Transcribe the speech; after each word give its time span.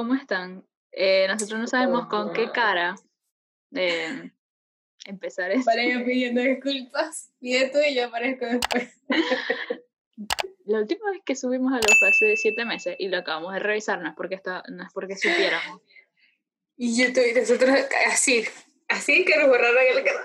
¿cómo 0.00 0.14
están? 0.14 0.64
Eh, 0.92 1.26
nosotros 1.28 1.60
no 1.60 1.66
sabemos 1.66 2.06
con 2.06 2.32
qué 2.32 2.50
cara 2.52 2.94
eh, 3.74 4.30
empezar 5.04 5.50
esto. 5.50 5.66
Para 5.66 5.84
yo 5.84 6.02
pidiendo 6.06 6.40
disculpas. 6.40 7.34
Pide 7.38 7.68
tú 7.68 7.80
y 7.86 7.94
yo 7.94 8.06
aparezco 8.06 8.46
después. 8.46 8.88
La 10.64 10.78
última 10.78 11.10
vez 11.10 11.20
que 11.26 11.36
subimos 11.36 11.70
a 11.74 11.76
los 11.76 11.98
fue 11.98 12.08
hace 12.08 12.36
siete 12.38 12.64
meses 12.64 12.96
y 12.98 13.08
lo 13.08 13.18
acabamos 13.18 13.52
de 13.52 13.58
revisar, 13.60 14.00
no 14.00 14.08
es 14.08 14.14
porque, 14.16 14.36
está, 14.36 14.62
no 14.70 14.84
es 14.84 14.90
porque 14.94 15.16
supiéramos. 15.16 15.82
Y 16.78 16.96
YouTube 16.96 17.26
y 17.30 17.38
nosotros 17.38 17.70
así, 18.10 18.44
así 18.88 19.26
que 19.26 19.36
nos 19.36 19.48
borraron 19.48 19.76
el 19.98 20.02
canal. 20.02 20.24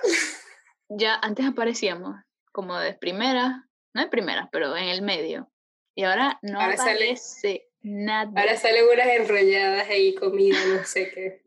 Ya 0.88 1.16
antes 1.16 1.46
aparecíamos 1.46 2.16
como 2.54 2.80
de 2.80 2.94
primera, 2.94 3.68
no 3.94 4.02
de 4.04 4.08
primeras, 4.08 4.48
pero 4.54 4.78
en 4.78 4.88
el 4.88 5.02
medio. 5.02 5.52
Y 5.96 6.04
ahora 6.06 6.40
no 6.44 6.62
Ahora 6.62 6.78
sale- 6.78 6.92
aparece 6.94 7.68
nada. 7.86 8.32
Ahora 8.36 8.58
salen 8.58 8.84
unas 8.92 9.08
enrolladas 9.08 9.88
ahí, 9.90 10.14
comida, 10.16 10.58
no 10.76 10.84
sé 10.84 11.12
qué. 11.12 11.44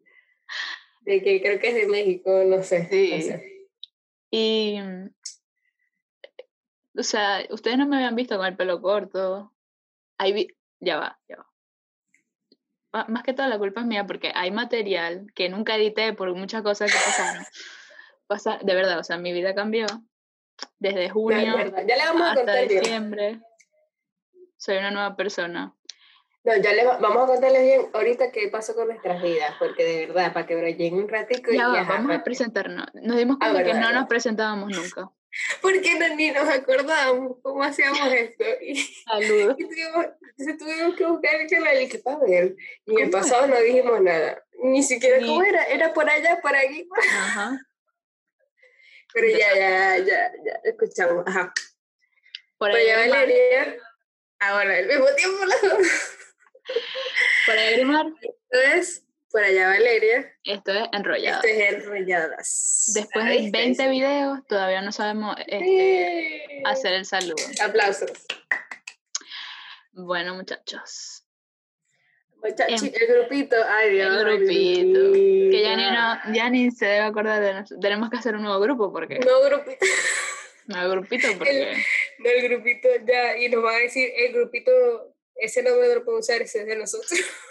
De 1.02 1.22
que 1.22 1.40
creo 1.42 1.58
que 1.58 1.68
es 1.68 1.74
de 1.74 1.86
México, 1.88 2.30
no 2.46 2.62
sé. 2.62 2.80
no 2.84 2.88
Sí. 2.90 3.22
sé. 3.22 3.68
Y, 4.30 4.78
o 6.96 7.02
sea, 7.02 7.44
ustedes 7.50 7.78
no 7.78 7.86
me 7.86 7.96
habían 7.96 8.14
visto 8.16 8.36
con 8.36 8.46
el 8.46 8.56
pelo 8.56 8.80
corto. 8.80 9.52
Ahí 10.18 10.32
vi- 10.32 10.56
ya 10.80 10.98
va, 10.98 11.18
ya 11.28 11.36
va. 11.36 11.46
Ma- 12.92 13.06
Más 13.08 13.22
que 13.22 13.32
todo 13.32 13.46
la 13.48 13.58
culpa 13.58 13.80
es 13.80 13.86
mía 13.86 14.06
porque 14.06 14.32
hay 14.34 14.50
material 14.50 15.26
que 15.34 15.48
nunca 15.48 15.76
edité 15.76 16.12
por 16.12 16.34
muchas 16.34 16.62
cosas 16.62 16.90
que 16.90 16.98
pasaron. 16.98 17.44
Pasa, 18.26 18.58
de 18.62 18.74
verdad, 18.74 18.98
o 18.98 19.04
sea, 19.04 19.16
mi 19.18 19.32
vida 19.32 19.54
cambió 19.54 19.86
desde 20.78 21.08
junio 21.08 21.56
verdad. 21.56 21.84
Ya 21.86 21.96
le 21.96 22.04
vamos 22.04 22.22
a 22.22 22.32
hasta 22.32 22.54
diciembre. 22.62 23.40
Soy 24.56 24.76
una 24.78 24.90
nueva 24.90 25.16
persona. 25.16 25.74
No, 26.44 26.56
ya 26.56 26.72
le 26.72 26.84
va- 26.84 26.98
vamos 26.98 27.24
a 27.24 27.26
contarles 27.26 27.62
bien 27.62 27.90
ahorita 27.92 28.30
qué 28.30 28.48
pasó 28.48 28.74
con 28.74 28.86
nuestras 28.88 29.20
vidas, 29.22 29.54
porque 29.58 29.84
de 29.84 30.06
verdad, 30.06 30.32
para 30.32 30.46
que 30.46 30.54
brillen 30.56 30.94
un 30.94 31.08
ratico 31.08 31.50
y 31.52 31.58
Ya 31.58 31.68
va, 31.68 31.80
ajá, 31.80 31.92
vamos 31.94 32.16
a 32.16 32.24
presentarnos. 32.24 32.86
Nos 32.94 33.16
dimos 33.18 33.36
Ah, 33.40 33.50
cuenta 33.50 33.64
que 33.72 33.78
no 33.78 33.92
nos 33.92 34.06
presentábamos 34.08 34.70
nunca. 34.76 35.10
Porque 35.60 35.94
no, 35.98 36.14
ni 36.16 36.30
nos 36.30 36.48
acordábamos 36.48 37.36
cómo 37.42 37.62
hacíamos 37.62 38.00
esto. 38.12 38.44
Y, 38.62 38.76
Saludos. 38.76 39.56
y 39.58 39.64
tuvimos, 39.68 40.06
entonces 40.38 40.58
tuvimos 40.58 40.94
que 40.96 41.04
buscar 41.06 41.34
el 41.34 41.50
canal 41.50 41.82
y 41.82 41.88
que 41.88 41.98
para 41.98 42.18
ver. 42.20 42.56
Y 42.86 42.92
en 42.92 42.98
el 43.06 43.10
¿Cómo 43.10 43.22
pasado 43.22 43.46
no 43.46 43.60
dijimos 43.60 44.00
nada. 44.00 44.42
Ni 44.62 44.82
siquiera 44.82 45.18
Ni- 45.18 45.26
cómo 45.26 45.42
era. 45.42 45.64
Era 45.64 45.92
por 45.92 46.08
allá, 46.08 46.40
por 46.40 46.56
aquí. 46.56 46.88
Ajá. 47.12 47.60
Pero 49.12 49.28
ya, 49.28 49.54
ya, 49.54 49.96
ya, 49.98 50.32
ya, 50.44 50.60
escuchamos. 50.64 51.24
Ajá. 51.26 51.52
Por 52.56 52.70
ahí 52.70 52.88
allá. 52.88 53.10
Valeria. 53.14 53.76
Ahora, 54.40 54.76
al 54.78 54.86
mismo 54.86 55.06
tiempo 55.16 55.44
las 55.44 55.62
dos. 55.62 55.86
Por 57.46 57.56
ahí 57.58 57.74
Grimar. 57.76 58.06
Entonces, 58.50 59.04
por 59.30 59.42
allá 59.42 59.68
Valeria. 59.68 60.32
Esto 60.44 60.72
es 60.72 60.88
enrollado. 60.92 61.42
Esto 61.42 61.48
es 61.48 61.72
enrolladas. 61.74 62.90
Después 62.94 63.24
Ah, 63.24 63.28
de 63.30 63.38
¿viste? 63.38 63.58
20 63.58 63.88
videos, 63.88 64.46
todavía 64.46 64.80
no 64.82 64.92
sabemos 64.92 65.36
este, 65.46 65.58
Sí. 66.48 66.62
hacer 66.64 66.92
el 66.94 67.04
saludo. 67.04 67.36
Aplausos. 67.64 68.10
Bueno, 69.92 70.34
muchachos, 70.34 71.24
Muchachos, 72.40 72.82
Em- 72.84 72.92
el 72.94 73.06
grupito, 73.08 73.56
ay 73.68 73.90
Dios. 73.94 74.14
el 74.16 74.24
grupito, 74.24 75.12
que 75.50 75.60
ya 75.60 75.76
ni, 75.76 75.90
no, 75.90 76.34
ya 76.34 76.48
ni 76.50 76.70
se 76.70 76.86
debe 76.86 77.00
acordar 77.06 77.40
de 77.42 77.52
nosotros. 77.52 77.80
Tenemos 77.80 78.08
que 78.10 78.16
hacer 78.16 78.36
un 78.36 78.42
nuevo 78.42 78.60
grupo, 78.60 78.92
porque 78.92 79.18
No, 79.18 79.40
grupito, 79.42 79.84
nuevo 80.66 80.90
grupito, 80.92 81.26
porque 81.36 81.82
no, 82.20 82.30
el 82.30 82.42
grupito 82.48 82.88
ya, 83.04 83.36
y 83.38 83.48
nos 83.48 83.60
van 83.64 83.74
a 83.74 83.78
decir, 83.78 84.08
el 84.16 84.32
grupito, 84.34 84.72
ese 85.38 85.62
nombre 85.62 85.88
no 85.88 85.94
lo 85.96 86.04
podemos 86.04 86.28
usar, 86.28 86.42
ese 86.42 86.60
es 86.60 86.66
de 86.66 86.76
nosotros. 86.76 87.12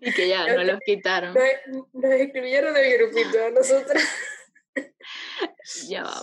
y 0.00 0.12
que 0.12 0.28
ya 0.28 0.46
no 0.46 0.56
no 0.56 0.64
los 0.64 0.80
quitaron. 0.80 1.34
Nos, 1.34 1.86
nos 1.92 2.12
escribieron 2.12 2.74
del 2.74 2.98
grupito, 2.98 3.44
a 3.44 3.50
nosotros. 3.50 4.02
Ya 5.88 6.02
va. 6.02 6.22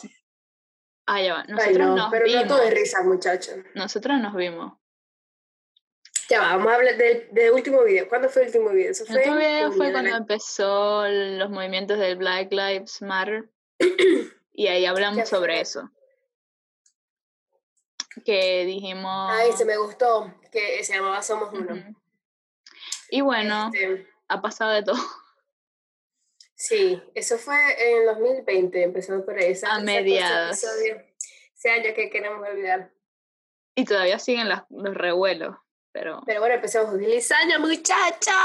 Ah, 1.07 1.21
ya 1.21 1.33
va. 1.33 1.41
Ay, 1.41 1.47
Nosotros 1.49 1.87
no, 1.87 1.95
nos 1.95 2.11
pero 2.11 2.25
vimos. 2.25 2.41
no 2.43 2.47
todo 2.47 2.63
es 2.63 2.73
risa, 2.73 3.03
muchachos. 3.03 3.55
Nosotros 3.75 4.19
nos 4.19 4.35
vimos. 4.35 4.73
Ya 6.29 6.41
va, 6.41 6.55
vamos 6.55 6.71
a 6.71 6.75
hablar 6.75 6.97
del, 6.97 7.27
del 7.31 7.51
último 7.51 7.83
video. 7.83 8.07
¿Cuándo 8.07 8.29
fue 8.29 8.43
el 8.43 8.47
último 8.49 8.69
video? 8.69 8.91
Eso 8.91 9.05
El 9.09 9.17
último 9.17 9.38
video 9.38 9.71
fue 9.71 9.91
cuando 9.91 10.15
empezó 10.15 11.07
los 11.07 11.49
movimientos 11.49 11.97
del 11.97 12.17
Black 12.17 12.51
Lives 12.51 13.01
Matter 13.01 13.49
y 14.53 14.67
ahí 14.67 14.85
hablamos 14.85 15.19
¿Qué 15.19 15.25
sobre 15.25 15.59
eso. 15.59 15.89
Que 18.25 18.66
dijimos... 18.66 19.31
Ay, 19.31 19.51
se 19.53 19.66
me 19.66 19.77
gustó, 19.77 20.33
que 20.51 20.83
se 20.83 20.94
llamaba 20.95 21.22
Somos 21.22 21.53
Uno. 21.53 21.75
Y 23.09 23.22
bueno, 23.22 23.69
Este, 23.73 24.07
ha 24.27 24.41
pasado 24.41 24.72
de 24.72 24.83
todo. 24.83 24.95
Sí, 26.55 27.01
eso 27.16 27.39
fue 27.39 27.55
en 27.91 28.05
2020, 28.05 28.83
empezó 28.83 29.25
por 29.25 29.35
ahí. 29.35 29.51
esa- 29.51 29.73
A 29.73 29.79
mediados. 29.79 30.63
Ese 30.63 31.69
año 31.71 31.95
que 31.95 32.11
queremos 32.11 32.47
olvidar. 32.47 32.91
Y 33.73 33.83
todavía 33.85 34.19
siguen 34.19 34.47
las- 34.47 34.63
los 34.69 34.94
revuelos. 34.94 35.55
Pero 35.91 36.21
Pero 36.25 36.39
bueno, 36.39 36.55
empezamos. 36.55 36.91
¡Feliz 36.91 37.31
año, 37.31 37.59
muchacha! 37.59 38.35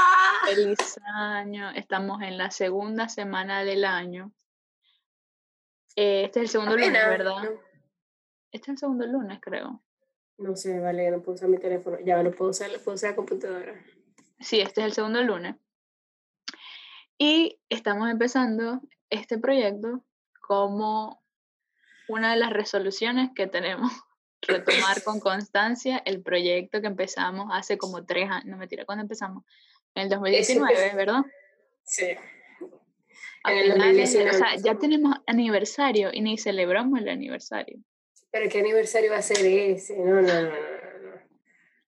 feliz 0.45 0.99
año. 1.13 1.69
Estamos 1.75 2.21
en 2.23 2.37
la 2.39 2.49
segunda 2.49 3.07
semana 3.07 3.63
del 3.63 3.85
año. 3.85 4.31
Eh, 5.95 6.23
este 6.25 6.39
es 6.39 6.43
el 6.45 6.49
segundo 6.49 6.75
lunes, 6.75 6.91
¿verdad? 6.91 7.43
No, 7.43 7.61
Este 8.51 8.65
es 8.65 8.69
el 8.69 8.77
segundo 8.77 9.05
lunes, 9.05 9.39
creo. 9.41 9.83
no 10.37 10.55
sé, 10.55 10.79
vale, 10.79 11.09
no 11.11 11.21
puedo 11.21 11.35
usar 11.35 11.49
mi 11.49 11.57
teléfono. 11.57 11.97
Ya 12.05 12.21
no 12.23 12.31
puedo 12.31 12.51
usar, 12.51 12.69
puedo 12.83 12.95
usar 12.95 13.11
la 13.11 13.15
computadora. 13.15 13.73
Sí, 14.39 14.61
este 14.61 14.81
es 14.81 14.87
el 14.87 14.93
segundo 14.93 15.21
lunes. 15.23 15.55
Y 17.17 17.59
estamos 17.69 18.09
empezando 18.09 18.81
este 19.09 19.37
proyecto 19.39 20.03
como 20.41 21.23
una 22.07 22.31
de 22.31 22.37
las 22.37 22.51
resoluciones 22.53 23.31
que 23.35 23.47
tenemos. 23.47 23.91
Retomar 24.43 25.01
con 25.03 25.19
constancia 25.19 25.97
el 26.05 26.21
proyecto 26.21 26.79
que 26.79 26.87
empezamos 26.87 27.47
hace 27.51 27.77
como 27.79 28.05
tres 28.05 28.29
años. 28.29 28.45
No 28.45 28.57
me 28.57 28.67
tira, 28.67 28.85
¿cuándo 28.85 29.01
empezamos? 29.01 29.43
En 29.95 30.03
el 30.03 30.09
2019, 30.09 30.73
empezó- 30.73 30.95
¿verdad? 30.95 31.21
Sí. 31.83 32.05
En 33.45 33.57
el 33.57 33.71
o 33.71 33.75
2019 33.75 34.33
sea, 34.33 34.55
ya 34.57 34.77
tenemos 34.77 35.15
aniversario 35.25 36.11
y 36.13 36.21
ni 36.21 36.37
celebramos 36.37 36.99
el 36.99 37.09
aniversario. 37.09 37.79
Pero 38.37 38.49
¿qué 38.51 38.59
aniversario 38.59 39.09
va 39.11 39.17
a 39.17 39.21
ser 39.23 39.43
ese? 39.45 39.97
No, 39.97 40.21
no, 40.21 40.21
no, 40.21 40.41
no. 40.43 40.77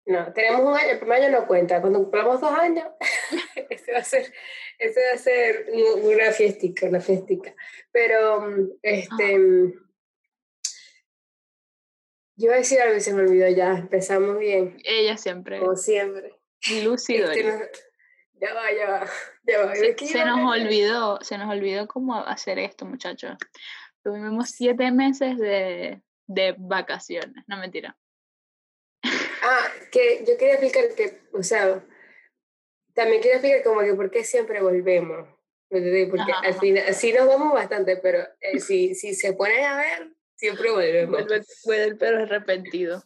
No, 0.06 0.24
no 0.24 0.32
tenemos 0.32 0.62
un 0.62 0.74
año, 0.74 0.92
el 0.92 0.98
primer 0.98 1.22
año 1.22 1.38
no 1.40 1.46
cuenta. 1.46 1.80
Cuando 1.82 1.98
cumplamos 1.98 2.40
dos 2.40 2.52
años, 2.58 2.86
este 3.68 3.92
va 3.92 3.98
a 3.98 4.04
ser, 4.04 4.32
este 4.78 5.00
va 5.06 5.12
a 5.14 5.18
ser 5.18 5.66
un- 5.70 6.06
una 6.14 6.32
fiestica, 6.32 6.86
una 6.86 7.00
fiestica. 7.00 7.54
Pero, 7.92 8.40
mm, 8.40 8.70
este, 8.82 9.38
mm, 9.38 9.72
yo 12.36 12.46
iba 12.46 12.54
a 12.54 12.58
decir 12.58 12.80
algo 12.80 12.96
y 12.96 13.00
se 13.00 13.12
me 13.12 13.20
olvidó 13.22 13.48
ya. 13.50 13.76
Empezamos 13.76 14.38
bien, 14.38 14.78
Ella 14.84 15.18
siempre, 15.18 15.58
como 15.58 15.76
siempre. 15.76 16.34
lucido. 16.82 17.30
Este 17.30 17.44
no- 17.44 17.58
ya 18.40 18.54
va, 18.54 18.72
ya 18.72 18.88
va, 18.90 19.06
ya 19.46 19.66
va. 19.66 19.74
Se, 19.74 19.82
¿De 19.88 19.96
qué 19.96 20.06
se 20.06 20.24
nos 20.24 20.50
olvidó, 20.50 21.18
se 21.20 21.36
nos 21.36 21.50
olvidó 21.50 21.86
cómo 21.88 22.14
hacer 22.24 22.58
esto, 22.58 22.86
muchachos. 22.86 23.32
Tuvimos 24.02 24.50
siete 24.50 24.90
meses 24.92 25.36
de, 25.38 26.00
de 26.28 26.54
vacaciones, 26.56 27.44
no 27.48 27.56
mentira. 27.56 27.98
Ah, 29.42 29.66
que 29.90 30.24
yo 30.26 30.36
quería 30.36 30.54
explicar 30.54 30.94
que, 30.94 31.20
o 31.32 31.42
sea, 31.42 31.84
también 32.94 33.20
quería 33.20 33.36
explicar 33.36 33.62
como 33.64 33.80
que 33.80 33.94
por 33.94 34.10
qué 34.10 34.22
siempre 34.22 34.62
volvemos. 34.62 35.28
Porque 35.68 36.08
Ajá, 36.18 36.40
al 36.44 36.54
final, 36.54 36.94
sí 36.94 37.12
nos 37.12 37.26
vamos 37.26 37.52
bastante, 37.52 37.96
pero 37.98 38.20
eh, 38.40 38.58
si, 38.58 38.94
si 38.94 39.14
se 39.14 39.34
ponen 39.34 39.64
a 39.64 39.76
ver, 39.76 40.12
siempre 40.34 40.70
volvemos. 40.70 41.10
Vuelve, 41.10 41.44
vuelve 41.64 41.84
el 41.84 41.98
perro 41.98 42.22
arrepentido. 42.22 43.02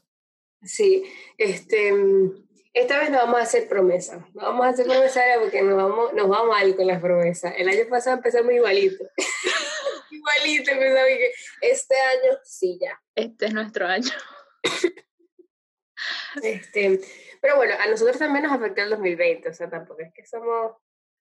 Sí, 0.62 1.04
este, 1.38 1.92
mm, 1.92 2.46
esta 2.72 3.00
vez 3.00 3.10
no 3.10 3.18
vamos 3.18 3.40
a 3.40 3.42
hacer 3.42 3.68
promesas. 3.68 4.20
No 4.34 4.42
vamos 4.42 4.64
a 4.64 4.68
hacer 4.70 4.86
promesas 4.86 5.24
porque 5.40 5.60
nos 5.62 5.76
vamos, 5.76 6.12
nos 6.14 6.30
va 6.30 6.44
mal 6.44 6.76
con 6.76 6.86
las 6.86 7.00
promesas. 7.00 7.52
El 7.56 7.68
año 7.68 7.88
pasado 7.88 8.16
empezamos 8.16 8.52
igualito. 8.52 9.04
igualito 10.10 10.70
empezamos 10.70 11.08
que 11.08 11.32
este 11.62 11.94
año 11.96 12.38
sí 12.44 12.78
ya. 12.80 13.01
Este 13.14 13.46
es 13.46 13.54
nuestro 13.54 13.86
año. 13.86 14.10
Este, 16.42 17.00
pero 17.40 17.56
bueno, 17.56 17.74
a 17.78 17.86
nosotros 17.88 18.18
también 18.18 18.44
nos 18.44 18.52
afectó 18.52 18.82
el 18.82 18.90
2020, 18.90 19.48
o 19.48 19.54
sea, 19.54 19.68
tampoco 19.68 20.00
es 20.00 20.12
que 20.14 20.24
somos, 20.26 20.72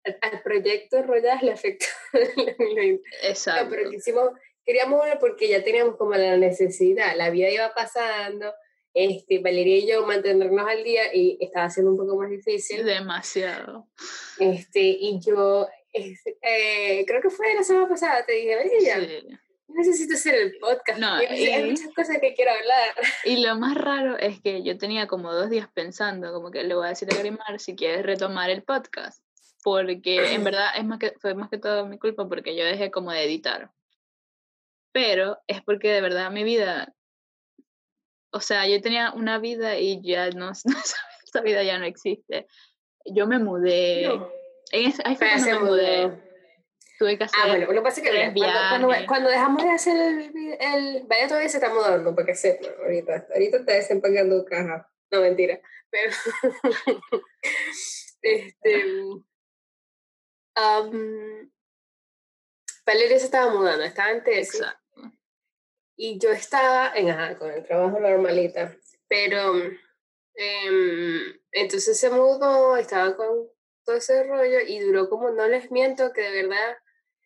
al, 0.04 0.18
al 0.22 0.42
proyecto 0.42 1.04
Royas 1.04 1.44
le 1.44 1.52
afectó 1.52 1.86
el 2.14 2.28
2020. 2.36 3.10
No, 3.24 3.28
Exacto. 3.28 3.68
pero 3.70 3.90
quisimos, 3.90 4.30
queríamos 4.66 5.00
volver 5.00 5.20
porque 5.20 5.50
ya 5.50 5.64
teníamos 5.64 5.98
como 5.98 6.12
la 6.16 6.38
necesidad, 6.38 7.16
la 7.16 7.30
vida 7.30 7.50
iba 7.50 7.74
pasando, 7.74 8.54
este, 8.94 9.40
Valeria 9.40 9.78
y 9.78 9.88
yo 9.88 10.06
mantenernos 10.06 10.68
al 10.68 10.84
día 10.84 11.14
y 11.14 11.38
estaba 11.42 11.70
siendo 11.70 11.92
un 11.92 11.98
poco 11.98 12.16
más 12.18 12.30
difícil, 12.30 12.86
Demasiado. 12.86 13.88
este, 14.40 14.80
y 14.82 15.20
yo, 15.20 15.68
este, 15.94 16.38
eh, 16.42 17.06
creo 17.06 17.22
que 17.22 17.30
fue 17.30 17.54
la 17.54 17.64
semana 17.64 17.88
pasada, 17.88 18.26
te 18.26 18.34
dije, 18.34 18.56
Valeria, 18.56 19.00
Sí. 19.00 19.28
Necesito 19.76 20.14
hacer 20.16 20.36
el 20.36 20.58
podcast. 20.60 21.00
No, 21.00 21.14
hay 21.16 21.46
y- 21.48 21.64
muchas 21.72 21.94
cosas 21.96 22.18
que 22.20 22.34
quiero 22.34 22.52
hablar. 22.52 22.90
Y 23.26 23.38
lo 23.46 23.56
más 23.58 23.76
raro 23.76 24.18
es 24.18 24.42
que 24.42 24.64
yo 24.64 24.78
tenía 24.78 25.08
como 25.08 25.32
dos 25.34 25.50
días 25.50 25.68
pensando, 25.74 26.32
como 26.34 26.52
que 26.52 26.64
le 26.64 26.74
voy 26.76 26.86
a 26.86 26.90
decir 26.90 27.08
a 27.14 27.18
Grimar 27.18 27.60
si 27.60 27.76
quieres 27.76 28.06
retomar 28.06 28.50
el 28.50 28.64
podcast, 28.64 29.24
porque 29.64 30.34
en 30.34 30.44
verdad 30.44 30.70
es 30.78 30.86
más 30.86 31.00
que, 31.00 31.14
fue 31.20 31.34
más 31.36 31.50
que 31.50 31.58
todo 31.58 31.86
mi 31.86 31.98
culpa 31.98 32.28
porque 32.28 32.56
yo 32.56 32.64
dejé 32.66 32.92
como 32.92 33.12
de 33.12 33.24
editar. 33.24 33.72
Pero 34.94 35.40
es 35.48 35.62
porque 35.62 35.90
de 35.92 36.02
verdad 36.02 36.32
mi 36.32 36.44
vida, 36.44 36.94
o 38.32 38.40
sea, 38.42 38.68
yo 38.68 38.82
tenía 38.82 39.12
una 39.12 39.38
vida 39.40 39.78
y 39.80 40.02
ya 40.02 40.30
no, 40.32 40.52
esa 41.26 41.42
vida 41.44 41.64
ya 41.64 41.78
no 41.78 41.86
existe. 41.86 42.48
Yo 43.06 43.26
me 43.28 43.40
mudé, 43.40 44.04
No. 44.08 44.30
en 44.72 44.88
ese- 44.90 45.02
ahí 45.06 45.16
fue 45.16 45.28
cuando 45.28 45.44
se 45.46 45.54
me 45.54 45.60
mudé, 45.60 46.08
mudó. 46.08 46.31
Tuve 47.02 47.18
que 47.18 47.24
hacer, 47.24 47.40
Ah, 47.42 47.48
bueno, 47.48 47.66
lo 47.66 47.74
que 47.74 47.82
pasa 47.82 48.00
es 48.00 48.08
que 48.08 48.34
cuando, 48.70 48.90
cuando, 49.08 49.30
dejamos 49.30 49.64
de 49.64 49.72
hacer 49.72 49.98
el, 49.98 50.58
el... 50.60 51.04
Vaya 51.08 51.28
todavía 51.28 51.50
se 51.50 51.58
está 51.58 51.74
mudando, 51.74 52.14
para 52.14 52.28
que 52.28 52.36
sepan, 52.36 52.72
ahorita, 52.80 53.26
ahorita 53.34 53.58
está 53.58 53.74
desempacando 53.74 54.46
caja. 54.46 54.88
No, 55.10 55.22
mentira. 55.22 55.60
Pero... 55.90 56.12
este... 58.22 58.86
am, 60.54 61.52
Valeria 62.86 63.18
se 63.18 63.26
estaba 63.26 63.52
mudando, 63.52 63.84
estaba 63.84 64.12
en 64.12 64.24
tesis. 64.24 64.60
exacto. 64.60 64.80
Y 65.98 66.20
yo 66.20 66.32
estaba 66.32 66.94
en, 66.96 67.10
ajá, 67.10 67.36
con 67.36 67.50
el 67.50 67.64
trabajo 67.64 68.00
normalita, 68.00 68.78
pero 69.08 69.56
em, 70.36 71.40
entonces 71.52 72.00
se 72.00 72.12
mudó, 72.12 72.78
estaba 72.78 73.16
con 73.16 73.50
todo 73.86 73.96
ese 73.96 74.24
rollo 74.24 74.60
y 74.68 74.80
duró 74.80 75.10
como, 75.10 75.32
no 75.32 75.48
les 75.48 75.72
miento, 75.72 76.14
que 76.14 76.22
de 76.22 76.44
verdad 76.44 76.78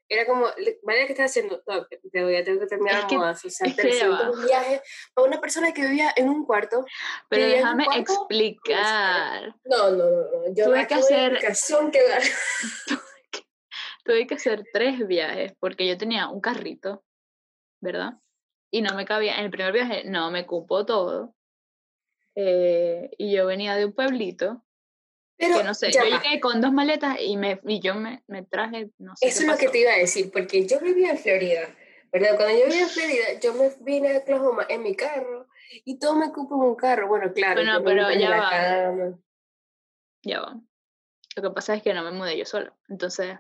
era 0.08 0.26
como, 0.26 0.48
le- 0.58 0.80
vaya 0.84 1.06
que 1.08 1.14
estás 1.14 1.32
haciendo, 1.32 1.64
no, 1.66 1.86
te 1.88 2.24
voy 2.24 2.36
a 2.36 2.44
tener 2.44 2.60
que 2.60 2.68
terminar 2.68 3.00
Es 3.00 3.06
que- 3.06 3.18
mudanza, 3.18 3.48
o 3.48 3.52
sea, 3.52 3.68
es 3.68 3.76
que 3.76 3.84
ya 3.84 3.90
300 4.08 4.40
va. 4.40 4.46
viajes 4.46 4.82
para 5.14 5.28
una 5.28 5.42
persona 5.42 5.74
que 5.74 5.82
vivía 5.82 6.12
en 6.16 6.30
un 6.30 6.46
cuarto. 6.46 6.86
Pero 7.30 7.46
un 7.46 7.52
déjame 7.52 7.86
cuarto, 7.86 8.14
explicar. 8.14 9.56
No, 9.66 9.90
no, 9.92 9.98
no, 10.10 10.22
no, 10.22 10.54
yo 10.56 10.66
Tuve 10.66 10.88
que 10.88 10.94
hacer- 10.96 11.40
que 11.92 12.08
dar. 12.10 12.22
tuve 14.04 14.28
que 14.28 14.36
hacer 14.36 14.64
tres 14.72 15.06
viajes 15.08 15.54
porque 15.60 15.88
yo 15.88 15.98
tenía 15.98 16.30
un 16.30 16.40
carrito, 16.42 17.04
¿verdad? 17.82 18.14
Y 18.72 18.82
no 18.82 18.94
me 18.96 19.06
cabía, 19.06 19.38
en 19.40 19.46
el 19.46 19.52
primer 19.52 19.74
viaje 19.74 20.04
no 20.06 20.30
me 20.32 20.46
cupó 20.46 20.86
todo. 20.86 21.34
eh, 22.38 23.10
y 23.18 23.34
yo 23.34 23.46
venía 23.46 23.76
de 23.76 23.86
un 23.86 23.94
pueblito, 23.94 24.62
Pero 25.38 25.58
que 25.58 25.64
no 25.64 25.74
sé, 25.74 25.92
ya 25.92 26.04
yo 26.06 26.12
va. 26.12 26.22
llegué 26.22 26.40
con 26.40 26.62
dos 26.62 26.72
maletas 26.72 27.18
y, 27.20 27.36
me, 27.38 27.60
y 27.66 27.80
yo 27.82 27.96
me, 27.96 28.24
me 28.28 28.44
traje, 28.44 28.90
no 28.98 29.16
sé 29.18 29.28
Eso 29.28 29.42
es 29.42 29.48
lo 29.48 29.58
que 29.58 29.68
te 29.70 29.80
iba 29.80 29.92
a 29.92 29.98
decir, 29.98 30.32
porque 30.32 30.66
yo 30.66 30.80
vivía 30.80 31.12
en 31.12 31.18
Florida, 31.18 31.76
¿verdad? 32.12 32.36
Cuando 32.38 32.58
yo 32.58 32.66
vivía 32.66 32.84
en 32.84 32.90
Florida, 32.90 33.24
yo 33.42 33.54
me 33.54 33.72
vine 33.82 34.14
a 34.16 34.18
Oklahoma 34.20 34.66
en 34.70 34.84
mi 34.84 34.96
carro 34.96 35.48
y 35.84 36.00
todo 36.00 36.16
me 36.16 36.32
cupo 36.32 36.56
en 36.56 36.70
un 36.70 36.76
carro. 36.76 37.08
Bueno, 37.08 37.34
claro, 37.34 37.56
Bueno, 37.62 37.84
pero 37.84 38.12
ya 38.14 38.30
va. 38.30 38.50
cama. 38.50 39.20
Ya 40.24 40.40
va. 40.42 40.60
Lo 41.36 41.44
que 41.44 41.50
pasa 41.54 41.76
es 41.76 41.84
que 41.84 41.94
no 41.94 42.04
me 42.04 42.12
mudé 42.12 42.38
yo 42.38 42.46
sola. 42.46 42.74
Entonces, 42.88 43.38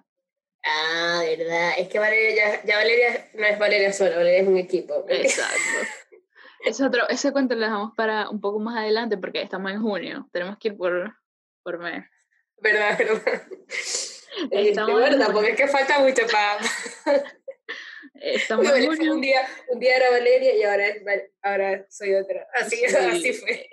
Ah, 0.68 1.22
verdad. 1.24 1.74
Es 1.78 1.88
que 1.90 2.00
Valeria 2.00 2.36
ya, 2.36 2.64
ya 2.66 2.78
Valeria 2.78 3.30
no 3.36 3.46
es 3.46 3.60
Valeria 3.60 3.94
sola, 3.94 4.16
Valeria 4.18 4.42
es 4.42 4.48
un 4.48 4.58
equipo. 4.58 5.06
exacto. 5.08 5.54
Ese 6.66 6.84
otro, 6.84 7.08
ese 7.10 7.32
cuento 7.32 7.54
lo 7.54 7.62
dejamos 7.62 7.94
para 7.96 8.28
un 8.32 8.42
poco 8.42 8.58
más 8.60 8.76
adelante 8.78 9.18
porque 9.20 9.44
estamos 9.44 9.72
en 9.72 9.80
junio. 9.84 10.28
Tenemos 10.32 10.58
que 10.58 10.70
ir 10.70 10.78
por, 10.78 11.16
por 11.66 11.80
mes. 11.80 12.06
¿Verdad, 12.62 12.98
verdad? 12.98 13.42
Este, 13.68 14.70
Estamos 14.70 14.92
bueno, 14.94 15.08
junio. 15.08 15.26
tampoco 15.26 15.46
es 15.48 15.56
que 15.58 15.68
falta 15.68 16.00
mucho 16.00 16.22
para... 16.32 16.60
Estamos 18.14 18.70
junio. 18.70 19.14
un, 19.14 19.22
día, 19.22 19.42
un 19.70 19.80
día 19.80 19.98
era 19.98 20.12
Valeria 20.12 20.56
y 20.56 20.64
ahora, 20.64 20.88
es 20.88 21.04
Val- 21.04 21.30
ahora 21.42 21.86
soy 21.90 22.14
otra. 22.16 22.48
Así, 22.54 22.78
Sí. 22.78 22.86
así 22.96 23.34
fue. 23.34 23.70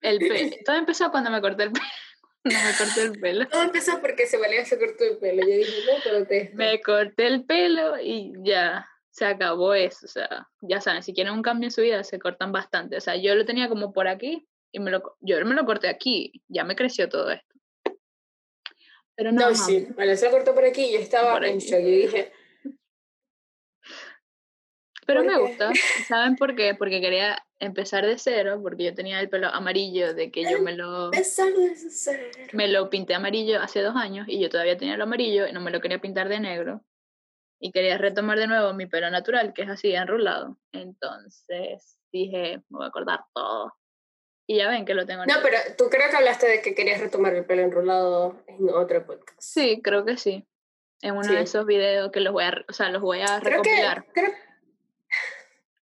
El 0.00 0.18
Todo 0.64 0.76
empezó 0.76 1.10
cuando 1.10 1.30
me 1.30 1.40
corté 1.40 1.64
el 1.64 1.72
pelo. 1.72 1.84
Cuando 2.42 2.60
me 2.70 2.76
corté 2.78 3.02
el 3.02 3.20
pelo. 3.20 3.48
Todo 3.48 3.62
empezó 3.64 4.00
porque 4.00 4.26
se 4.26 4.38
Valeria 4.38 4.64
se 4.64 4.78
cortó 4.78 5.04
el 5.04 5.18
pelo. 5.18 5.42
Yo 5.42 5.54
dije, 5.54 5.72
no, 5.86 5.98
pero 6.02 6.26
te... 6.26 6.50
Me 6.54 6.80
corté 6.80 7.26
el 7.26 7.44
pelo 7.44 7.98
y 8.00 8.32
ya 8.42 8.88
se 9.10 9.26
acabó 9.26 9.74
eso. 9.74 10.06
O 10.06 10.08
sea, 10.08 10.48
ya 10.62 10.80
saben, 10.80 11.02
si 11.02 11.12
quieren 11.12 11.34
un 11.34 11.42
cambio 11.42 11.66
en 11.66 11.72
su 11.72 11.82
vida, 11.82 12.02
se 12.04 12.18
cortan 12.18 12.52
bastante. 12.52 12.96
O 12.96 13.00
sea, 13.00 13.16
yo 13.16 13.34
lo 13.34 13.44
tenía 13.44 13.68
como 13.68 13.92
por 13.92 14.08
aquí 14.08 14.48
y 14.72 14.80
me 14.80 14.90
lo, 14.90 15.16
yo 15.20 15.44
me 15.44 15.54
lo 15.54 15.64
corté 15.64 15.88
aquí. 15.88 16.42
Ya 16.48 16.64
me 16.64 16.76
creció 16.76 17.08
todo 17.08 17.30
esto. 17.30 17.54
Pero 19.16 19.32
no, 19.32 19.50
No, 19.50 19.54
sí, 19.54 19.86
vale, 19.96 20.16
se 20.16 20.26
lo 20.26 20.30
cortó 20.30 20.54
por 20.54 20.64
aquí 20.64 20.84
y 20.84 20.92
yo 20.92 20.98
estaba 20.98 21.34
Por 21.34 21.44
en 21.44 21.56
aquí. 21.56 21.66
shock. 21.66 21.80
Yo 21.80 21.86
dije, 21.86 22.32
pero 25.06 25.22
¿por 25.22 25.32
me 25.32 25.38
gusta. 25.38 25.72
¿Saben 26.06 26.36
por 26.36 26.54
qué? 26.54 26.74
Porque 26.74 27.00
quería 27.00 27.44
empezar 27.58 28.06
de 28.06 28.16
cero, 28.16 28.60
porque 28.62 28.84
yo 28.84 28.94
tenía 28.94 29.20
el 29.20 29.28
pelo 29.28 29.48
amarillo 29.48 30.14
de 30.14 30.30
que 30.30 30.44
yo 30.50 30.62
me 30.62 30.74
lo, 30.74 31.10
me 32.52 32.68
lo 32.68 32.88
pinté 32.88 33.14
amarillo 33.14 33.60
hace 33.60 33.82
dos 33.82 33.96
años 33.96 34.26
y 34.28 34.40
yo 34.40 34.48
todavía 34.48 34.78
tenía 34.78 34.96
lo 34.96 35.04
amarillo 35.04 35.46
y 35.46 35.52
no 35.52 35.60
me 35.60 35.70
lo 35.70 35.80
quería 35.80 36.00
pintar 36.00 36.28
de 36.28 36.40
negro. 36.40 36.84
Y 37.60 37.72
quería 37.72 37.98
retomar 37.98 38.38
de 38.38 38.46
nuevo 38.46 38.72
mi 38.72 38.86
pelo 38.86 39.10
natural, 39.10 39.52
que 39.52 39.62
es 39.62 39.68
así, 39.68 39.92
enrulado. 39.94 40.56
Entonces 40.72 41.98
dije, 42.10 42.62
me 42.70 42.78
voy 42.78 42.86
a 42.86 42.90
cortar 42.90 43.20
todo. 43.34 43.74
Y 44.50 44.56
ya 44.56 44.68
ven 44.68 44.84
que 44.84 44.94
lo 44.94 45.06
tengo 45.06 45.24
No, 45.26 45.34
pero 45.44 45.58
tú 45.78 45.88
creo 45.88 46.10
que 46.10 46.16
hablaste 46.16 46.48
de 46.48 46.60
que 46.60 46.74
querías 46.74 47.00
retomar 47.00 47.32
el 47.36 47.44
pelo 47.44 47.62
enrolado 47.62 48.42
en 48.48 48.68
otro 48.70 49.06
podcast. 49.06 49.40
Sí, 49.40 49.80
creo 49.80 50.04
que 50.04 50.16
sí. 50.16 50.44
En 51.02 51.12
uno 51.16 51.28
de 51.28 51.38
Sí. 51.38 51.44
esos 51.44 51.66
videos 51.66 52.10
que 52.10 52.18
los 52.18 52.32
voy 52.32 52.42
a, 52.42 52.64
o 52.68 52.72
sea, 52.72 52.88
los 52.88 53.00
voy 53.00 53.20
a 53.20 53.38
Creo 53.38 53.62
que, 53.62 53.70
recopilar 53.70 54.04
creo, 54.12 54.32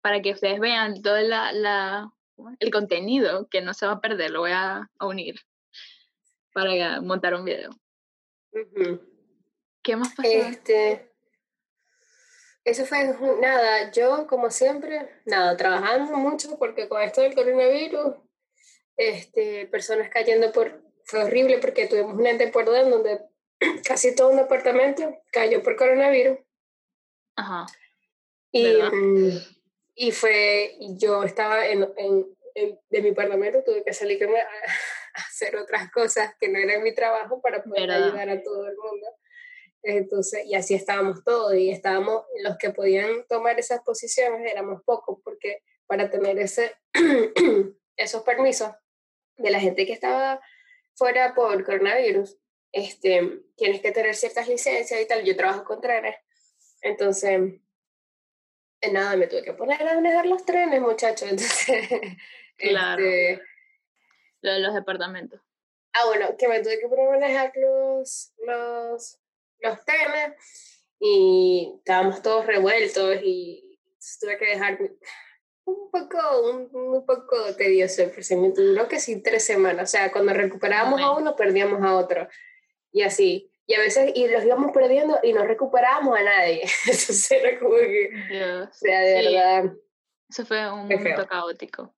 para 0.03 0.21
que 0.21 0.33
ustedes 0.33 0.61
vean 0.61 1.01
todo 1.01 1.17
la, 1.17 1.51
la, 1.53 2.13
el 2.61 2.71
contenido 2.71 3.49
que 3.49 3.63
no 3.63 3.73
se 3.73 3.87
va 3.87 3.93
a 3.93 4.01
perder, 4.03 4.33
lo 4.33 4.41
voy 4.41 4.51
a, 4.53 4.91
a 4.99 5.07
unir 5.07 5.41
para 6.53 7.01
montar 7.01 7.33
un 7.37 7.47
video. 7.47 7.71
Ujú. 8.53 9.01
¿Qué 9.83 9.97
más 9.97 10.15
pasó? 10.15 10.29
Este, 10.29 11.11
eso 12.65 12.85
fue 12.85 13.17
nada, 13.41 13.91
yo 13.93 14.27
como 14.27 14.51
siempre, 14.51 15.09
nada, 15.25 15.57
trabajando 15.57 16.19
mucho 16.19 16.59
porque 16.59 16.87
con 16.87 17.01
esto 17.01 17.23
del 17.23 17.35
coronavirus, 17.35 18.15
este, 18.99 19.67
personas 19.69 20.11
cayendo 20.11 20.53
por, 20.53 20.83
fue 21.05 21.23
horrible 21.25 21.59
porque 21.59 21.87
tuvimos 21.87 22.15
una 22.15 22.37
temporada 22.37 22.81
en 22.81 22.91
donde 22.91 23.21
casi 23.87 24.15
todo 24.15 24.29
un 24.31 24.37
departamento 24.37 25.17
cayó 25.33 25.63
por 25.63 25.77
coronavirus 25.77 26.39
Ajá. 27.37 27.67
y, 28.53 28.65
¿Verdad? 28.65 28.91
mm, 28.93 29.39
y 29.95 30.11
fue, 30.13 30.77
yo 30.99 31.23
estaba 31.23 31.67
en, 31.67 31.89
en, 31.97 32.27
en- 32.55 32.79
de 32.91 33.03
mi 33.03 33.11
apartamento, 33.11 33.63
tuve 33.65 33.85
que 33.85 33.93
salirme 33.93 34.41
a, 34.41 34.45
a 35.15 35.21
hacer 35.23 35.57
otras 35.57 35.91
cosas 35.93 36.35
que 36.41 36.49
no 36.49 36.59
eran 36.59 36.83
mi 36.83 36.93
trabajo 36.93 37.41
para 37.41 37.63
poder 37.63 37.89
¿Verdad? 37.89 38.05
ayudar 38.09 38.29
a 38.31 38.43
todo 38.43 38.67
el 38.67 38.77
mundo. 38.77 39.07
Entonces, 39.85 40.45
y 40.45 40.57
así 40.57 40.75
estábamos 40.75 41.23
todos, 41.23 41.55
y 41.55 41.71
estábamos, 41.71 42.25
los 42.43 42.59
que 42.59 42.71
podían 42.71 43.25
tomar 43.29 43.61
esas 43.61 43.81
posiciones 43.85 44.51
éramos 44.51 44.83
pocos, 44.85 45.21
porque 45.23 45.63
para 45.87 46.11
tener 46.11 46.37
ese, 46.41 46.75
esos 47.97 48.23
permisos 48.23 48.73
de 49.39 49.51
la 49.51 49.61
gente 49.61 49.87
que 49.87 49.93
estaba 49.93 50.41
fuera 50.95 51.35
por 51.35 51.65
coronavirus, 51.65 52.37
este, 52.73 53.41
tienes 53.57 53.81
que 53.81 53.93
tener 53.93 54.15
ciertas 54.15 54.49
licencias 54.49 55.01
y 55.01 55.07
tal. 55.07 55.25
Yo 55.25 55.37
trabajo 55.37 55.65
con 55.65 55.81
trenes, 55.81 56.17
entonces, 56.83 57.41
nada, 58.93 59.17
me 59.17 59.27
tuve 59.27 59.43
que 59.43 59.53
poner 59.55 59.81
a 59.83 59.95
manejar 59.95 60.27
los 60.27 60.45
trenes, 60.45 60.81
muchachos. 60.81 61.29
Entonces, 61.31 61.89
Claro. 62.57 63.05
este, 63.05 63.43
Lo 64.43 64.53
de 64.53 64.61
los 64.61 64.75
departamentos. 64.75 65.41
Ah, 65.93 66.07
bueno, 66.07 66.37
que 66.37 66.49
me 66.49 66.61
tuve 66.61 66.79
que 66.79 66.89
poner 66.89 67.09
a 67.09 67.11
manejar 67.19 67.53
los, 67.57 68.33
los, 68.47 69.19
los 69.61 69.85
trenes 69.85 70.85
y 71.01 71.75
estábamos 71.79 72.23
todos 72.23 72.47
revueltos 72.47 73.19
y 73.23 73.79
tuve 74.21 74.39
que 74.39 74.47
dejar 74.47 74.79
un 75.69 75.91
poco, 75.91 76.19
un, 76.51 76.69
un 76.75 77.07
poco 77.07 77.37
tedioso 77.57 78.03
el 78.03 78.11
procedimiento. 78.11 78.63
Duró 78.63 78.89
que 78.89 78.99
sí 79.01 79.23
tres 79.23 79.45
semanas. 79.45 79.89
O 79.89 79.91
sea, 79.91 80.11
cuando 80.13 80.33
recuperábamos 80.33 81.01
a 81.01 81.11
uno, 81.13 81.37
perdíamos 81.37 81.83
a 81.83 81.97
otro. 81.97 82.29
Y 82.93 83.03
así. 83.03 83.51
Y 83.67 83.75
a 83.75 83.81
veces 83.81 84.13
y 84.15 84.27
los 84.29 84.45
íbamos 84.45 84.73
perdiendo 84.73 85.19
y 85.23 85.33
no 85.33 85.45
recuperábamos 85.45 86.19
a 86.19 86.23
nadie. 86.23 86.63
Entonces 86.87 87.31
era 87.33 87.59
como 87.59 87.77
que, 87.77 88.11
Dios. 88.31 88.69
o 88.71 88.73
sea, 88.75 89.01
de 89.01 89.21
Sí, 89.23 89.35
verdad. 89.35 89.73
Eso 90.31 90.47
fue 90.47 90.73
un 90.73 90.79
momento 90.81 91.03
feo. 91.05 91.27
caótico. 91.27 91.95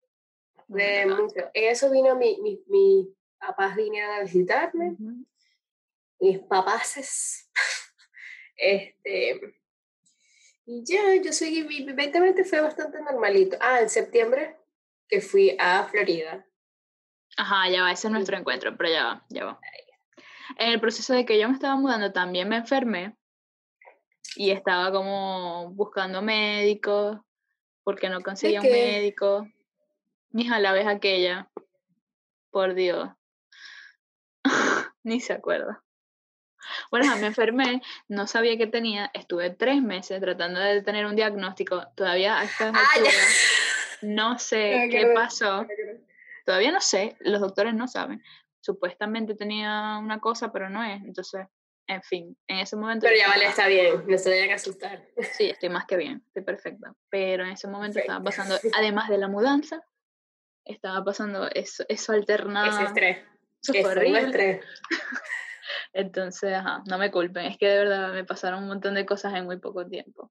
De 0.68 1.06
mucho. 1.06 1.50
En 1.54 1.70
eso 1.70 1.90
vino 1.90 2.14
mi, 2.16 2.40
mi, 2.42 2.62
mi 2.68 3.08
papás 3.38 3.74
vinieron 3.76 4.10
a 4.16 4.20
visitarme. 4.22 4.90
caótico. 4.90 5.02
Ujú. 5.04 5.26
mis 6.20 6.38
papaces. 6.40 7.48
Este. 8.62 9.40
Y 10.72 10.84
ya, 10.84 11.20
yo 11.20 11.32
soy. 11.32 11.64
Mi 11.64 11.80
mi 11.80 11.92
2020 11.94 12.44
fue 12.44 12.60
bastante 12.60 13.02
normalito. 13.02 13.56
Ah, 13.60 13.80
en 13.80 13.90
septiembre, 13.90 14.56
que 15.08 15.20
fui 15.20 15.56
a 15.58 15.82
Florida. 15.82 16.46
Ajá, 17.36 17.68
ya 17.68 17.82
va, 17.82 17.90
ese 17.90 18.06
es 18.06 18.12
nuestro 18.12 18.36
encuentro, 18.36 18.76
pero 18.76 18.88
ya 18.88 19.04
va, 19.04 19.26
ya 19.30 19.44
va. 19.46 19.60
En 20.58 20.70
el 20.70 20.80
proceso 20.80 21.12
de 21.12 21.26
que 21.26 21.40
yo 21.40 21.48
me 21.48 21.54
estaba 21.54 21.74
mudando 21.74 22.12
también 22.12 22.48
me 22.48 22.58
enfermé 22.58 23.16
y 24.36 24.52
estaba 24.52 24.92
como 24.92 25.70
buscando 25.70 26.22
médicos 26.22 27.18
porque 27.82 28.08
no 28.08 28.20
conseguía 28.20 28.60
un 28.60 28.70
médico. 28.70 29.48
Mija, 30.30 30.60
la 30.60 30.72
vez 30.72 30.86
aquella. 30.86 31.50
Por 32.52 32.74
Dios. 32.74 33.10
Ni 35.02 35.18
se 35.18 35.32
acuerda. 35.32 35.82
Bueno, 36.90 37.16
me 37.16 37.26
enfermé, 37.26 37.82
no 38.08 38.26
sabía 38.26 38.56
qué 38.56 38.66
tenía, 38.66 39.10
estuve 39.14 39.50
tres 39.50 39.82
meses 39.82 40.20
tratando 40.20 40.60
de 40.60 40.82
tener 40.82 41.06
un 41.06 41.16
diagnóstico, 41.16 41.86
todavía 41.96 42.38
a 42.38 42.44
estas 42.44 42.74
Ah, 42.74 42.84
alturas 42.94 43.60
no 44.02 44.38
sé 44.38 44.88
qué 44.90 45.00
acuerdo, 45.00 45.14
pasó, 45.14 45.66
todavía 46.44 46.72
no 46.72 46.80
sé, 46.80 47.16
los 47.20 47.40
doctores 47.40 47.74
no 47.74 47.88
saben. 47.88 48.22
Supuestamente 48.60 49.34
tenía 49.34 49.98
una 50.02 50.20
cosa, 50.20 50.52
pero 50.52 50.68
no 50.68 50.84
es, 50.84 51.02
entonces, 51.02 51.46
en 51.86 52.02
fin, 52.02 52.36
en 52.46 52.58
ese 52.58 52.76
momento... 52.76 53.06
Pero 53.06 53.18
ya 53.18 53.28
vale, 53.28 53.46
está 53.46 53.66
bien, 53.66 54.04
no 54.06 54.18
se 54.18 54.30
vayan 54.30 54.50
a 54.50 54.54
asustar. 54.54 55.06
Sí, 55.32 55.46
estoy 55.50 55.70
más 55.70 55.86
que 55.86 55.96
bien, 55.96 56.22
estoy 56.26 56.42
perfecta. 56.42 56.94
Pero 57.08 57.44
en 57.44 57.52
ese 57.52 57.68
momento 57.68 57.98
estaba 57.98 58.22
pasando, 58.22 58.56
además 58.74 59.08
de 59.08 59.18
la 59.18 59.28
mudanza, 59.28 59.82
estaba 60.64 61.02
pasando 61.04 61.48
eso, 61.52 61.84
eso 61.88 62.12
alternado. 62.12 62.70
Ese 62.70 62.84
estrés. 62.84 63.18
Eso 63.62 63.72
un 63.72 63.84
horrible. 63.84 64.20
estrés. 64.20 64.64
Entonces, 65.92 66.52
ajá, 66.54 66.82
no 66.88 66.98
me 66.98 67.10
culpen, 67.10 67.46
es 67.46 67.58
que 67.58 67.66
de 67.66 67.78
verdad 67.78 68.12
me 68.12 68.24
pasaron 68.24 68.62
un 68.62 68.68
montón 68.68 68.94
de 68.94 69.04
cosas 69.06 69.34
en 69.34 69.44
muy 69.44 69.58
poco 69.58 69.86
tiempo. 69.86 70.30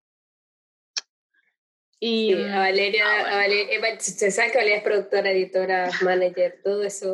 Y 1.99 2.33
Sí, 2.33 2.43
a 2.43 2.59
Valeria, 2.59 3.03
ah, 3.05 3.19
a 3.19 3.21
bueno. 3.23 3.37
Valeria, 3.37 3.89
eh, 3.89 3.99
se 3.99 4.31
sabe 4.31 4.51
que 4.51 4.57
Valeria 4.57 4.77
es 4.77 4.83
productora, 4.83 5.31
editora, 5.31 5.89
manager, 6.01 6.61
todo 6.63 6.83
eso 6.83 7.13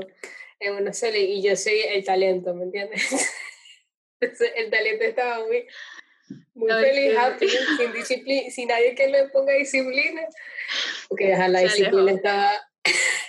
en 0.60 0.76
uno 0.76 0.94
solo, 0.94 1.18
y 1.18 1.42
yo 1.42 1.56
soy 1.56 1.80
el 1.82 2.04
talento, 2.06 2.54
¿me 2.54 2.64
entiendes? 2.66 3.32
El 4.56 4.70
talento 4.72 5.04
estaba 5.04 5.46
muy, 5.46 5.68
muy 6.56 6.72
Ay, 6.72 6.86
feliz, 6.86 7.12
qué- 7.12 7.18
happy, 7.18 7.50
sin 7.78 7.94
disciplina, 7.94 8.50
sin 8.50 8.68
nadie 8.70 8.96
que 8.96 9.08
le 9.08 9.28
ponga 9.30 9.54
disciplina. 9.54 10.22
Porque 11.10 11.34
ajá, 11.34 11.48
la 11.50 11.60
disciplina 11.60 12.12
alejó. 12.12 12.16
estaba 12.18 12.52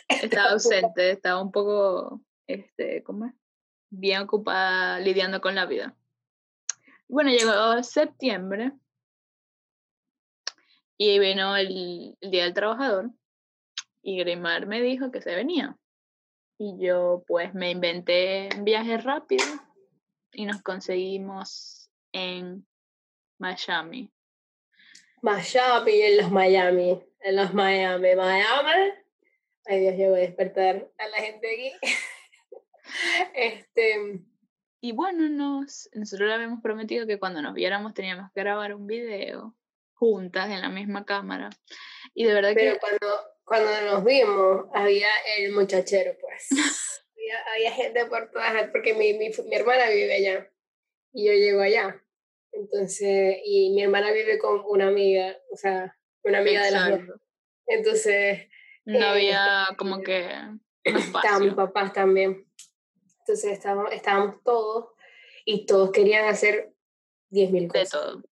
estaba 0.09 0.51
ausente, 0.51 1.11
estaba 1.11 1.43
un 1.43 1.51
poco, 1.51 2.23
este, 2.47 3.03
¿cómo 3.03 3.27
es? 3.27 3.33
Bien 3.91 4.23
ocupada 4.23 4.99
lidiando 5.01 5.41
con 5.41 5.55
la 5.55 5.67
vida. 5.67 5.97
Bueno, 7.09 7.31
llegó 7.31 7.83
septiembre 7.83 8.73
y 10.99 11.19
vino 11.19 11.57
el, 11.57 12.17
el 12.21 12.31
Día 12.31 12.45
del 12.45 12.55
Trabajador 12.55 13.11
y 14.03 14.19
Grimar 14.19 14.67
me 14.67 14.81
dijo 14.81 15.11
que 15.11 15.21
se 15.21 15.35
venía. 15.35 15.77
Y 16.59 16.77
yo 16.79 17.25
pues 17.27 17.53
me 17.55 17.71
inventé 17.71 18.49
un 18.57 18.65
viaje 18.65 18.97
rápido 18.99 19.45
y 20.33 20.47
nos 20.47 20.63
conseguimos 20.63 21.91
en 22.13 22.67
Miami. 23.39 24.11
Miami, 25.23 26.03
en 26.03 26.17
los 26.19 26.31
Miami, 26.31 27.03
en 27.21 27.37
los 27.37 27.53
Miami, 27.53 28.15
Miami. 28.15 28.93
Ay 29.67 29.81
Dios, 29.81 29.95
yo 29.99 30.11
voy 30.11 30.21
a 30.21 30.23
despertar 30.23 30.89
a 30.99 31.09
la 31.09 31.17
gente 31.17 31.49
aquí. 31.53 31.73
Este, 33.35 34.21
Y 34.81 34.93
bueno, 34.93 35.29
nos, 35.29 35.89
nosotros 35.93 36.29
le 36.29 36.35
habíamos 36.35 36.63
prometido 36.63 37.07
que 37.07 37.19
cuando 37.19 37.43
nos 37.43 37.55
viéramos 37.55 37.95
teníamos 37.95 38.31
que 38.33 38.41
grabar 38.41 38.75
un 38.75 38.87
video 38.87 39.57
juntas 39.95 40.51
en 40.51 40.61
la 40.61 40.69
misma 40.69 41.05
cámara. 41.05 41.51
Y 42.15 42.25
de 42.25 42.35
verdad 42.35 42.53
pero 42.55 42.75
que 42.75 42.81
cuando, 42.81 43.07
cuando 43.45 43.71
nos 43.93 44.05
vimos, 44.05 44.67
había 44.75 45.09
el 45.39 45.53
muchachero, 45.53 46.17
pues. 46.21 46.49
había, 47.17 47.55
había 47.55 47.73
gente 47.73 48.07
por 48.07 48.31
todas 48.31 48.53
partes, 48.53 48.71
porque 48.71 48.95
mi, 48.95 49.15
mi, 49.15 49.31
mi 49.31 49.55
hermana 49.55 49.89
vive 49.89 50.15
allá 50.15 50.51
y 51.13 51.27
yo 51.27 51.33
llego 51.33 51.63
allá. 51.63 52.03
Entonces, 52.53 53.39
y 53.45 53.71
mi 53.75 53.83
hermana 53.83 54.13
vive 54.13 54.39
con 54.39 54.63
una 54.67 54.89
amiga, 54.89 55.37
o 55.53 55.57
sea, 55.57 55.97
una 56.23 56.39
amiga 56.39 56.65
de 56.65 56.71
las 56.71 56.91
dos. 56.91 57.01
Exacto. 57.01 57.27
Entonces, 57.67 58.49
no 58.85 58.99
eh, 58.99 59.05
había 59.05 59.69
como 59.79 60.03
que 60.03 60.29
estaban 60.85 61.55
papás 61.55 61.93
también. 61.93 62.47
Entonces 63.27 63.53
estábamos, 63.53 63.93
estábamos 63.93 64.43
todos 64.45 64.91
y 65.45 65.67
todos 65.67 65.91
querían 65.91 66.27
hacer 66.29 66.73
10.000 67.31 67.63
De 67.63 67.81
cosas. 67.81 67.91
todo. 67.91 68.23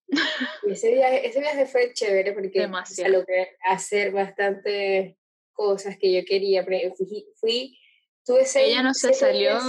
Y 0.63 0.73
ese 0.73 0.93
viaje, 0.95 1.27
ese 1.27 1.41
viaje 1.41 1.67
fue 1.67 1.93
chévere 1.93 2.33
porque 2.33 2.49
o 2.49 2.53
sea, 2.53 2.63
Demasiado. 2.63 3.13
logré 3.13 3.57
hacer 3.69 4.13
bastantes 4.13 5.17
cosas 5.53 5.97
que 5.99 6.13
yo 6.13 6.25
quería. 6.25 6.65
pero 6.65 6.95
Fui, 6.95 7.27
fui 7.35 7.79
tuve 8.25 8.45
seis, 8.45 8.69
Ella 8.69 8.83
no 8.85 8.95
se 8.95 9.09
días- 9.09 9.19
salió 9.19 9.61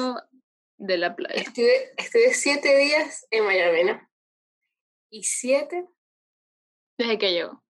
de 0.78 0.98
la 1.00 1.16
playa. 1.16 1.42
estuve, 1.42 1.92
estuve 1.98 2.34
siete 2.36 2.78
días 2.78 3.26
en 3.32 3.46
Miami, 3.46 3.84
¿no? 3.86 4.10
Y 5.10 5.24
siete 5.24 5.86
Desde 7.00 7.18
que 7.18 7.32
llegó. 7.32 7.64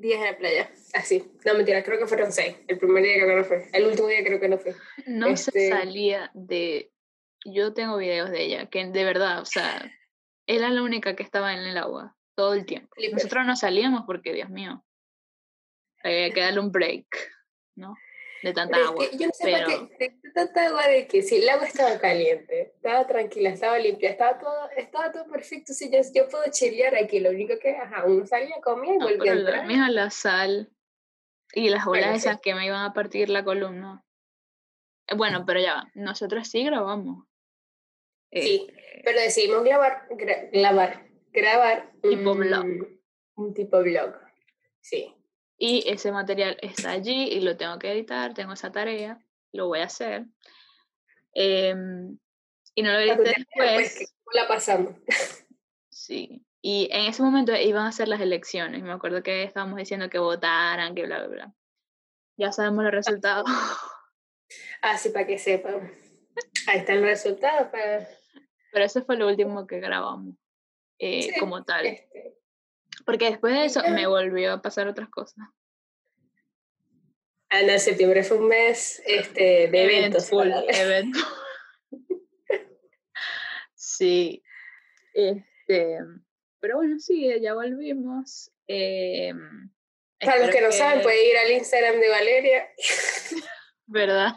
Días 0.00 0.20
en 0.20 0.26
la 0.26 0.38
playa. 0.38 0.70
Así. 0.94 1.24
No, 1.44 1.54
mentira, 1.54 1.82
creo 1.82 1.98
que 1.98 2.06
fueron 2.06 2.32
seis. 2.32 2.56
El 2.66 2.78
primer 2.78 3.02
día 3.02 3.14
creo 3.14 3.28
que 3.28 3.36
no 3.36 3.44
fue. 3.44 3.68
El 3.72 3.86
último 3.86 4.08
día 4.08 4.24
creo 4.24 4.40
que 4.40 4.48
no 4.48 4.58
fue. 4.58 4.74
No 5.06 5.36
se 5.36 5.50
Este- 5.50 5.68
salía 5.70 6.30
de... 6.34 6.90
Yo 7.44 7.72
tengo 7.72 7.96
videos 7.96 8.30
de 8.30 8.42
ella, 8.42 8.66
que 8.66 8.84
de 8.84 9.04
verdad, 9.04 9.40
o 9.40 9.44
sea, 9.44 9.90
era 10.46 10.70
la 10.70 10.82
única 10.82 11.14
que 11.14 11.22
estaba 11.22 11.54
en 11.54 11.60
el 11.60 11.78
agua 11.78 12.16
todo 12.34 12.54
el 12.54 12.66
tiempo. 12.66 12.94
Nosotros 13.12 13.46
no 13.46 13.54
salíamos 13.56 14.02
porque, 14.06 14.32
Dios 14.32 14.50
mío, 14.50 14.84
había 16.02 16.30
que 16.30 16.40
darle 16.40 16.60
un 16.60 16.72
break, 16.72 17.06
¿no? 17.76 17.96
De 18.42 18.52
tanta 18.52 18.76
Pero 18.76 18.84
es 18.84 18.90
agua. 18.90 19.10
que 19.10 19.16
yo 19.18 19.26
no 19.26 19.32
sé 19.32 19.44
pero- 19.44 19.66
por 19.80 19.88
qué 19.96 20.08
de 20.22 20.30
tanta 20.32 20.66
agua 20.66 20.86
de 20.86 21.06
que 21.08 21.22
si 21.22 21.36
el 21.36 21.48
agua 21.48 21.66
estaba 21.66 21.98
caliente, 21.98 22.72
estaba 22.76 23.06
tranquila, 23.06 23.50
estaba 23.50 23.78
limpia, 23.78 24.10
estaba 24.10 24.38
todo, 24.38 24.70
estaba 24.76 25.10
todo 25.12 25.26
perfecto. 25.26 25.72
Si 25.72 25.90
yo, 25.90 25.98
yo 26.14 26.28
puedo 26.28 26.44
chilear 26.50 26.94
aquí, 26.96 27.18
lo 27.20 27.30
único 27.30 27.58
que, 27.58 27.76
ajá, 27.76 28.04
uno 28.04 28.26
salía, 28.26 28.56
comía 28.62 28.94
y 28.94 28.98
No, 28.98 29.06
volvía 29.08 29.32
a 29.32 29.34
la, 29.34 29.40
entrar. 29.40 29.66
mija, 29.66 29.90
la 29.90 30.10
sal 30.10 30.70
y 31.52 31.68
las 31.70 31.86
olas 31.86 32.04
Bueno, 32.04 32.12
sí. 32.12 32.18
esas 32.28 32.40
que 32.40 32.54
me 32.54 32.66
iban 32.66 32.84
a 32.84 32.92
partir 32.92 33.28
la 33.28 33.42
columna. 33.44 34.04
Eh, 35.08 35.14
Bueno, 35.16 35.44
pero 35.46 35.58
ya 35.60 35.74
va, 35.74 35.90
nosotros 35.94 36.46
sí 36.48 36.64
grabamos. 36.64 37.24
Sí, 38.30 38.66
Este, 38.68 39.02
pero 39.04 39.20
decidimos 39.20 39.64
grabar, 39.64 40.06
gra- 40.10 40.48
grabar, 40.52 41.08
grabar 41.32 41.90
Tipo 42.02 42.32
un, 42.32 42.38
blog. 42.38 42.66
un 43.36 43.54
tipo 43.54 43.80
blog. 43.82 44.14
Sí. 44.80 45.14
Y 45.58 45.88
ese 45.88 46.12
material 46.12 46.56
está 46.62 46.92
allí 46.92 47.24
y 47.32 47.40
lo 47.40 47.56
tengo 47.56 47.78
que 47.78 47.90
editar, 47.90 48.32
tengo 48.32 48.52
esa 48.52 48.70
tarea, 48.70 49.20
lo 49.52 49.66
voy 49.66 49.80
a 49.80 49.84
hacer. 49.84 50.26
Em, 51.34 52.16
y 52.74 52.82
no 52.82 52.92
lo 52.92 53.00
edité 53.00 53.44
pues, 53.54 53.98
después. 53.98 54.14
¿cómo 54.24 54.40
la 54.40 54.48
pasamos? 54.48 54.94
Sí. 55.90 56.44
Y 56.62 56.88
en 56.92 57.06
ese 57.06 57.22
momento 57.22 57.54
iban 57.54 57.86
a 57.86 57.92
ser 57.92 58.08
las 58.08 58.20
elecciones. 58.20 58.82
Me 58.82 58.92
acuerdo 58.92 59.22
que 59.22 59.42
estábamos 59.42 59.76
diciendo 59.78 60.08
que 60.08 60.18
votaran, 60.18 60.94
que 60.94 61.06
bla, 61.06 61.18
bla, 61.18 61.28
bla. 61.28 61.54
Ya 62.36 62.52
sabemos 62.52 62.84
los 62.84 62.92
resultados. 62.92 63.48
Así 64.82 65.10
para 65.10 65.26
que 65.26 65.38
sepan. 65.38 65.92
Ahí 66.68 66.78
están 66.78 67.00
los 67.00 67.10
resultados. 67.10 67.68
Para, 67.68 68.08
Pero 68.72 68.84
eso 68.84 69.04
fue 69.04 69.16
lo 69.16 69.26
último 69.26 69.66
que 69.66 69.80
grabamos 69.80 70.36
eh, 70.98 71.22
Sí, 71.22 71.40
como 71.40 71.64
tal. 71.64 71.86
este, 71.86 72.37
Porque 73.08 73.30
después 73.30 73.54
de 73.54 73.64
eso 73.64 73.80
me 73.88 74.06
volvió 74.06 74.52
a 74.52 74.60
pasar 74.60 74.86
otras 74.86 75.08
cosas. 75.08 75.38
ah, 77.48 77.62
no, 77.66 77.78
septiembre 77.78 78.22
fue 78.22 78.36
un 78.36 78.48
mes 78.48 79.02
este, 79.06 79.68
de 79.68 79.84
eventos. 79.84 80.30
Eventful, 80.30 80.64
eventful. 80.68 81.24
sí. 83.74 84.42
Este, 85.14 85.98
pero 86.60 86.76
bueno, 86.76 86.98
sí, 86.98 87.28
ya 87.40 87.54
volvimos. 87.54 88.50
eh, 88.66 89.32
Para 90.20 90.40
los 90.44 90.50
que 90.54 90.60
no 90.60 90.70
saben, 90.70 91.02
pueden 91.02 91.26
ir 91.30 91.38
al 91.38 91.50
Instagram 91.52 92.00
de 92.00 92.08
Valeria. 92.10 92.68
¿Verdad? 93.86 94.32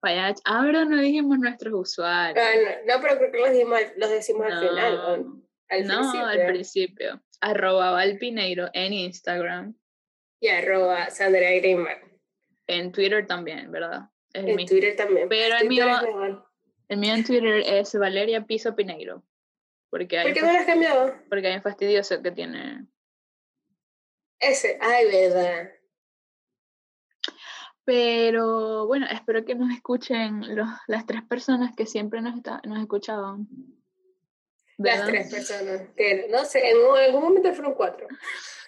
Vaya, 0.00 0.34
ahora 0.46 0.86
no 0.86 0.96
dijimos 1.02 1.38
nuestros 1.38 1.74
usuarios. 1.74 2.42
Ah, 2.42 2.54
no, 2.86 2.94
no, 2.96 3.02
pero 3.02 3.18
creo 3.18 3.30
que 3.30 3.38
los, 3.60 3.72
al- 3.74 3.92
los 3.98 4.08
decimos 4.10 4.46
al 4.50 4.58
final. 4.68 4.94
¿o 5.00 5.16
No, 5.18 5.42
Al 5.68 5.86
no, 5.86 5.98
principio. 5.98 6.26
al 6.26 6.46
principio. 6.46 7.22
Arroba 7.40 7.90
Valpineiro 7.92 8.68
en 8.72 8.92
Instagram. 8.92 9.74
Y 10.40 10.48
arroba 10.48 11.10
Sandra 11.10 11.50
Greenberg. 11.52 12.18
En 12.66 12.92
Twitter 12.92 13.26
también, 13.26 13.70
¿verdad? 13.70 14.08
Es 14.32 14.44
En. 14.46 14.66
Twitter 14.66 14.94
también. 14.96 15.28
Pero 15.28 15.56
el 15.58 15.68
mío-. 15.68 16.46
El 16.88 16.98
mío 16.98 17.14
en 17.14 17.24
Twitter 17.24 17.62
es 17.66 17.94
Valeria 17.94 18.44
Piso 18.46 18.74
Pineiro. 18.74 19.24
Porque 19.90 20.18
hay, 20.18 20.26
¿Por 20.26 20.34
qué 20.34 20.42
no 20.42 20.52
lo 20.52 20.58
has 20.58 20.66
cambiado? 20.66 21.14
porque 21.28 21.46
hay 21.48 21.56
un 21.56 21.62
fastidioso 21.62 22.22
que 22.22 22.30
tiene. 22.30 22.86
Ese. 24.38 24.78
Ay, 24.80 25.06
verdad. 25.10 25.70
Pero 27.84 28.86
bueno, 28.86 29.06
espero 29.10 29.44
que 29.44 29.54
nos 29.54 29.72
escuchen 29.74 30.54
los, 30.54 30.68
las 30.86 31.06
tres 31.06 31.22
personas 31.22 31.74
que 31.74 31.86
siempre 31.86 32.20
nos, 32.20 32.36
está- 32.36 32.60
nos 32.64 32.78
escuchaban. 32.78 33.48
Las 34.82 35.06
tres 35.06 35.30
personas. 35.32 35.82
Que, 35.96 36.26
no 36.30 36.44
sé, 36.44 36.70
en, 36.70 36.78
un- 36.78 36.96
en 36.98 37.04
algún 37.04 37.22
momento 37.22 37.52
fueron 37.54 37.74
cuatro. 37.74 38.06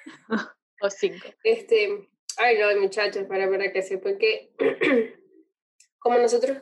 O 0.84 0.90
cinco. 0.90 1.28
Este, 1.44 2.08
ay 2.38 2.58
no, 2.58 2.80
muchachos, 2.80 3.24
para, 3.28 3.48
para 3.48 3.70
que 3.72 3.82
sepan 3.82 4.18
que 4.18 4.50
como 6.00 6.18
nosotros, 6.18 6.58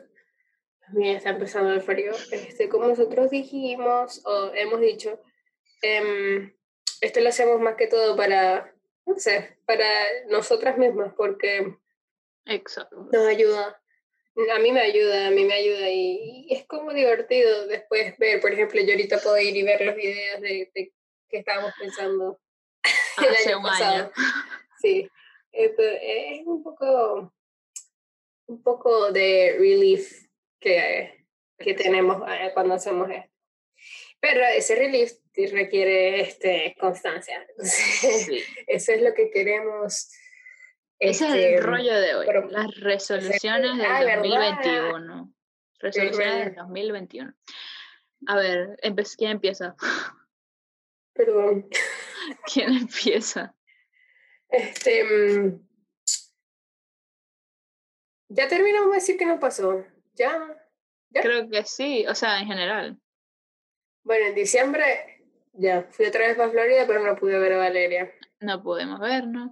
mira, 0.93 1.17
está 1.17 1.31
empezando 1.31 1.73
el 1.73 1.81
frío, 1.81 2.11
este, 2.31 2.69
como 2.69 2.87
nosotros 2.87 3.31
dijimos 3.31 4.21
o 4.25 4.51
hemos 4.53 4.79
dicho, 4.79 5.19
em, 5.81 6.55
esto 7.01 7.19
lo 7.19 7.29
hacemos 7.29 7.59
más 7.59 7.75
que 7.77 7.87
todo 7.87 8.15
para, 8.15 8.75
no 9.07 9.17
sé, 9.17 9.57
para 9.65 9.87
nosotras 10.29 10.77
mismas, 10.77 11.13
porque 11.17 11.75
Exacto. 12.45 13.09
nos 13.11 13.25
ayuda. 13.25 13.80
A 14.55 14.59
mí 14.59 14.71
me 14.71 14.79
ayuda, 14.81 15.27
a 15.27 15.31
mí 15.31 15.43
me 15.43 15.53
ayuda 15.53 15.89
y, 15.89 16.47
es 16.49 16.65
como 16.65 16.93
divertido 16.93 17.67
después 17.67 18.17
ver, 18.17 18.39
por 18.39 18.53
ejemplo, 18.53 18.81
yo 18.81 18.91
ahorita 18.91 19.19
puedo 19.19 19.37
ir 19.37 19.55
y 19.55 19.63
ver 19.63 19.81
los 19.81 19.95
videos 19.95 20.41
de, 20.41 20.71
de 20.73 20.93
que 21.29 21.37
estábamos 21.37 21.73
pensando 21.79 22.39
el 23.17 23.29
Hace 23.29 23.49
año 23.53 23.61
pasado. 23.61 23.95
año. 23.95 24.11
Sí, 24.81 25.09
es 25.51 25.71
un 26.45 26.63
poco, 26.63 27.33
un 28.47 28.63
poco 28.63 29.11
de 29.11 29.55
relief 29.59 30.27
que, 30.59 31.25
que 31.57 31.73
tenemos 31.73 32.21
eh, 32.29 32.51
cuando 32.53 32.75
hacemos 32.75 33.09
esto. 33.09 33.31
Pero 34.19 34.45
ese 34.45 34.75
relief 34.75 35.13
requiere 35.51 36.21
este, 36.21 36.75
constancia. 36.79 37.45
Entonces, 37.49 38.25
Sí. 38.25 38.43
eso 38.67 38.91
es 38.91 39.01
lo 39.01 39.13
que 39.13 39.31
queremos. 39.31 40.09
Ese 41.01 41.25
es 41.25 41.33
este, 41.33 41.55
el 41.55 41.63
rollo 41.63 41.99
de 41.99 42.15
hoy. 42.15 42.25
pero- 42.27 42.47
las 42.49 42.75
resoluciones 42.79 43.75
del 43.77 43.85
Ah, 43.85 43.99
¿verdad? 44.03 44.17
2021. 44.17 45.33
Resoluciones 45.79 46.35
del 46.35 46.55
rollo. 46.55 46.61
2021. 46.63 47.33
A 48.27 48.35
ver, 48.35 48.77
¿quién 49.17 49.31
empieza? 49.31 49.75
Perdón. 51.13 51.67
¿Quién 52.53 52.73
empieza? 52.73 53.55
Este, 54.47 55.03
mm, 55.03 55.67
ya 58.29 58.47
terminamos 58.47 58.89
de 58.91 58.95
decir 58.95 59.17
que 59.17 59.25
no 59.25 59.39
pasó. 59.39 59.83
Ya. 60.13 60.55
¿Ya? 61.09 61.21
Creo 61.21 61.49
que 61.49 61.63
sí, 61.65 62.05
o 62.07 62.13
sea, 62.15 62.39
en 62.39 62.47
general. 62.47 62.99
Bueno, 64.03 64.27
en 64.27 64.35
diciembre 64.35 65.25
ya 65.53 65.83
fui 65.89 66.05
otra 66.05 66.27
vez 66.27 66.37
para 66.37 66.51
Florida, 66.51 66.85
pero 66.87 67.03
no 67.05 67.15
pude 67.15 67.39
ver 67.39 67.53
a 67.53 67.57
Valeria. 67.57 68.13
No 68.39 68.61
pudimos 68.61 68.99
vernos 68.99 69.51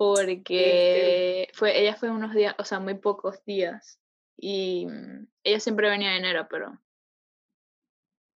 porque 0.00 1.50
fue, 1.52 1.78
ella 1.78 1.94
fue 1.94 2.08
unos 2.08 2.32
días, 2.34 2.54
o 2.56 2.64
sea, 2.64 2.80
muy 2.80 2.94
pocos 2.94 3.44
días. 3.44 4.00
Y 4.34 4.86
mm, 4.86 5.26
ella 5.44 5.60
siempre 5.60 5.90
venía 5.90 6.16
en 6.16 6.24
enero, 6.24 6.46
pero 6.48 6.80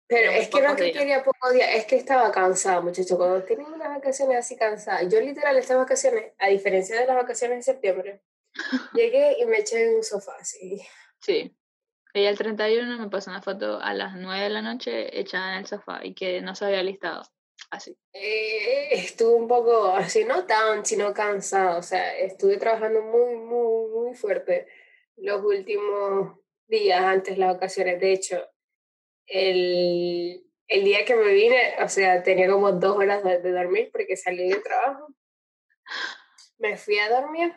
Pero 0.09 0.29
es 0.31 0.49
que 0.49 0.61
no 0.61 0.71
es 0.71 0.75
que 0.75 0.83
días. 0.83 0.97
quería 0.97 1.23
pocos 1.23 1.53
días, 1.53 1.69
es 1.73 1.85
que 1.85 1.95
estaba 1.95 2.33
cansada, 2.33 2.81
muchacho. 2.81 3.15
Cuando 3.15 3.45
tienen 3.45 3.67
unas 3.67 3.87
vacaciones 3.87 4.39
así 4.39 4.57
cansada, 4.57 5.03
yo 5.03 5.21
literal 5.21 5.55
estas 5.55 5.77
vacaciones, 5.77 6.33
a 6.37 6.49
diferencia 6.49 6.99
de 6.99 7.07
las 7.07 7.15
vacaciones 7.15 7.59
de 7.59 7.63
septiembre, 7.71 8.21
llegué 8.93 9.37
y 9.39 9.45
me 9.45 9.59
eché 9.59 9.85
en 9.85 9.95
un 9.95 10.03
sofá 10.03 10.33
así. 10.41 10.81
sí. 11.21 11.55
Ella 12.13 12.29
el 12.29 12.37
31 12.37 12.99
me 12.99 13.09
pasó 13.09 13.31
una 13.31 13.41
foto 13.41 13.79
a 13.81 13.93
las 13.93 14.15
9 14.15 14.43
de 14.43 14.49
la 14.49 14.61
noche 14.61 15.17
echada 15.17 15.53
en 15.53 15.59
el 15.61 15.65
sofá 15.65 16.05
y 16.05 16.13
que 16.13 16.41
no 16.41 16.55
se 16.55 16.65
había 16.65 16.83
listado. 16.83 17.23
Así. 17.73 17.97
Eh, 18.13 18.89
estuve 18.91 19.33
un 19.33 19.47
poco 19.47 19.87
así, 19.87 20.25
no 20.25 20.45
tan, 20.45 20.85
sino 20.85 21.11
cansada. 21.11 21.77
O 21.77 21.81
sea, 21.81 22.15
estuve 22.19 22.57
trabajando 22.57 23.01
muy, 23.01 23.35
muy, 23.35 23.89
muy 23.89 24.15
fuerte 24.15 24.67
los 25.15 25.43
últimos 25.43 26.37
días 26.67 27.01
antes 27.01 27.33
de 27.33 27.39
las 27.39 27.55
vacaciones. 27.55 27.99
De 27.99 28.13
hecho, 28.13 28.47
el, 29.25 30.45
el 30.67 30.83
día 30.83 31.03
que 31.03 31.15
me 31.15 31.33
vine, 31.33 31.73
o 31.83 31.89
sea, 31.89 32.21
tenía 32.21 32.47
como 32.47 32.71
dos 32.73 32.95
horas 32.95 33.23
de 33.23 33.51
dormir 33.51 33.89
porque 33.91 34.17
salí 34.17 34.49
del 34.49 34.61
trabajo. 34.61 35.07
Me 36.59 36.77
fui 36.77 36.99
a 36.99 37.09
dormir 37.09 37.53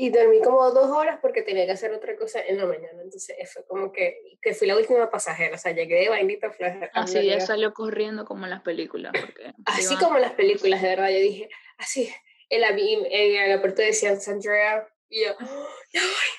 y 0.00 0.10
dormí 0.10 0.40
como 0.42 0.70
dos 0.70 0.90
horas 0.90 1.18
porque 1.20 1.42
tenía 1.42 1.66
que 1.66 1.72
hacer 1.72 1.92
otra 1.92 2.14
cosa 2.16 2.40
en 2.40 2.56
la 2.56 2.66
mañana. 2.66 3.02
Entonces 3.02 3.34
fue 3.52 3.66
como 3.66 3.90
que, 3.90 4.16
que 4.40 4.54
fui 4.54 4.68
la 4.68 4.76
última 4.76 5.10
pasajera. 5.10 5.56
O 5.56 5.58
sea, 5.58 5.72
llegué 5.72 5.96
de 5.96 6.08
vainita 6.08 6.52
Así 6.92 7.14
Florida. 7.14 7.40
salió 7.40 7.72
corriendo 7.74 8.24
como 8.24 8.44
en 8.44 8.50
las 8.50 8.62
películas. 8.62 9.12
Porque 9.20 9.52
Así 9.64 9.96
como 9.96 10.14
en 10.14 10.22
las 10.22 10.34
películas, 10.34 10.82
de 10.82 10.88
verdad. 10.88 11.10
Yo 11.10 11.18
dije, 11.18 11.48
así, 11.78 12.08
en, 12.48 12.60
la, 12.60 12.68
en 12.68 13.06
el 13.10 13.36
aeropuerto 13.38 13.82
decían 13.82 14.20
San 14.20 14.34
Andrea, 14.34 14.88
y 15.08 15.24
yo, 15.24 15.32
"Oh, 15.32 15.68
ya 15.92 16.00
voy, 16.00 16.30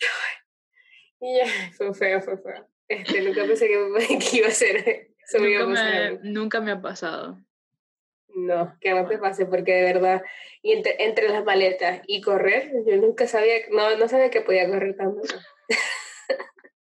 ya 0.00 0.08
voy. 1.18 1.30
Y 1.30 1.38
ya, 1.38 1.72
fue 1.78 1.94
feo, 1.94 2.20
fue 2.20 2.36
feo. 2.36 2.68
Este, 2.88 3.22
nunca 3.22 3.46
pensé 3.46 3.68
que, 3.68 4.18
que 4.30 4.36
iba 4.36 4.48
a 4.48 4.50
ser, 4.50 4.76
eso 5.26 5.38
nunca, 5.38 5.66
me, 5.66 6.18
nunca 6.24 6.60
me 6.60 6.72
ha 6.72 6.82
pasado. 6.82 7.38
No, 8.46 8.76
que 8.80 8.92
no 8.92 9.06
te 9.06 9.18
pase, 9.18 9.46
porque 9.46 9.72
de 9.72 9.92
verdad, 9.92 10.22
y 10.62 10.72
entre, 10.72 11.02
entre 11.04 11.28
las 11.28 11.44
maletas 11.44 12.02
y 12.06 12.20
correr, 12.20 12.70
yo 12.86 12.96
nunca 12.96 13.26
sabía, 13.26 13.56
no, 13.70 13.96
no 13.96 14.08
sabía 14.08 14.30
que 14.30 14.42
podía 14.42 14.68
correr 14.68 14.96
tanto. 14.96 15.22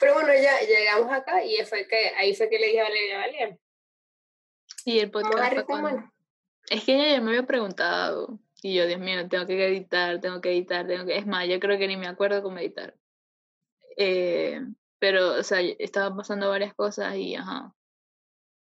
Pero 0.00 0.14
bueno, 0.14 0.28
ya 0.34 0.60
llegamos 0.60 1.12
acá 1.12 1.44
y 1.44 1.56
fue 1.64 1.86
que, 1.86 2.12
ahí 2.16 2.34
fue 2.34 2.48
que 2.48 2.58
le 2.58 2.66
dije 2.66 2.80
a 2.80 2.84
Valeria, 2.84 3.18
Valeria, 3.18 3.58
Y 4.84 4.98
el 5.00 5.10
podcast 5.10 5.54
fue 5.54 5.64
cuando- 5.64 5.88
retomar. 5.88 6.12
Es 6.70 6.84
que 6.84 6.94
ella 6.94 7.12
ya 7.16 7.20
me 7.20 7.30
había 7.30 7.44
preguntado. 7.44 8.38
Y 8.62 8.74
yo, 8.74 8.86
Dios 8.86 9.00
mío, 9.00 9.28
tengo 9.28 9.46
que 9.46 9.66
editar, 9.66 10.20
tengo 10.20 10.40
que 10.40 10.50
editar, 10.50 10.86
tengo 10.86 11.06
que... 11.06 11.16
Es 11.16 11.26
más, 11.26 11.48
yo 11.48 11.58
creo 11.60 11.78
que 11.78 11.86
ni 11.88 11.96
me 11.96 12.08
acuerdo 12.08 12.42
cómo 12.42 12.58
editar. 12.58 12.94
Eh, 13.96 14.60
pero, 14.98 15.34
o 15.34 15.42
sea, 15.42 15.60
estaban 15.60 16.16
pasando 16.16 16.50
varias 16.50 16.74
cosas 16.74 17.16
y, 17.16 17.36
ajá, 17.36 17.72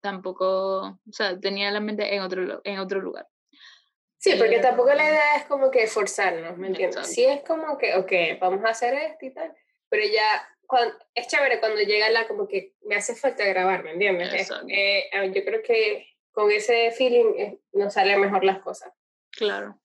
tampoco, 0.01 0.81
o 1.07 1.11
sea, 1.11 1.39
tenía 1.39 1.71
la 1.71 1.79
mente 1.79 2.13
en 2.15 2.21
otro, 2.21 2.61
en 2.63 2.79
otro 2.79 2.99
lugar. 3.01 3.27
Sí, 4.17 4.35
porque 4.37 4.57
Eh, 4.57 4.61
tampoco 4.61 4.93
la 4.93 5.03
idea 5.05 5.35
es 5.37 5.45
como 5.45 5.71
que 5.71 5.87
forzarnos, 5.87 6.57
¿me 6.57 6.67
entiendes? 6.67 6.97
Exacto. 6.97 7.13
Sí 7.13 7.25
es 7.25 7.41
como 7.43 7.77
que, 7.77 7.95
ok, 7.95 8.39
vamos 8.39 8.63
a 8.65 8.69
hacer 8.69 8.93
esto 8.93 9.25
y 9.25 9.33
tal, 9.33 9.55
pero 9.89 10.03
ya 10.05 10.47
cuando, 10.67 10.95
es 11.15 11.27
chévere 11.27 11.59
cuando 11.59 11.81
llega 11.81 12.09
la 12.11 12.27
como 12.27 12.47
que 12.47 12.75
me 12.81 12.95
hace 12.95 13.15
falta 13.15 13.43
grabar, 13.45 13.83
¿me 13.83 13.91
entiendes? 13.93 14.33
Es- 14.33 14.51
eh, 14.69 15.09
ah, 15.13 15.25
yo 15.25 15.43
creo 15.43 15.61
que 15.63 16.07
con 16.31 16.51
ese 16.51 16.91
feeling 16.91 17.33
eh, 17.37 17.59
nos 17.73 17.93
salen 17.93 18.21
mejor 18.21 18.43
las 18.43 18.59
cosas. 18.59 18.93
Claro. 19.31 19.79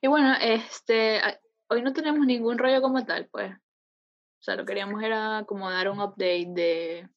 Y 0.00 0.06
bueno, 0.08 0.34
este, 0.40 1.18
a- 1.18 1.38
hoy 1.68 1.82
no 1.82 1.92
tenemos 1.92 2.24
ningún 2.26 2.58
rollo 2.58 2.80
como 2.80 3.04
tal, 3.04 3.26
pues. 3.26 3.52
O 3.52 4.42
sea, 4.42 4.54
lo 4.56 4.62
que 4.64 4.68
queríamos 4.68 5.02
era 5.02 5.44
como 5.46 5.70
dar 5.70 5.90
un 5.90 6.00
update 6.00 6.46
de, 6.48 7.08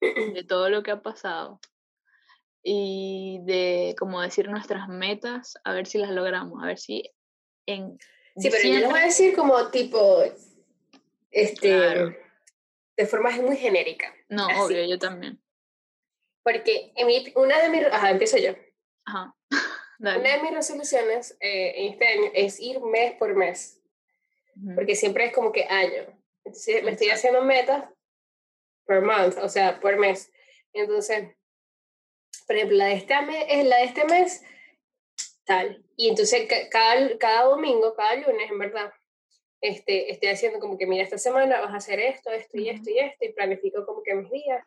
de 0.00 0.44
todo 0.44 0.68
lo 0.70 0.82
que 0.82 0.90
ha 0.90 1.02
pasado 1.02 1.60
y 2.62 3.38
de 3.44 3.94
como 3.98 4.20
decir 4.20 4.48
nuestras 4.48 4.88
metas, 4.88 5.54
a 5.64 5.72
ver 5.72 5.86
si 5.86 5.98
las 5.98 6.10
logramos, 6.10 6.62
a 6.62 6.66
ver 6.66 6.78
si 6.78 7.10
en 7.66 7.98
Sí, 8.36 8.50
pero 8.50 8.62
yo 8.68 8.78
les 8.80 8.90
voy 8.90 9.00
a 9.00 9.04
decir 9.06 9.34
como 9.34 9.70
tipo, 9.70 10.22
este, 11.30 11.68
Claro. 11.68 12.14
de 12.96 13.06
forma 13.06 13.30
muy 13.30 13.56
genérica, 13.56 14.12
No, 14.28 14.46
así. 14.48 14.60
obvio, 14.60 14.84
yo 14.84 14.98
también. 14.98 15.40
porque 16.42 16.92
en 16.96 17.06
mi, 17.06 17.32
una 17.36 17.58
de 17.62 17.70
mis, 17.70 17.86
ajá, 17.86 18.10
empiezo 18.10 18.36
yo. 18.38 18.52
Ajá. 19.06 19.34
Una 19.98 20.12
de 20.36 20.42
mis 20.42 20.50
resoluciones 20.52 21.36
eh, 21.40 21.72
en 21.76 21.92
este 21.94 22.06
año 22.06 22.30
es 22.34 22.60
ir 22.60 22.80
mes 22.82 23.14
por 23.18 23.34
mes. 23.34 23.80
Porque 24.74 24.94
siempre 24.94 25.24
es 25.26 25.32
como 25.32 25.52
que 25.52 25.64
año. 25.64 26.02
Entonces 26.44 26.82
me 26.84 26.90
estoy 26.90 27.08
haciendo 27.08 27.40
metas 27.42 27.84
per 28.86 29.02
month, 29.02 29.36
o 29.42 29.48
sea, 29.48 29.80
por 29.80 29.96
mes. 29.98 30.32
Entonces, 30.72 31.34
por 32.46 32.56
ejemplo, 32.56 32.76
la 32.76 32.86
de 32.86 32.94
este 32.94 33.20
mes, 33.22 33.44
es 33.48 33.64
la 33.66 33.76
de 33.78 33.84
este 33.84 34.04
mes, 34.04 34.42
tal. 35.44 35.84
Y 35.96 36.08
entonces 36.08 36.48
ca- 36.48 36.68
cada, 36.70 37.18
cada 37.18 37.42
domingo, 37.44 37.94
cada 37.94 38.14
lunes, 38.16 38.50
en 38.50 38.58
verdad, 38.58 38.92
este, 39.60 40.10
estoy 40.12 40.28
haciendo 40.28 40.60
como 40.60 40.78
que, 40.78 40.86
mira, 40.86 41.02
esta 41.02 41.18
semana 41.18 41.60
vas 41.60 41.72
a 41.72 41.78
hacer 41.78 41.98
esto, 41.98 42.30
esto 42.30 42.58
y 42.58 42.68
esto 42.68 42.90
y 42.90 42.98
esto, 42.98 43.24
y 43.24 43.32
planifico 43.32 43.84
como 43.84 44.02
que 44.02 44.14
mis 44.14 44.30
días. 44.30 44.64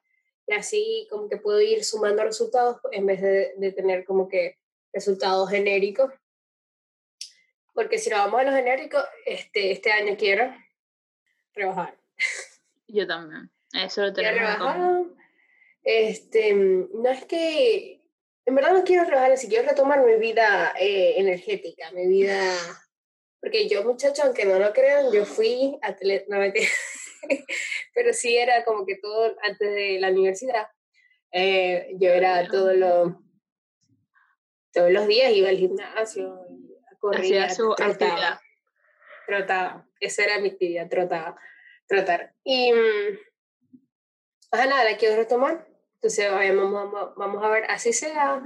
Y 0.48 0.54
así 0.54 1.08
como 1.10 1.30
que 1.30 1.38
puedo 1.38 1.62
ir 1.62 1.84
sumando 1.84 2.24
resultados 2.24 2.78
en 2.92 3.06
vez 3.06 3.22
de, 3.22 3.54
de 3.56 3.72
tener 3.72 4.04
como 4.04 4.28
que 4.28 4.58
resultados 4.92 5.50
genéricos. 5.50 6.12
Porque 7.74 8.00
si 8.00 8.10
nos 8.10 8.20
vamos 8.20 8.42
a 8.42 8.44
los 8.44 8.56
genéricos, 8.56 9.04
este, 9.26 9.72
este 9.72 9.92
año 9.92 10.18
quiero 10.18 10.52
rebajar. 11.54 11.96
Yo 12.88 13.06
también. 13.08 13.52
Eso 13.74 14.02
lo 14.02 14.14
tenemos 14.14 14.40
rebajar. 14.40 15.04
Este, 15.84 16.54
no 16.54 17.10
es 17.10 17.26
que, 17.26 18.02
en 18.46 18.56
verdad 18.56 18.74
no 18.74 18.84
quiero 18.84 19.06
rebajar, 19.06 19.38
si 19.38 19.48
quiero 19.48 19.68
retomar 19.68 20.04
mi 20.04 20.16
vida 20.16 20.74
eh, 20.80 21.16
energética, 21.18 21.92
mi 21.92 22.08
vida, 22.08 22.56
porque 23.40 23.68
yo 23.68 23.84
muchacho, 23.84 24.24
aunque 24.24 24.46
no 24.46 24.60
lo 24.60 24.74
crean, 24.74 25.12
yo 25.12 25.26
fui 25.26 25.78
atleta, 25.82 26.26
no 26.30 26.40
mentira. 26.40 26.68
pero 27.94 28.14
sí 28.14 28.38
era 28.38 28.64
como 28.64 28.86
que 28.86 28.98
todo 28.98 29.36
antes 29.44 29.74
de 29.74 30.00
la 30.00 30.10
universidad, 30.10 30.68
eh, 31.32 31.90
yo 32.00 32.10
era 32.10 32.48
todo 32.48 32.74
lo, 32.74 33.22
todos 34.74 34.92
los 34.92 35.08
días 35.08 35.32
iba 35.32 35.50
al 35.50 35.58
gimnasio, 35.58 36.46
corría, 37.00 37.46
Hacía 37.46 37.56
su 37.56 37.76
trotaba 37.76 38.12
actividad. 38.12 38.40
trotaba. 39.26 39.88
Esa 40.00 40.24
era 40.24 40.40
mi 40.40 40.50
actividad, 40.50 40.90
trotaba, 40.90 41.40
trotar. 41.88 42.34
Y, 42.44 42.72
mm, 42.72 43.18
ajá, 44.52 44.66
nada, 44.68 44.84
la 44.84 44.98
quiero 44.98 45.16
retomar. 45.16 45.68
Entonces, 45.96 46.32
vamos, 46.32 46.72
vamos, 46.72 47.16
vamos 47.16 47.44
a 47.44 47.50
ver, 47.50 47.66
así 47.70 47.92
sea 47.94 48.42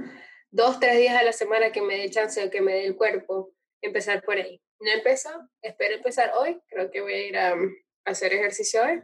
dos, 0.50 0.80
tres 0.80 0.96
días 0.96 1.16
a 1.16 1.22
la 1.22 1.32
semana 1.32 1.72
que 1.72 1.82
me 1.82 1.96
dé 1.98 2.10
chance 2.10 2.42
o 2.44 2.50
que 2.50 2.60
me 2.60 2.72
dé 2.72 2.86
el 2.86 2.96
cuerpo, 2.96 3.54
empezar 3.80 4.22
por 4.22 4.36
ahí. 4.36 4.60
No 4.80 4.90
empezó, 4.90 5.30
espero 5.62 5.94
empezar 5.94 6.32
hoy, 6.36 6.60
creo 6.68 6.90
que 6.90 7.00
voy 7.00 7.12
a 7.12 7.26
ir 7.26 7.38
a, 7.38 7.52
a 7.52 7.56
hacer 8.04 8.32
ejercicio 8.32 8.82
hoy. 8.82 9.02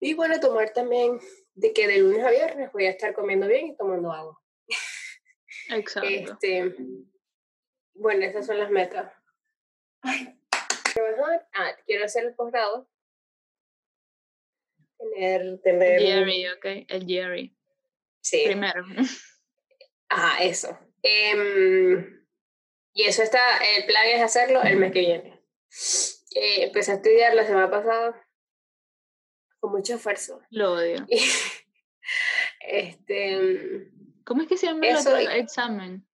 Y 0.00 0.14
bueno, 0.14 0.38
tomar 0.38 0.70
también 0.72 1.18
de 1.54 1.72
que 1.72 1.86
de 1.86 1.98
lunes 1.98 2.24
a 2.24 2.30
viernes 2.30 2.72
voy 2.72 2.86
a 2.86 2.90
estar 2.90 3.14
comiendo 3.14 3.46
bien 3.46 3.68
y 3.68 3.76
tomando 3.76 4.12
agua. 4.12 4.40
Exacto. 5.70 6.08
Este, 6.08 6.74
bueno, 7.94 8.24
esas 8.24 8.46
son 8.46 8.58
las 8.58 8.70
metas. 8.70 9.12
Ay, 10.02 10.38
trabajar. 10.92 11.48
Ah, 11.54 11.72
quiero 11.86 12.04
hacer 12.04 12.24
el 12.24 12.34
posgrado. 12.34 12.88
Tener, 15.12 15.60
tener. 15.62 16.00
Jerry, 16.00 16.46
ok, 16.48 16.64
el 16.88 17.06
Jerry. 17.06 17.56
Sí. 18.20 18.42
Primero. 18.46 18.84
Ajá, 20.08 20.42
eso. 20.44 20.78
Em, 21.02 22.24
y 22.94 23.02
eso 23.02 23.22
está, 23.22 23.58
el 23.76 23.84
plan 23.84 24.06
es 24.06 24.22
hacerlo 24.22 24.62
el 24.62 24.76
mes 24.76 24.92
que 24.92 25.00
viene. 25.00 25.40
Eh, 26.34 26.64
empecé 26.64 26.92
a 26.92 26.94
estudiar 26.94 27.34
la 27.34 27.44
semana 27.46 27.70
pasada 27.70 28.26
con 29.60 29.72
mucho 29.72 29.94
esfuerzo. 29.96 30.40
Lo 30.50 30.72
odio. 30.74 31.06
este, 32.60 33.90
¿Cómo 34.24 34.42
es 34.42 34.48
que 34.48 34.56
se 34.56 34.66
llama 34.66 34.86
el 34.86 34.96
otro 34.96 35.20
y- 35.20 35.26
examen? 35.26 36.06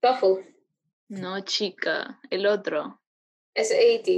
TOEFL, 0.00 0.46
No, 1.08 1.40
chica, 1.44 2.20
el 2.30 2.46
otro. 2.46 3.02
SAT, 3.54 4.08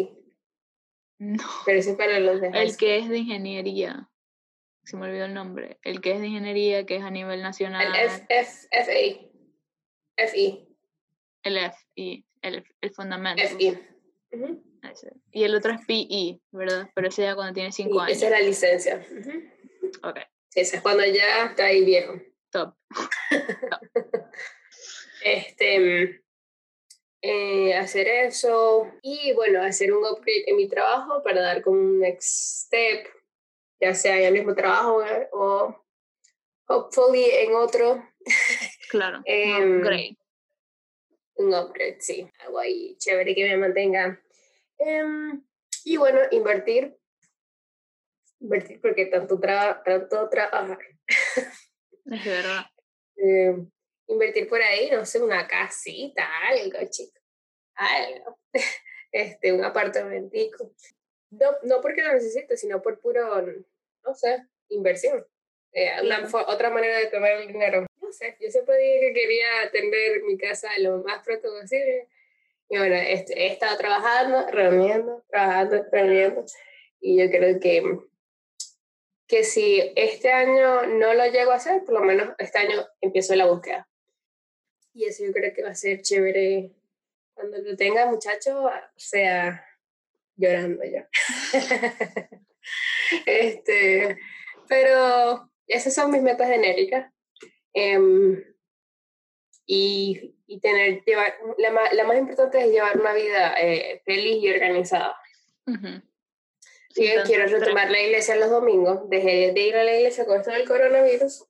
No, 1.19 1.43
pero 1.65 1.79
ese 1.79 1.91
es 1.93 1.97
para 1.97 2.21
los 2.21 2.41
de 2.41 2.49
el 2.49 2.77
que 2.77 2.99
es 2.99 3.09
de 3.09 3.19
ingeniería. 3.19 4.09
Se 4.85 4.97
me 4.97 5.07
olvidó 5.09 5.25
el 5.27 5.35
nombre. 5.35 5.79
El 5.83 6.01
que 6.01 6.13
es 6.13 6.21
de 6.21 6.27
ingeniería, 6.27 6.85
que 6.85 6.97
es 6.97 7.03
a 7.03 7.11
nivel 7.11 7.41
nacional. 7.43 7.87
El 7.95 8.07
F, 8.07 8.27
F, 8.29 8.69
FA, 8.71 10.27
FE, 10.29 10.67
El 11.45 11.59
FI, 11.95 12.25
el, 12.43 12.65
el 12.81 12.91
fundamento. 12.91 13.43
FE. 13.43 13.79
Ujú. 14.33 14.63
Ese. 14.91 15.13
Y 15.31 15.45
el 15.45 15.55
otro 15.55 15.73
es 15.73 15.81
PE, 15.87 16.41
¿verdad? 16.51 16.91
Pero 16.95 17.09
ese 17.09 17.23
ya 17.23 17.35
cuando 17.37 17.53
tiene 17.55 17.71
Sí, 17.71 17.85
5 17.85 18.01
años. 18.01 18.17
esa 18.17 18.27
es 18.27 18.33
la 18.33 18.41
licencia. 18.41 19.07
Ok, 20.03 20.19
esa 20.55 20.77
es 20.77 20.83
cuando 20.83 21.05
ya 21.07 21.45
está 21.47 21.67
ahí 21.67 21.85
viejo. 21.85 22.15
top. 22.51 22.75
Este, 25.25 26.21
eh, 27.23 27.75
hacer 27.75 28.09
eso 28.09 28.91
y 29.03 29.33
bueno, 29.35 29.63
hacer 29.63 29.93
un 29.93 30.05
upgrade 30.05 30.45
en 30.49 30.57
mi 30.57 30.69
trabajo 30.69 31.23
para 31.23 31.41
dar 31.41 31.63
como 31.63 31.79
un 31.79 32.01
next 32.01 32.65
step, 32.65 33.07
ya 33.83 33.95
sea 33.95 34.17
en 34.17 34.27
el 34.27 34.33
mismo 34.35 34.55
trabajo 34.55 35.03
o 35.33 35.85
hopefully 36.69 37.25
en 37.25 37.55
otro, 37.57 38.09
Claro. 38.89 39.19
no, 39.19 39.25
Em, 39.27 39.81
great. 39.83 40.17
un 41.35 41.53
upgrade, 41.53 42.01
sí, 42.01 42.31
algo 42.39 42.61
ahí 42.61 42.97
chévere 42.99 43.35
que 43.35 43.49
me 43.49 43.57
mantenga. 43.57 44.23
Em, 44.79 45.45
y 45.85 45.97
bueno, 45.97 46.21
invertir, 46.31 46.97
invertir 48.41 48.81
porque 48.81 49.07
tanto, 49.07 49.39
tra 49.41 49.83
tanto 49.83 50.29
trabajar. 50.29 50.79
Es 52.05 52.25
verdad. 52.25 52.67
eh, 53.17 53.57
invertir 54.09 54.49
por 54.49 54.61
ahí, 54.61 54.91
no 54.91 55.05
sé, 55.07 55.21
una 55.23 55.47
casita, 55.49 56.29
algo, 56.49 56.79
chico, 56.91 57.19
algo, 57.75 58.39
este, 59.13 59.53
un 59.53 59.65
apartamentico. 59.65 60.73
No, 61.31 61.51
no 61.63 61.81
porque 61.81 62.03
lo 62.03 62.13
necesite, 62.13 62.57
sino 62.57 62.83
por 62.83 63.01
puro, 63.01 63.43
no 64.05 64.15
sé, 64.15 64.47
inversión. 64.69 65.27
Eh, 65.73 65.91
una 66.03 66.29
otra 66.47 66.71
manera 66.71 66.99
de 66.99 67.07
tomar 67.07 67.33
el 67.33 67.49
dinero. 67.49 67.87
No 68.01 68.13
sé, 68.13 68.37
yo 68.41 68.51
siempre 68.51 68.77
dije 68.77 69.01
que 69.01 69.15
quería 69.15 69.63
atender 69.63 70.23
mi 70.25 70.37
casa 70.37 70.69
lo 70.79 70.99
más 70.99 71.25
pronto 71.25 71.49
posible. 71.61 72.09
Y 72.69 72.79
bueno, 72.79 72.95
este, 72.95 73.39
he 73.39 73.47
estado 73.49 73.77
trabajando, 73.77 74.51
reuniendo, 74.51 75.25
trabajando, 75.29 75.85
reuniendo. 75.91 76.45
Y 77.01 77.19
yo 77.19 77.31
creo 77.31 77.59
que 77.61 77.83
que 79.33 79.45
si 79.45 79.81
este 79.97 80.31
año 80.31 80.83
no 80.83 81.15
lo 81.15 81.25
llego 81.25 81.53
a 81.53 81.55
hacer, 81.55 81.83
por 81.85 81.95
lo 81.95 82.01
menos 82.01 82.35
este 82.37 82.59
año 82.59 82.87
empiezo 83.01 83.35
la 83.35 83.47
búsqueda. 83.47 83.89
Y 84.93 85.07
eso 85.07 85.25
yo 85.25 85.33
creo 85.33 85.55
que 85.55 85.63
va 85.63 85.71
a 85.71 85.75
ser 85.75 86.03
chévere 86.03 86.71
cuando 87.33 87.57
lo 87.57 87.75
tenga, 87.75 88.05
muchacho, 88.05 88.65
o 88.65 88.71
sea, 88.95 89.67
llorando 90.37 90.85
ya. 90.85 91.09
este, 93.27 94.19
pero 94.69 95.51
esas 95.67 95.95
son 95.95 96.11
mis 96.11 96.23
metas 96.23 96.49
genéricas. 96.49 97.13
Em, 97.75 98.43
y, 99.65 100.37
y 100.47 100.61
tener, 100.61 101.03
llevar, 101.05 101.35
la, 101.59 101.93
la 101.93 102.05
más 102.05 102.19
importante 102.19 102.61
es 102.61 102.71
llevar 102.71 102.99
una 102.99 103.15
vida 103.15 103.55
eh, 103.61 104.03
feliz 104.05 104.43
y 104.43 104.51
organizada. 104.51 105.17
Ujú. 105.67 106.03
Sí, 106.91 107.07
Sin 107.07 107.15
tanto 107.15 107.29
quiero 107.29 107.47
retomar 107.47 107.91
la 107.91 108.01
iglesia 108.01 108.37
los 108.37 108.51
domingos. 108.51 109.09
Dejé 109.09 109.53
de 109.53 109.61
ir 109.61 109.77
a 109.77 109.85
la 109.85 109.97
iglesia 109.97 110.27
con 110.27 110.41
esto 110.41 110.51
del 110.51 110.69
coronavirus. 110.69 111.47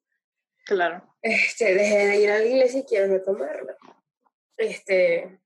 Claro. 0.64 1.02
Este, 1.20 1.74
dejé 1.74 2.06
de 2.06 2.16
ir 2.20 2.30
a 2.30 2.38
la 2.38 2.44
iglesia 2.44 2.80
y 2.80 2.84
quiero 2.84 3.12
retomarla. 3.12 3.76
Este, 4.56 5.40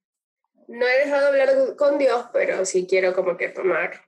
no 0.69 0.87
he 0.87 0.99
dejado 0.99 1.33
de 1.33 1.41
hablar 1.41 1.77
con 1.77 1.99
Dios, 1.99 2.27
pero 2.33 2.65
sí 2.67 2.87
quiero 2.87 3.15
como 3.15 3.37
que 3.37 3.49
tomar, 3.49 4.03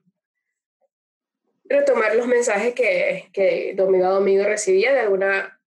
retomar 1.69 2.15
los 2.15 2.27
mensajes 2.27 2.73
que, 2.73 3.29
que 3.31 3.73
domingo 3.75 4.07
a 4.07 4.09
domingo 4.09 4.43
recibía 4.43 4.91
de 4.93 5.01
alguna 5.01 5.61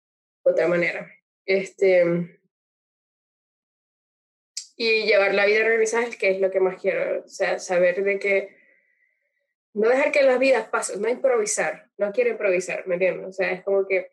otra 0.44 0.68
manera. 0.68 1.10
Este, 1.46 2.40
y 4.76 5.04
llevar 5.06 5.34
la 5.36 5.46
vida 5.46 5.62
organizada, 5.64 6.08
que 6.20 6.32
es 6.32 6.40
lo 6.42 6.50
que 6.50 6.60
más 6.60 6.82
quiero. 6.82 7.24
O 7.24 7.28
sea, 7.28 7.60
saber 7.60 8.04
de 8.04 8.18
que 8.20 8.58
no 9.74 9.90
dejar 9.90 10.12
que 10.12 10.24
las 10.24 10.40
vidas 10.40 10.68
pasen, 10.70 11.02
no 11.02 11.08
improvisar, 11.08 11.90
no 11.98 12.12
quiero 12.12 12.32
improvisar, 12.32 12.88
¿me 12.88 12.96
entiendes? 12.96 13.28
O 13.28 13.32
sea, 13.32 13.52
es 13.52 13.64
como 13.64 13.86
que, 13.86 14.12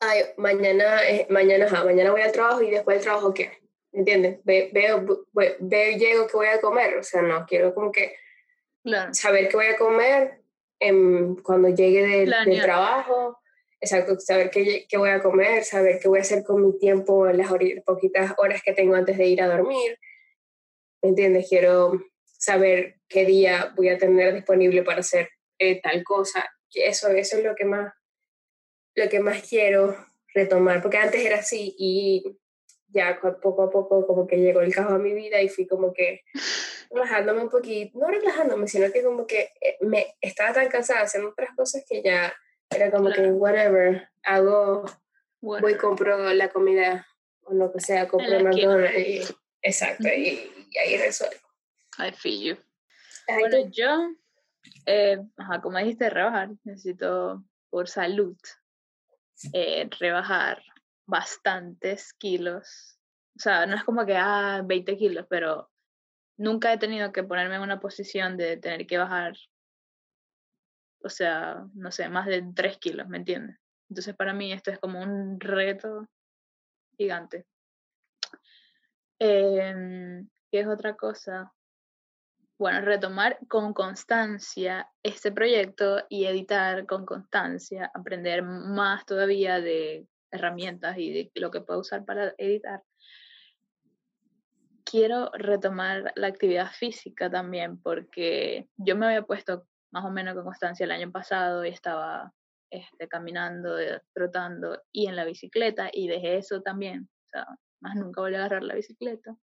ay, 0.00 0.24
mañana, 0.36 1.08
eh, 1.08 1.26
mañana, 1.30 1.66
ajá, 1.66 1.84
mañana 1.84 2.10
voy 2.10 2.22
al 2.22 2.32
trabajo 2.32 2.60
y 2.62 2.70
después 2.70 2.96
del 2.96 3.04
trabajo, 3.04 3.32
¿qué? 3.32 3.52
¿Me 3.92 4.00
entiendes? 4.00 4.40
Ve- 4.44 4.70
veo, 4.72 5.26
veo, 5.32 5.96
llego 5.96 6.26
que 6.26 6.36
voy 6.36 6.48
a 6.48 6.60
comer, 6.60 6.96
o 6.96 7.02
sea, 7.02 7.22
no, 7.22 7.46
quiero 7.46 7.72
como 7.74 7.92
que 7.92 8.16
Claro. 8.82 9.12
saber 9.14 9.48
qué 9.48 9.56
voy 9.56 9.66
a 9.66 9.76
comer 9.76 10.39
em, 10.80 11.36
cuando 11.36 11.68
llegue 11.68 12.02
del, 12.02 12.62
trabajo, 12.62 13.38
exacto, 13.80 14.18
saber 14.18 14.50
qué, 14.50 14.86
qué 14.88 14.96
voy 14.96 15.10
a 15.10 15.22
comer, 15.22 15.64
saber 15.64 16.00
qué 16.00 16.08
voy 16.08 16.18
a 16.18 16.22
hacer 16.22 16.42
con 16.42 16.66
mi 16.66 16.78
tiempo 16.78 17.28
en 17.28 17.38
las 17.38 17.52
poquitas 17.84 18.34
horas 18.38 18.62
que 18.62 18.72
tengo 18.72 18.94
antes 18.94 19.16
de 19.16 19.26
ir 19.26 19.42
a 19.42 19.48
dormir, 19.48 19.98
¿me 21.02 21.10
entiendes? 21.10 21.46
Quiero 21.48 21.92
saber 22.24 22.96
qué 23.08 23.24
día 23.24 23.72
voy 23.76 23.90
a 23.90 23.98
tener 23.98 24.34
disponible 24.34 24.82
para 24.82 25.00
hacer 25.00 25.28
eh, 25.58 25.80
tal 25.80 26.02
cosa, 26.02 26.48
eso, 26.72 27.08
eso 27.08 27.36
es 27.36 27.44
lo 27.44 27.54
que 27.54 27.64
más, 27.64 27.92
lo 28.94 29.08
que 29.08 29.20
más 29.20 29.46
quiero 29.48 29.96
retomar, 30.34 30.80
porque 30.80 30.96
antes 30.96 31.24
era 31.24 31.38
así 31.38 31.74
y 31.78 32.38
ya 32.88 33.20
poco 33.42 33.62
a 33.62 33.70
poco 33.70 34.06
como 34.06 34.26
que 34.26 34.38
llegó 34.38 34.60
el 34.60 34.74
caos 34.74 34.92
a 34.92 34.98
mi 34.98 35.12
vida 35.12 35.40
y 35.40 35.48
fui 35.48 35.66
como 35.66 35.92
que 35.92 36.22
relajándome 36.90 37.42
un 37.42 37.48
poquito, 37.50 37.98
no 37.98 38.08
relajándome, 38.08 38.66
sino 38.68 38.90
que 38.92 39.02
como 39.02 39.26
que 39.26 39.52
eh, 39.60 39.76
me 39.80 40.14
estaba 40.20 40.52
tan 40.52 40.68
cansada 40.68 41.02
haciendo 41.02 41.30
otras 41.30 41.50
cosas 41.56 41.84
que 41.88 42.02
ya 42.02 42.32
era 42.68 42.90
como 42.90 43.08
que 43.08 43.14
Claro. 43.16 43.34
whatever, 43.34 44.08
hago, 44.22 44.84
Bueno, 45.40 45.62
voy 45.62 45.76
compro 45.76 46.32
la 46.34 46.48
comida 46.50 47.06
o 47.42 47.54
lo 47.54 47.72
que 47.72 47.80
sea, 47.80 48.08
compro. 48.08 48.40
McDonald's 48.40 48.98
y, 48.98 49.22
exacto, 49.62 50.04
Ujú. 50.04 50.14
y, 50.16 50.68
y 50.70 50.78
ahí 50.78 50.96
resuelvo. 50.98 51.36
I 51.98 52.12
feel 52.12 52.56
you. 52.56 52.62
Ay, 53.28 53.38
Bueno, 53.40 53.56
tú. 53.64 53.70
yo, 53.72 54.10
eh, 54.86 55.18
ajá, 55.36 55.60
como 55.60 55.78
dijiste, 55.78 56.10
rebajar. 56.10 56.50
Necesito, 56.64 57.44
por 57.70 57.88
salud, 57.88 58.36
eh, 59.52 59.88
rebajar 59.98 60.62
bastantes 61.06 62.12
kilos. 62.14 62.98
O 63.36 63.40
sea, 63.40 63.66
no 63.66 63.76
es 63.76 63.84
como 63.84 64.04
que, 64.06 64.16
ah, 64.16 64.62
20 64.64 64.96
kilos, 64.96 65.26
pero 65.28 65.70
nunca 66.40 66.72
he 66.72 66.78
tenido 66.78 67.12
que 67.12 67.22
ponerme 67.22 67.56
en 67.56 67.62
una 67.62 67.80
posición 67.80 68.38
de 68.38 68.56
tener 68.56 68.86
que 68.86 68.96
bajar, 68.96 69.34
o 71.02 71.08
sea, 71.10 71.66
no 71.74 71.90
sé, 71.90 72.08
más 72.08 72.26
de 72.26 72.42
3 72.54 72.78
kilos, 72.78 73.06
¿me 73.08 73.18
entiendes? 73.18 73.58
Entonces, 73.90 74.16
para 74.16 74.32
mí 74.32 74.50
esto 74.50 74.70
es 74.70 74.78
como 74.78 75.02
un 75.02 75.38
reto 75.38 76.08
gigante. 76.96 77.44
Em, 79.18 80.28
¿Qué 80.50 80.60
es 80.60 80.66
otra 80.66 80.96
cosa? 80.96 81.52
Bueno, 82.58 82.80
retomar 82.80 83.38
con 83.46 83.74
constancia 83.74 84.90
este 85.02 85.32
proyecto 85.32 86.06
y 86.08 86.24
editar 86.24 86.86
con 86.86 87.04
constancia, 87.04 87.90
aprender 87.94 88.42
más 88.42 89.04
todavía 89.04 89.60
de 89.60 90.06
herramientas 90.30 90.96
y 90.96 91.12
de 91.12 91.30
lo 91.34 91.50
que 91.50 91.60
puedo 91.60 91.80
usar 91.80 92.04
para 92.06 92.34
editar. 92.38 92.82
Quiero 94.90 95.30
retomar 95.34 96.12
la 96.16 96.26
actividad 96.26 96.70
física 96.72 97.30
también 97.30 97.80
porque 97.80 98.68
yo 98.76 98.96
me 98.96 99.06
había 99.06 99.22
puesto 99.22 99.66
más 99.92 100.04
o 100.04 100.10
menos 100.10 100.34
con 100.34 100.44
constancia 100.44 100.84
el 100.84 100.90
año 100.90 101.10
pasado 101.12 101.64
y 101.64 101.68
estaba 101.68 102.32
este, 102.70 103.08
caminando, 103.08 103.78
eh, 103.78 104.00
trotando 104.12 104.82
y 104.92 105.06
en 105.06 105.16
la 105.16 105.24
bicicleta 105.24 105.90
y 105.92 106.08
dejé 106.08 106.36
eso 106.38 106.62
también. 106.62 107.08
O 107.26 107.28
sea, 107.30 107.46
más 107.80 107.94
nunca 107.96 108.20
volví 108.20 108.34
a 108.34 108.38
agarrar 108.38 108.64
la 108.64 108.74
bicicleta. 108.74 109.36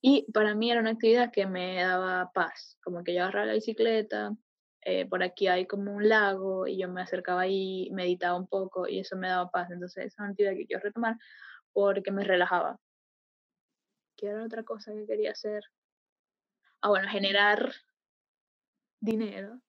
Y 0.00 0.30
para 0.32 0.54
mí 0.54 0.70
era 0.70 0.80
una 0.80 0.90
actividad 0.90 1.30
que 1.32 1.46
me 1.46 1.82
daba 1.82 2.30
paz, 2.32 2.78
como 2.82 3.02
que 3.04 3.14
yo 3.14 3.22
agarraba 3.22 3.46
la 3.46 3.54
bicicleta 3.54 4.32
eh, 4.82 5.06
por 5.06 5.22
aquí 5.22 5.46
hay 5.46 5.66
como 5.66 5.92
un 5.94 6.08
lago 6.08 6.66
y 6.66 6.78
yo 6.78 6.88
me 6.88 7.02
acercaba 7.02 7.42
ahí, 7.42 7.90
meditaba 7.92 8.38
un 8.38 8.46
poco 8.46 8.88
y 8.88 9.00
eso 9.00 9.16
me 9.16 9.28
daba 9.28 9.50
paz. 9.50 9.70
Entonces, 9.70 10.06
esa 10.06 10.14
es 10.14 10.18
una 10.18 10.28
actividad 10.30 10.52
que 10.54 10.66
quiero 10.66 10.82
retomar 10.82 11.16
porque 11.72 12.10
me 12.12 12.24
relajaba. 12.24 12.78
¿Qué 14.20 14.26
era 14.26 14.44
otra 14.44 14.62
cosa 14.64 14.92
que 14.92 15.06
quería 15.06 15.30
hacer? 15.30 15.62
Ah, 16.82 16.90
bueno, 16.90 17.08
generar 17.08 17.72
dinero. 19.00 19.62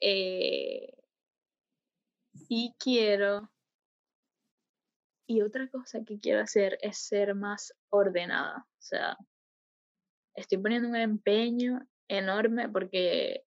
Eh, 0.00 0.92
y 2.48 2.74
quiero 2.80 3.48
y 5.28 5.40
otra 5.42 5.68
cosa 5.68 6.02
que 6.04 6.18
quiero 6.18 6.40
hacer 6.40 6.78
es 6.82 6.98
ser 6.98 7.36
más 7.36 7.72
ordenada. 7.90 8.66
O 8.70 8.82
sea, 8.82 9.16
estoy 10.34 10.58
poniendo 10.58 10.88
un 10.88 10.96
empeño 10.96 11.86
enorme 12.08 12.68
porque, 12.68 13.44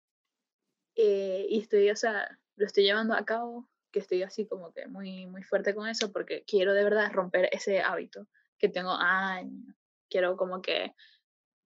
eh, 0.96 1.46
y 1.48 1.60
estoy, 1.60 1.92
o 1.92 1.96
sea, 1.96 2.40
lo 2.56 2.66
estoy 2.66 2.86
llevando 2.86 3.14
a 3.14 3.24
cabo, 3.24 3.70
que 3.92 4.00
estoy 4.00 4.24
así 4.24 4.48
como 4.48 4.74
que 4.74 4.88
muy, 4.88 5.28
muy 5.28 5.44
fuerte 5.44 5.76
con 5.76 5.88
eso 5.88 6.12
porque 6.12 6.44
quiero 6.48 6.74
de 6.74 6.84
verdad 6.84 7.12
romper 7.12 7.50
ese 7.52 7.82
hábito 7.82 8.28
que 8.64 8.70
tengo 8.70 8.92
años. 8.92 9.76
Quiero 10.10 10.38
como 10.38 10.62
que, 10.62 10.96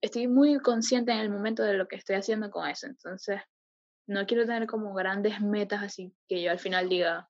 estoy 0.02 0.28
muy 0.28 0.58
consciente 0.58 1.12
en 1.12 1.20
el 1.20 1.30
momento 1.30 1.62
de 1.62 1.76
lo 1.76 1.88
que 1.88 1.96
estoy 1.96 2.16
haciendo 2.16 2.50
con 2.50 2.68
eso. 2.68 2.88
Entonces, 2.88 3.40
no 4.08 4.26
quiero 4.26 4.48
tener 4.48 4.66
como 4.66 4.96
grandes 4.96 5.40
metas 5.40 5.84
así 5.84 6.12
que 6.28 6.42
yo 6.42 6.50
al 6.50 6.58
final 6.58 6.90
diga, 6.90 7.30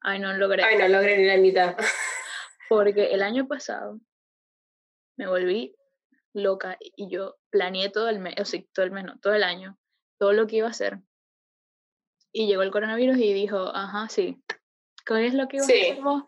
Ay, 0.00 0.18
no 0.18 0.32
logré. 0.32 0.62
Ay, 0.64 0.78
no 0.78 0.88
logré 0.88 1.18
ni 1.18 1.26
la 1.26 1.36
mitad. 1.36 1.76
Porque 2.70 3.12
el 3.12 3.22
año 3.22 3.46
pasado 3.46 4.00
me 5.18 5.28
volví 5.28 5.76
loca 6.32 6.78
y 6.80 7.10
yo 7.10 7.36
planeé 7.50 7.90
todo 7.90 8.08
el 8.08 8.18
mes, 8.18 8.36
o 8.40 8.46
sea, 8.46 8.62
todo 8.72 8.86
el 8.86 8.92
mes, 8.92 9.04
no, 9.04 9.18
todo 9.18 9.34
el 9.34 9.42
año, 9.42 9.78
todo 10.18 10.32
lo 10.32 10.46
que 10.46 10.56
iba 10.56 10.68
a 10.68 10.70
hacer. 10.70 11.00
Y 12.32 12.46
llegó 12.46 12.62
el 12.62 12.70
coronavirus 12.70 13.18
y 13.18 13.34
dijo, 13.34 13.58
ajá, 13.74 14.08
sí, 14.08 14.42
¿qué 15.04 15.26
es 15.26 15.34
lo 15.34 15.48
que 15.48 15.58
iba 15.58 15.66
a 15.66 15.68
hacer 15.68 16.00
vos? 16.00 16.24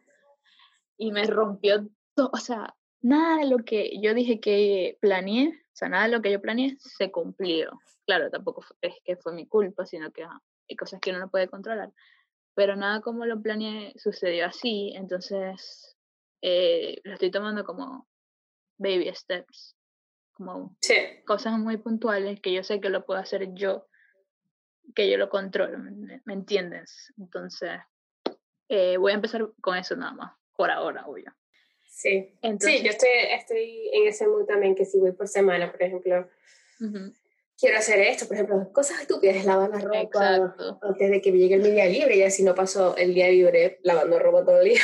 Y 0.99 1.13
me 1.13 1.25
rompió 1.25 1.89
o 2.17 2.37
sea, 2.37 2.75
nada 3.01 3.39
de 3.39 3.47
lo 3.47 3.59
que 3.59 4.01
yo 4.01 4.15
dije 4.15 4.41
que 4.41 4.99
planeé, 5.01 5.49
o 5.49 5.75
sea, 5.77 5.89
nada 5.89 6.05
de 6.05 6.11
lo 6.17 6.23
que 6.23 6.33
yo 6.33 6.41
planeé 6.41 6.77
se 6.79 7.11
cumplió. 7.11 7.81
Claro, 8.07 8.31
tampoco 8.31 8.65
es 8.81 8.95
que 9.05 9.17
fue 9.17 9.33
mi 9.33 9.47
culpa, 9.47 9.87
sino 9.87 10.11
que 10.13 10.25
hay 10.25 10.77
cosas 10.77 11.01
que 11.01 11.11
uno 11.11 11.21
no 11.21 11.31
puede 11.31 11.49
controlar 11.49 11.93
pero 12.55 12.77
nada 12.77 13.01
como 13.01 13.25
lo 13.27 13.41
planeé 13.41 13.93
sucedió 13.97 14.47
así, 14.47 14.93
entonces 14.95 15.97
eh, 16.43 17.01
lo 17.05 17.15
estoy 17.15 17.31
tomando 17.31 17.65
como 17.65 18.09
baby 18.79 19.11
steps, 19.15 19.77
como 20.33 20.77
cosas 21.27 21.59
muy 21.59 21.77
puntuales 21.79 22.41
que 22.41 22.53
yo 22.53 22.63
sé 22.63 22.81
que 22.81 22.91
lo 22.91 23.07
puedo 23.07 23.21
hacer 23.21 23.55
yo, 23.55 23.87
que 24.95 25.11
yo 25.11 25.17
lo 25.17 25.29
controlo, 25.29 25.79
¿me, 25.79 26.21
entiendes? 26.27 27.13
Entonces, 27.17 27.81
eh, 28.69 28.97
voy 28.97 29.13
a 29.13 29.17
empezar 29.17 29.51
con 29.61 29.77
eso 29.77 29.97
nada 29.97 30.13
más, 30.13 30.33
por 30.57 30.71
ahora, 30.71 31.07
obvio. 31.07 31.33
Sí, 31.93 32.35
sí 32.59 32.83
yo 32.83 32.91
estoy, 32.91 33.11
estoy 33.31 33.91
en 33.93 34.09
ese 34.09 34.27
mood 34.27 34.47
también, 34.47 34.75
que 34.75 34.87
si 34.87 34.99
voy 34.99 35.13
por 35.13 35.29
semana, 35.29 35.71
por 35.71 35.83
ejemplo, 35.83 36.27
quiero 37.59 37.77
hacer 37.77 38.01
esto, 38.01 38.27
por 38.27 38.37
ejemplo, 38.37 38.73
cosas 38.73 39.03
estúpidas, 39.03 39.45
lavar 39.45 39.71
la 39.71 39.79
ropa 39.79 40.57
antes 40.81 41.11
de 41.11 41.21
que 41.21 41.31
me 41.31 41.39
llegue 41.39 41.57
el 41.57 41.63
día 41.63 41.85
libre, 41.87 42.17
y 42.17 42.23
así 42.23 42.43
no 42.43 42.55
paso 42.55 42.97
el 42.97 43.13
día 43.13 43.29
libre 43.29 43.79
lavando 43.83 44.19
ropa 44.19 44.45
todo 44.45 44.63
el 44.63 44.71
día. 44.71 44.81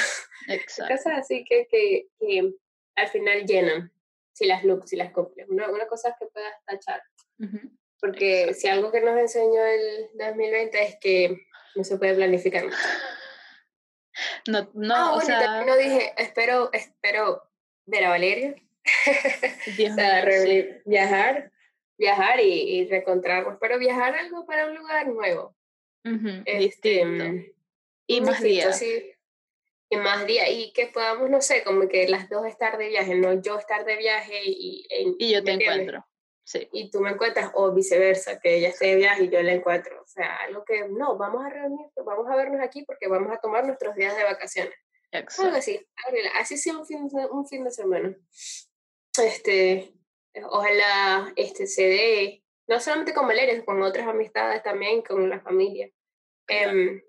Exacto. 0.49 0.95
Cosas 0.95 1.19
así 1.21 1.45
que, 1.45 1.67
que, 1.67 2.09
que, 2.21 2.53
al 2.95 3.09
final 3.09 3.47
llenan, 3.47 3.91
si 4.33 4.47
las 4.47 4.63
looks, 4.65 4.91
si 4.91 4.97
las 4.97 5.11
cumples. 5.11 5.49
Una, 5.49 5.71
una 5.71 5.87
cosa 5.87 6.15
que 6.19 6.27
puedas 6.27 6.53
tachar. 6.67 7.03
Porque 8.01 8.53
si 8.55 8.69
algo 8.69 8.93
que 8.93 9.01
nos 9.01 9.19
enseñó 9.19 9.65
el 9.65 10.11
2020 10.15 10.83
es 10.83 10.97
que 11.01 11.39
no 11.75 11.85
se 11.85 11.97
puede 11.97 12.15
planificar 12.15 12.65
No, 14.47 14.71
no, 14.75 14.95
ah, 14.95 15.13
o 15.15 15.21
sea... 15.21 15.65
no 15.65 15.77
dije, 15.77 16.13
espero, 16.17 16.71
espero 16.73 17.43
ver 17.87 18.05
a 18.05 18.11
Valeria. 18.11 18.55
Dios 19.77 19.97
viajar 20.85 21.53
viajar 21.99 22.41
y, 22.41 22.79
y 22.79 22.87
reencontrarnos, 22.87 23.59
pero 23.61 23.79
viajar 23.79 24.15
algo 24.15 24.47
para 24.47 24.67
un 24.67 24.77
lugar 24.77 25.09
nuevo. 25.09 25.55
Este, 26.47 27.05
mm, 27.05 27.45
y 28.07 28.21
más 28.23 28.41
días. 28.41 28.83
y 29.91 29.97
más 29.97 30.27
días. 30.27 30.49
Y 30.51 30.73
que 30.73 30.87
podamos, 30.87 31.29
no 31.29 31.43
sé, 31.43 31.63
como 31.65 31.87
que 31.89 32.09
las 32.09 32.31
dos 32.31 32.47
estar 32.47 32.79
de 32.79 32.89
viaje, 32.89 33.15
no 33.17 33.43
yo 33.43 33.59
estar 33.59 33.85
de 33.85 33.97
viaje 33.97 34.41
y... 34.45 34.87
Y, 35.19 35.33
yo 35.33 35.45
te 35.45 35.53
encuentro. 35.53 36.07
Sí. 36.49 36.67
Y 36.73 36.91
tú 36.91 37.01
me 37.01 37.11
encuentras, 37.11 37.51
o 37.53 37.73
viceversa, 37.73 38.41
que 38.41 38.57
ella 38.57 38.71
esté 38.71 38.87
de 38.87 38.97
viaje 38.97 39.25
y 39.25 39.29
yo 39.29 39.43
la 39.43 39.53
encuentro. 39.53 40.01
O 40.01 40.07
sea, 40.07 40.35
algo 40.37 40.65
que, 40.65 40.89
no, 40.89 41.19
vamos 41.19 41.45
a 41.45 41.51
reunirnos, 41.51 41.93
vamos 42.07 42.27
a 42.27 42.37
vernos 42.37 42.63
aquí 42.63 42.85
porque 42.87 43.07
vamos 43.07 43.31
a 43.31 43.39
tomar 43.39 43.67
nuestros 43.67 43.95
días 43.97 44.17
de 44.17 44.25
vacaciones. 44.25 44.73
Exacto. 45.13 45.43
Algo 45.43 45.59
así, 45.59 45.87
así 46.41 46.57
sea 46.57 46.79
un 46.79 46.87
fin, 46.87 47.07
un 47.31 47.47
fin 47.47 47.65
de 47.65 47.71
semana. 47.71 48.17
Este, 49.23 49.93
ojalá 50.45 51.35
este, 51.37 51.67
se 51.67 51.83
dé, 51.83 52.45
no 52.67 52.81
solamente 52.81 53.13
con 53.13 53.27
Valeria, 53.27 53.63
con 53.67 53.83
otras 53.83 54.09
amistades 54.09 54.63
también, 54.63 55.03
con 55.03 55.29
la 55.29 55.41
familia. 55.41 55.91
Em, 56.47 57.03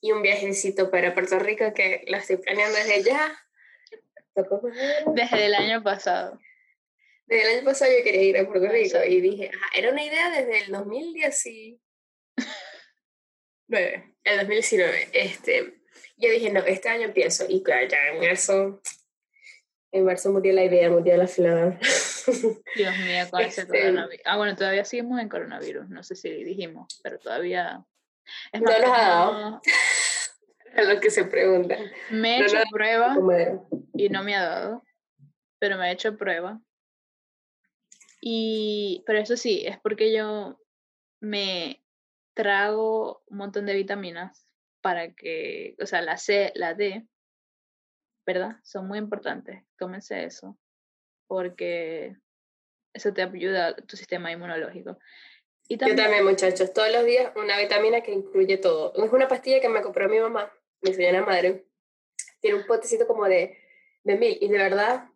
y 0.00 0.12
un 0.12 0.22
viajecito 0.22 0.90
para 0.90 1.12
Puerto 1.12 1.38
Rico 1.38 1.74
que 1.74 2.02
lo 2.08 2.16
estoy 2.16 2.38
planeando 2.38 2.78
desde 2.78 3.02
ya. 3.02 3.38
Desde 5.14 5.44
el 5.44 5.54
año 5.54 5.82
pasado. 5.82 6.40
Desde 7.32 7.50
el 7.50 7.56
año 7.56 7.64
pasado 7.64 7.90
yo 7.96 8.04
quería 8.04 8.22
ir 8.24 8.36
a 8.36 8.46
Puerto 8.46 8.68
Rico 8.68 8.98
y 9.08 9.22
dije, 9.22 9.50
era 9.74 9.90
una 9.90 10.04
idea 10.04 10.28
desde 10.30 10.64
el 10.64 10.70
2019, 10.70 11.78
el 14.24 14.36
2019. 14.36 15.08
Este, 15.14 15.80
yo 16.18 16.28
dije, 16.28 16.50
no, 16.50 16.60
este 16.60 16.90
año 16.90 17.04
empiezo. 17.04 17.46
Y 17.48 17.64
ya 17.64 17.80
en 17.80 18.20
marzo 18.20 18.82
en 19.92 20.04
marzo 20.04 20.30
murió 20.30 20.52
la 20.52 20.64
idea, 20.64 20.90
murió 20.90 21.16
la 21.16 21.26
flor. 21.26 21.78
Dios 22.76 22.98
mío, 22.98 23.24
con 23.30 23.40
ese 23.40 23.62
este 23.62 23.80
coronavirus. 23.80 24.26
Ah, 24.26 24.36
bueno, 24.36 24.54
todavía 24.54 24.84
seguimos 24.84 25.18
en 25.18 25.30
coronavirus, 25.30 25.88
no 25.88 26.02
sé 26.02 26.14
si 26.16 26.44
dijimos, 26.44 27.00
pero 27.02 27.18
todavía... 27.18 27.82
Es 28.52 28.60
no 28.60 28.70
nos 28.70 28.90
ha 28.90 29.08
dado. 29.08 29.62
A 30.76 30.82
los 30.82 31.00
que 31.00 31.10
se 31.10 31.24
preguntan. 31.24 31.90
Me 32.10 32.36
he 32.36 32.44
hecho 32.44 32.58
prueba 32.70 33.16
y 33.94 34.10
no 34.10 34.22
me 34.22 34.34
ha 34.34 34.44
dado, 34.44 34.82
pero 35.58 35.78
me 35.78 35.88
he 35.88 35.92
hecho 35.92 36.14
prueba. 36.18 36.60
Y, 38.24 39.02
pero 39.04 39.18
eso 39.18 39.36
sí, 39.36 39.64
es 39.66 39.80
porque 39.80 40.12
yo 40.12 40.56
me 41.20 41.84
trago 42.34 43.24
un 43.26 43.38
montón 43.38 43.66
de 43.66 43.74
vitaminas 43.74 44.46
para 44.80 45.12
que, 45.12 45.74
o 45.82 45.86
sea, 45.86 46.02
la 46.02 46.16
C, 46.16 46.52
la 46.54 46.74
D, 46.74 47.04
¿verdad? 48.24 48.58
Son 48.62 48.86
muy 48.86 48.98
importantes. 48.98 49.64
Tómense 49.76 50.22
eso, 50.22 50.56
porque 51.26 52.16
eso 52.94 53.12
te 53.12 53.22
ayuda 53.22 53.68
a 53.68 53.74
tu 53.74 53.96
sistema 53.96 54.30
inmunológico. 54.30 54.98
Y 55.66 55.76
también, 55.76 55.98
Yo 55.98 56.04
también, 56.04 56.24
muchachos, 56.24 56.72
todos 56.72 56.92
los 56.92 57.04
días 57.04 57.32
una 57.34 57.58
vitamina 57.58 58.02
que 58.02 58.12
incluye 58.12 58.56
todo. 58.58 58.94
Es 59.04 59.12
una 59.12 59.26
pastilla 59.26 59.60
que 59.60 59.68
me 59.68 59.82
compró 59.82 60.08
mi 60.08 60.20
mamá, 60.20 60.52
mi 60.80 60.94
señora 60.94 61.26
madre. 61.26 61.66
Tiene 62.40 62.58
un 62.58 62.66
potecito 62.66 63.08
como 63.08 63.24
de, 63.24 63.58
de 64.04 64.16
mil 64.16 64.38
y 64.40 64.48
de 64.48 64.58
verdad 64.58 65.08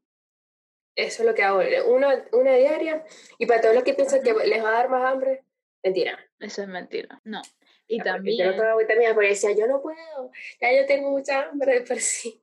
eso 0.97 1.23
es 1.23 1.27
lo 1.27 1.35
que 1.35 1.43
hago. 1.43 1.61
Una, 1.89 2.25
una 2.33 2.55
diaria 2.55 3.05
y 3.39 3.47
para 3.47 3.61
todos 3.61 3.75
los 3.75 3.85
que 3.85 3.95
piensan 3.95 4.23
que 4.23 4.33
les 4.33 4.65
va 4.65 4.71
a 4.71 4.73
dar 4.73 4.89
más 4.89 5.13
hambre, 5.13 5.45
mentira. 5.85 6.19
Eso 6.41 6.63
es 6.63 6.69
mentira. 6.69 7.21
No. 7.25 7.43
Y 7.87 8.01
también. 8.01 8.39
Yo 8.39 8.53
no 8.53 8.57
tomo 8.57 8.79
vitaminas 8.79 9.15
porque 9.15 9.29
decía, 9.29 9.53
yo 9.57 9.67
no 9.67 9.81
puedo, 9.81 10.33
ya 10.61 10.75
yo 10.75 10.87
tengo 10.87 11.11
mucha 11.11 11.45
hambre 11.45 11.83
por 11.89 12.01
sí. 12.01 12.43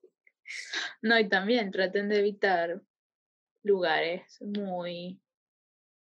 No, 1.01 1.19
y 1.19 1.27
también 1.27 1.71
traten 1.71 2.09
de 2.09 2.19
evitar 2.19 2.81
lugares 3.63 4.37
muy... 4.41 5.19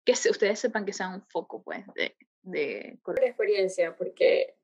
que 0.03 0.13
ustedes 0.13 0.59
sepan 0.59 0.85
que 0.85 0.93
sean 0.93 1.13
un 1.13 1.21
foco, 1.21 1.63
pues, 1.63 1.85
de... 1.95 2.15
de... 2.41 2.99
experiencia, 3.23 3.95
porque 3.95 4.55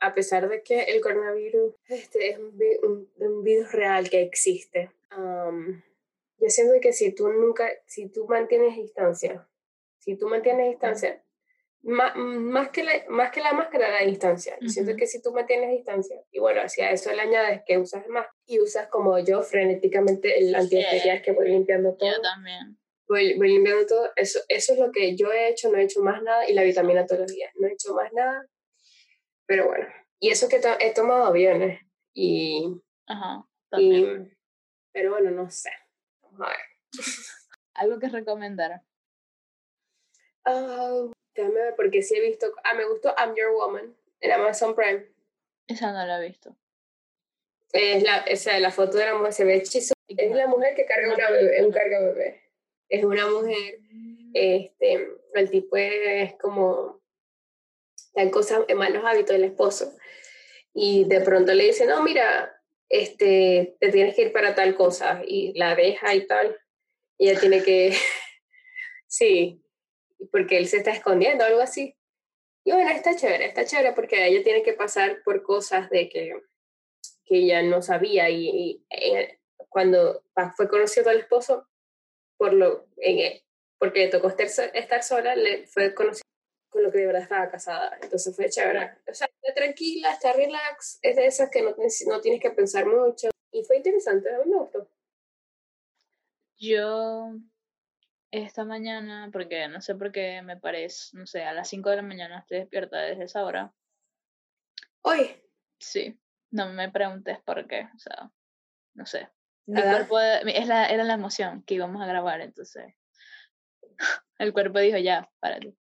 a 0.00 0.12
pesar 0.14 0.48
de 0.48 0.62
que 0.62 0.82
el 0.82 1.00
coronavirus 1.00 1.74
este, 1.88 2.30
es 2.30 2.38
un, 2.38 3.08
un, 3.18 3.44
virus 3.44 3.72
real 3.72 4.10
que 4.10 4.22
existe, 4.22 4.90
yo 6.38 6.48
siento 6.48 6.74
que 6.80 6.92
si 6.92 7.14
tú 7.14 7.28
nunca, 7.28 7.68
si 7.86 8.08
tú 8.08 8.26
mantienes 8.26 8.76
distancia, 8.76 9.48
si 9.98 10.16
tú 10.16 10.28
mantienes 10.28 10.70
distancia, 10.70 11.22
más, 11.86 12.70
que 12.70 12.82
la, 12.82 12.92
más 13.08 13.30
que 13.30 13.40
la 13.40 13.52
máscara, 13.52 13.90
la 13.90 14.04
distancia. 14.04 14.56
Siento 14.66 14.96
que 14.96 15.06
si 15.06 15.22
tú 15.22 15.32
mantienes 15.32 15.70
distancia, 15.70 16.20
y 16.30 16.40
bueno, 16.40 16.60
hacia 16.60 16.90
eso 16.90 17.12
le 17.12 17.20
añades 17.20 17.62
que 17.64 17.78
usas 17.78 18.06
más 18.08 18.26
y 18.44 18.58
usas 18.60 18.88
como 18.88 19.18
yo 19.20 19.42
frenéticamente 19.42 20.38
el 20.38 20.54
antibacterial 20.54 21.22
que 21.22 21.32
voy 21.32 21.48
limpiando 21.48 21.94
todo. 21.94 22.10
Yo 22.10 22.20
también. 22.20 22.76
Voy, 23.08 23.38
voy, 23.38 23.48
limpiando 23.48 23.86
todo. 23.86 24.10
Eso, 24.16 24.40
eso 24.48 24.72
es 24.72 24.78
lo 24.80 24.90
que 24.90 25.14
yo 25.14 25.30
he 25.30 25.48
hecho, 25.48 25.70
no 25.70 25.78
he 25.78 25.84
hecho 25.84 26.02
más 26.02 26.20
nada, 26.22 26.48
y 26.48 26.54
la 26.54 26.64
vitamina 26.64 27.06
todos 27.06 27.20
los 27.20 27.32
días. 27.32 27.52
No 27.54 27.68
he 27.68 27.72
hecho 27.72 27.94
más 27.94 28.12
nada, 28.12 28.44
pero 29.46 29.68
bueno. 29.68 29.86
Y 30.18 30.30
eso 30.30 30.48
que 30.48 30.60
he 30.80 30.92
tomado 30.92 31.26
aviones. 31.26 31.80
Y, 32.12 32.64
Ajá, 33.06 33.46
y, 33.78 34.06
pero 34.92 35.10
bueno, 35.12 35.30
no 35.30 35.50
sé. 35.50 35.70
Vamos 36.36 36.54
a 36.54 36.56
ver. 36.56 36.66
¿Algo 37.74 37.98
que 37.98 38.08
recomendar? 38.08 38.82
Uh, 40.46 41.12
Déjame 41.34 41.54
ver, 41.54 41.74
porque 41.76 42.02
sí 42.02 42.16
he 42.16 42.20
visto. 42.20 42.52
Ah, 42.64 42.74
me 42.74 42.86
gustó 42.86 43.14
I'm 43.18 43.34
Your 43.34 43.52
Woman 43.52 43.94
en 44.20 44.32
Amazon 44.32 44.74
Prime. 44.74 45.06
Esa 45.66 45.92
no 45.92 46.06
la 46.06 46.18
he 46.18 46.28
visto. 46.28 46.56
Es 47.72 48.02
la, 48.02 48.24
o 48.32 48.36
sea, 48.36 48.58
la 48.60 48.70
foto 48.70 48.96
de 48.96 49.06
la 49.06 49.14
mujer 49.14 49.32
se 49.32 49.44
ve 49.44 49.56
hechizo. 49.56 49.94
Es 50.08 50.30
la 50.34 50.46
mujer 50.46 50.74
que 50.74 50.86
carga 50.86 51.14
una 51.14 51.30
bebé, 51.30 51.64
un 51.64 51.72
carga 51.72 52.00
bebé. 52.00 52.42
Es 52.88 53.04
una 53.04 53.26
mujer, 53.28 53.80
este, 54.32 55.08
el 55.34 55.50
tipo 55.50 55.76
es 55.76 56.34
como, 56.34 57.02
está 57.96 58.22
en 58.22 58.30
cosas, 58.30 58.60
en 58.68 58.78
malos 58.78 59.04
hábitos 59.04 59.34
del 59.34 59.44
esposo. 59.44 59.92
Y 60.72 61.04
de 61.04 61.20
pronto 61.20 61.52
le 61.52 61.64
dice, 61.64 61.84
no, 61.86 62.02
mira, 62.02 62.55
este, 62.88 63.76
te 63.80 63.90
tienes 63.90 64.14
que 64.14 64.22
ir 64.22 64.32
para 64.32 64.54
tal 64.54 64.74
cosa. 64.74 65.22
Y 65.26 65.52
la 65.58 65.74
deja 65.74 66.14
y 66.14 66.26
tal. 66.26 66.58
Y 67.18 67.30
ella 67.30 67.40
tiene 67.40 67.62
que, 67.62 67.92
sí, 69.06 69.62
porque 70.30 70.58
él 70.58 70.66
se 70.66 70.78
está 70.78 70.90
escondiendo, 70.92 71.44
algo 71.44 71.60
así. 71.60 71.96
Y 72.64 72.72
bueno, 72.72 72.90
está 72.90 73.14
chévere, 73.14 73.46
está 73.46 73.64
chévere 73.64 73.92
porque 73.92 74.26
ella 74.26 74.42
tiene 74.42 74.62
que 74.62 74.72
pasar 74.72 75.22
por 75.24 75.42
cosas 75.42 75.88
de 75.88 76.08
que, 76.08 76.34
que 77.24 77.38
ella 77.38 77.62
no 77.62 77.80
sabía 77.80 78.28
y, 78.28 78.84
eh, 78.90 79.38
cuando 79.68 80.24
fue 80.56 80.68
conocido 80.68 81.10
al 81.10 81.20
esposo, 81.20 81.68
por 82.36 82.52
lo, 82.52 82.88
en, 82.96 83.40
porque 83.78 84.00
le 84.00 84.08
tocó 84.08 84.28
estar, 84.28 85.02
sola, 85.02 85.36
le 85.36 85.66
fue 85.66 85.94
conocido 85.94 86.24
con 86.76 86.84
lo 86.84 86.92
que 86.92 86.98
de 86.98 87.06
verdad 87.06 87.22
estaba 87.22 87.50
casada. 87.50 87.98
Entonces 88.02 88.36
fue 88.36 88.50
chévere. 88.50 88.98
O 89.08 89.14
sea, 89.14 89.26
está 89.42 89.54
tranquila, 89.54 90.12
está 90.12 90.34
relax, 90.34 90.98
es 91.00 91.16
de 91.16 91.26
esas 91.26 91.50
que 91.50 91.62
no, 91.62 91.74
no 92.06 92.20
tienes 92.20 92.40
que 92.40 92.50
pensar 92.50 92.84
mucho. 92.84 93.30
Y 93.50 93.64
fue 93.64 93.78
interesante, 93.78 94.28
a 94.28 94.38
mí 94.40 94.50
me 94.50 94.58
gustó. 94.58 94.90
Yo 96.58 97.32
esta 98.30 98.66
mañana, 98.66 99.30
porque 99.32 99.68
no 99.68 99.80
sé 99.80 99.94
por 99.94 100.12
qué 100.12 100.42
me 100.42 100.58
parece, 100.58 101.16
no 101.16 101.26
sé, 101.26 101.44
a 101.44 101.54
las 101.54 101.68
5 101.70 101.88
de 101.88 101.96
la 101.96 102.02
mañana 102.02 102.40
estoy 102.40 102.58
despierta 102.58 102.98
desde 102.98 103.24
esa 103.24 103.42
hora. 103.42 103.72
¿Hoy? 105.00 105.42
Sí, 105.78 106.20
no 106.50 106.68
me 106.72 106.90
preguntes 106.90 107.40
por 107.40 107.66
qué, 107.66 107.88
o 107.94 107.98
sea, 107.98 108.30
no 108.94 109.06
sé. 109.06 109.30
Mi 109.64 109.80
cuerpo, 109.80 110.20
es 110.20 110.66
la, 110.66 110.86
era 110.86 111.04
la 111.04 111.14
emoción 111.14 111.62
que 111.62 111.74
íbamos 111.74 112.02
a 112.02 112.06
grabar, 112.06 112.42
entonces 112.42 112.94
el 114.38 114.52
cuerpo 114.52 114.78
dijo 114.80 114.98
ya, 114.98 115.30
párate. 115.40 115.74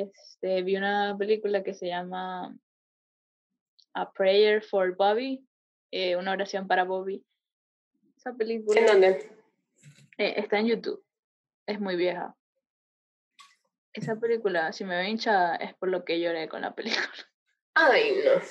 Este, 0.00 0.62
vi 0.62 0.76
una 0.76 1.16
película 1.18 1.62
que 1.62 1.74
se 1.74 1.88
llama 1.88 2.56
A 3.94 4.12
Prayer 4.12 4.62
for 4.62 4.96
Bobby, 4.96 5.46
eh, 5.90 6.16
una 6.16 6.32
oración 6.32 6.66
para 6.66 6.84
Bobby. 6.84 7.24
Esa 8.16 8.34
película. 8.34 8.80
¿En 8.80 8.86
dónde? 8.86 9.30
Eh, 10.18 10.34
está 10.36 10.58
en 10.58 10.66
YouTube 10.66 11.04
es 11.66 11.80
muy 11.80 11.96
vieja. 11.96 12.36
Esa 13.92 14.16
película, 14.16 14.72
si 14.72 14.84
me 14.84 14.96
ve 14.96 15.10
hinchada, 15.10 15.56
es 15.56 15.74
por 15.74 15.88
lo 15.88 16.04
que 16.04 16.20
lloré 16.20 16.48
con 16.48 16.62
la 16.62 16.74
película. 16.74 17.02
Ay, 17.74 18.14
no. 18.24 18.42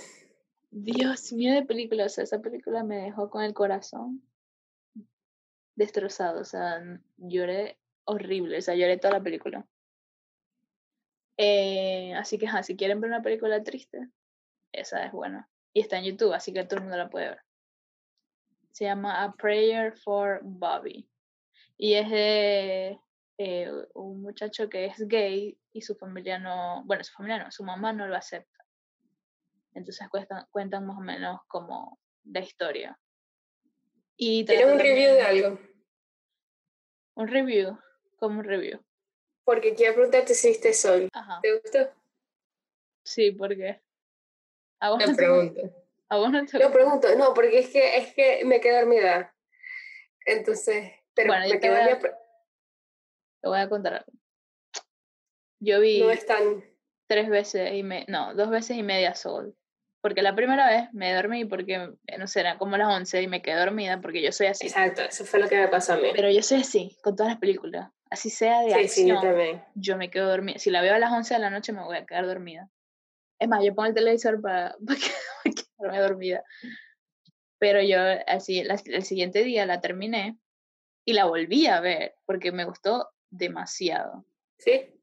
Dios 0.72 1.34
mío 1.34 1.54
de 1.54 1.66
película, 1.66 2.06
o 2.06 2.10
sea, 2.10 2.24
esa 2.24 2.42
película 2.42 2.84
me 2.84 2.98
dejó 2.98 3.30
con 3.30 3.44
el 3.44 3.54
corazón 3.54 4.24
destrozado, 5.76 6.42
o 6.42 6.46
sea, 6.46 6.82
lloré 7.18 7.78
horrible, 8.06 8.58
o 8.58 8.62
sea, 8.62 8.76
lloré 8.76 8.98
toda 8.98 9.16
la 9.16 9.24
película. 9.24 9.68
Eh, 11.38 12.14
así 12.16 12.38
que, 12.38 12.48
si 12.64 12.76
quieren 12.76 13.02
ver 13.02 13.10
una 13.10 13.22
película 13.22 13.64
triste, 13.64 14.10
esa 14.72 15.06
es 15.06 15.12
buena. 15.12 15.50
Y 15.74 15.82
está 15.82 15.98
en 15.98 16.06
YouTube, 16.06 16.34
así 16.34 16.54
que 16.54 16.64
todo 16.64 16.78
el 16.78 16.84
mundo 16.84 16.98
la 16.98 17.10
puede 17.10 17.30
ver. 17.30 17.42
Se 18.72 18.86
llama 18.86 19.24
A 19.24 19.34
Prayer 19.34 19.94
for 19.98 20.40
Bobby. 20.44 21.10
Y 21.78 21.96
es 21.96 22.10
de 22.10 23.00
eh, 23.38 23.72
un 23.96 24.22
muchacho 24.22 24.70
que 24.70 24.86
es 24.86 25.08
gay 25.08 25.58
y 25.74 25.82
su 25.82 25.96
familia 25.96 26.38
no, 26.38 26.84
bueno, 26.86 27.04
su 27.04 27.14
familia 27.14 27.44
no, 27.44 27.52
su 27.52 27.64
mamá 27.64 27.92
no 27.94 28.08
lo 28.08 28.16
acepta. 28.16 28.66
Entonces 29.74 30.08
cuentan, 30.10 30.46
cuentan 30.52 30.86
más 30.86 30.98
o 30.98 31.02
menos 31.02 31.40
como 31.48 32.00
la 32.26 32.42
historia. 32.42 33.00
Y 34.16 34.46
¿Tienes 34.46 34.72
un 34.72 34.80
review 34.80 35.14
de 35.14 35.22
algo? 35.22 35.60
Un 37.16 37.28
review, 37.28 37.80
como 38.18 38.40
un 38.40 38.46
review. 38.46 38.80
Porque 39.44 39.74
quiero 39.74 39.96
preguntarte 39.96 40.34
si 40.34 40.50
viste 40.50 40.74
Sol. 40.74 41.10
¿Te 41.42 41.54
gustó? 41.54 41.90
Sí, 43.04 43.32
¿por 43.32 43.56
qué? 43.56 43.82
¿A 44.80 44.92
vos 44.92 45.06
no 45.06 45.16
pregunto. 45.16 45.62
¿A 46.10 46.18
vos 46.18 46.32
no 46.32 46.46
te 46.46 46.60
No 46.60 46.72
pregunto, 46.72 47.08
no, 47.16 47.34
porque 47.34 47.60
es 47.60 47.70
que, 47.70 47.98
es 47.98 48.14
que 48.14 48.44
me 48.46 48.60
quedé 48.60 48.80
dormida. 48.80 49.34
Entonces, 50.26 50.92
pero 51.14 51.30
bueno, 51.30 51.48
yo 51.48 51.60
te 51.60 51.70
voy, 51.70 51.80
a, 51.80 52.00
te 52.00 53.48
voy 53.48 53.60
a 53.60 53.70
contar 53.70 53.94
algo. 53.96 54.12
Yo 55.60 55.80
vi 55.80 56.02
no 56.02 56.12
es 56.12 56.26
tan... 56.26 56.64
tres 57.08 57.30
veces 57.30 57.74
y 57.74 57.84
me, 57.84 58.06
no, 58.08 58.34
dos 58.36 58.50
veces 58.50 58.78
y 58.78 58.84
media 58.84 59.16
Sol. 59.16 59.56
Porque 60.02 60.24
la 60.24 60.36
primera 60.36 60.68
vez 60.68 60.92
me 60.94 61.14
dormí 61.14 61.46
porque, 61.46 61.92
no 62.18 62.28
sé, 62.28 62.40
era 62.40 62.58
como 62.58 62.76
las 62.76 62.88
11 62.88 63.22
y 63.22 63.28
me 63.28 63.44
quedé 63.44 63.60
dormida 63.60 64.02
porque 64.02 64.24
yo 64.24 64.32
soy 64.32 64.48
así. 64.48 64.66
Exacto, 64.66 65.04
eso 65.04 65.26
fue 65.26 65.40
lo 65.40 65.48
que 65.48 65.58
me 65.58 65.68
pasó 65.68 65.94
a 65.94 65.98
mí. 65.98 66.10
Pero 66.16 66.32
yo 66.32 66.42
soy 66.42 66.62
así, 66.62 66.98
con 67.04 67.16
todas 67.16 67.34
las 67.34 67.40
películas. 67.40 67.92
Así 68.12 68.30
sea 68.30 68.62
de 68.62 68.74
sí, 68.74 68.74
acción, 68.74 68.90
sí, 68.90 69.08
yo, 69.08 69.22
también. 69.22 69.64
yo 69.74 69.98
me 69.98 70.12
quedo 70.12 70.30
dormida. 70.30 70.60
Si 70.60 70.70
la 70.70 70.82
veo 70.82 70.94
a 70.94 71.00
las 71.00 71.12
11 71.12 71.34
de 71.34 71.40
la 71.40 71.50
noche 71.50 71.72
me 71.72 71.82
voy 71.82 71.96
a 71.96 72.06
quedar 72.06 72.28
dormida. 72.28 72.70
Es 73.40 73.48
más, 73.48 73.64
yo 73.64 73.74
pongo 73.74 73.88
el 73.88 73.96
televisor 73.96 74.42
para, 74.42 74.76
para 74.86 75.00
quedarme 75.56 76.00
dormida. 76.00 76.44
Pero 77.58 77.82
yo, 77.82 77.98
así, 78.28 78.60
el 78.60 79.04
siguiente 79.04 79.44
día 79.44 79.66
la 79.66 79.80
terminé 79.80 80.38
y 81.06 81.14
la 81.14 81.26
volví 81.26 81.68
a 81.68 81.80
ver 81.80 82.16
porque 82.26 82.52
me 82.52 82.66
gustó 82.66 83.10
demasiado. 83.30 84.26
Sí. 84.58 84.94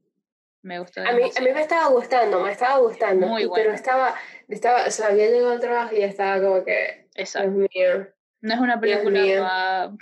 Me 0.63 0.79
gustó 0.79 1.01
a 1.01 1.13
mí, 1.13 1.23
a 1.23 1.41
mí 1.41 1.53
me 1.53 1.63
estaba 1.63 1.89
gustando, 1.89 2.41
me 2.41 2.53
estaba 2.53 2.79
gustando. 2.79 3.27
Muy 3.27 3.47
bueno. 3.47 3.65
Pero 3.65 3.75
estaba, 3.75 4.15
estaba, 4.49 4.87
o 4.87 4.91
sea, 4.91 5.07
había 5.07 5.31
llegado 5.31 5.53
al 5.53 5.61
trabajo 5.61 5.95
y 5.95 6.03
estaba 6.03 6.43
como 6.43 6.65
que. 6.65 7.09
Exacto. 7.15 7.51
Dios 7.51 7.71
mío. 7.75 8.09
No 8.43 8.55
es 8.55 8.61
una 8.61 8.79
película 8.79 9.97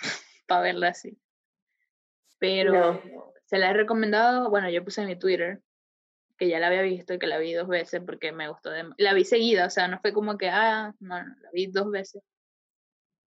para 0.46 0.60
verla 0.62 0.88
así. 0.88 1.16
Pero 2.38 3.02
se 3.44 3.58
la 3.58 3.70
he 3.70 3.74
recomendado, 3.74 4.50
bueno, 4.50 4.68
yo 4.70 4.84
puse 4.84 5.02
en 5.02 5.08
mi 5.08 5.18
Twitter 5.18 5.60
que 6.38 6.48
ya 6.48 6.58
la 6.58 6.66
había 6.66 6.82
visto 6.82 7.14
y 7.14 7.18
que 7.18 7.26
la 7.26 7.38
vi 7.38 7.54
dos 7.54 7.66
veces 7.66 8.02
porque 8.04 8.32
me 8.32 8.48
gustó. 8.48 8.70
De, 8.70 8.84
la 8.98 9.14
vi 9.14 9.24
seguida, 9.24 9.66
o 9.66 9.70
sea, 9.70 9.88
no 9.88 9.98
fue 10.00 10.12
como 10.12 10.36
que, 10.36 10.48
ah, 10.50 10.94
no, 11.00 11.16
la 11.16 11.50
vi 11.52 11.66
dos 11.66 11.90
veces 11.90 12.22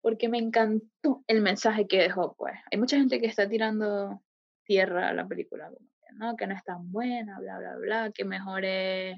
porque 0.07 0.29
me 0.29 0.37
encantó 0.37 1.23
el 1.27 1.41
mensaje 1.41 1.85
que 1.85 1.99
dejó, 1.99 2.33
pues. 2.37 2.53
Hay 2.71 2.77
mucha 2.77 2.97
gente 2.97 3.19
que 3.19 3.27
está 3.27 3.49
tirando 3.49 4.21
tierra 4.63 5.09
a 5.09 5.13
la 5.13 5.27
película, 5.27 5.69
¿no? 6.13 6.37
Que 6.37 6.47
no 6.47 6.55
es 6.55 6.63
tan 6.63 6.91
buena, 6.91 7.37
bla, 7.39 7.59
bla, 7.59 7.75
bla, 7.75 8.11
que 8.13 8.23
mejor 8.23 8.63
es 8.63 9.17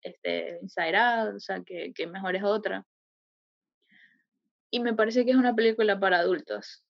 este, 0.00 0.58
Inside 0.62 0.96
Out, 0.96 1.34
o 1.36 1.40
sea, 1.40 1.62
que, 1.62 1.92
que 1.94 2.06
mejor 2.06 2.36
es 2.36 2.42
otra. 2.42 2.86
Y 4.70 4.80
me 4.80 4.94
parece 4.94 5.26
que 5.26 5.32
es 5.32 5.36
una 5.36 5.54
película 5.54 6.00
para 6.00 6.20
adultos, 6.20 6.84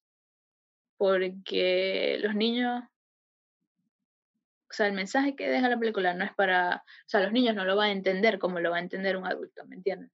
porque 1.00 2.18
los 2.20 2.34
niños, 2.34 2.84
o 4.68 4.72
sea, 4.72 4.86
el 4.86 4.92
mensaje 4.92 5.34
que 5.34 5.48
deja 5.48 5.70
la 5.70 5.78
película 5.78 6.12
no 6.12 6.26
es 6.26 6.34
para, 6.34 6.84
o 6.84 7.08
sea, 7.08 7.20
los 7.20 7.32
niños 7.32 7.54
no 7.54 7.64
lo 7.64 7.74
van 7.74 7.88
a 7.88 7.92
entender 7.92 8.38
como 8.38 8.60
lo 8.60 8.70
va 8.70 8.76
a 8.76 8.80
entender 8.80 9.16
un 9.16 9.26
adulto, 9.26 9.64
¿me 9.64 9.76
entiendes? 9.76 10.10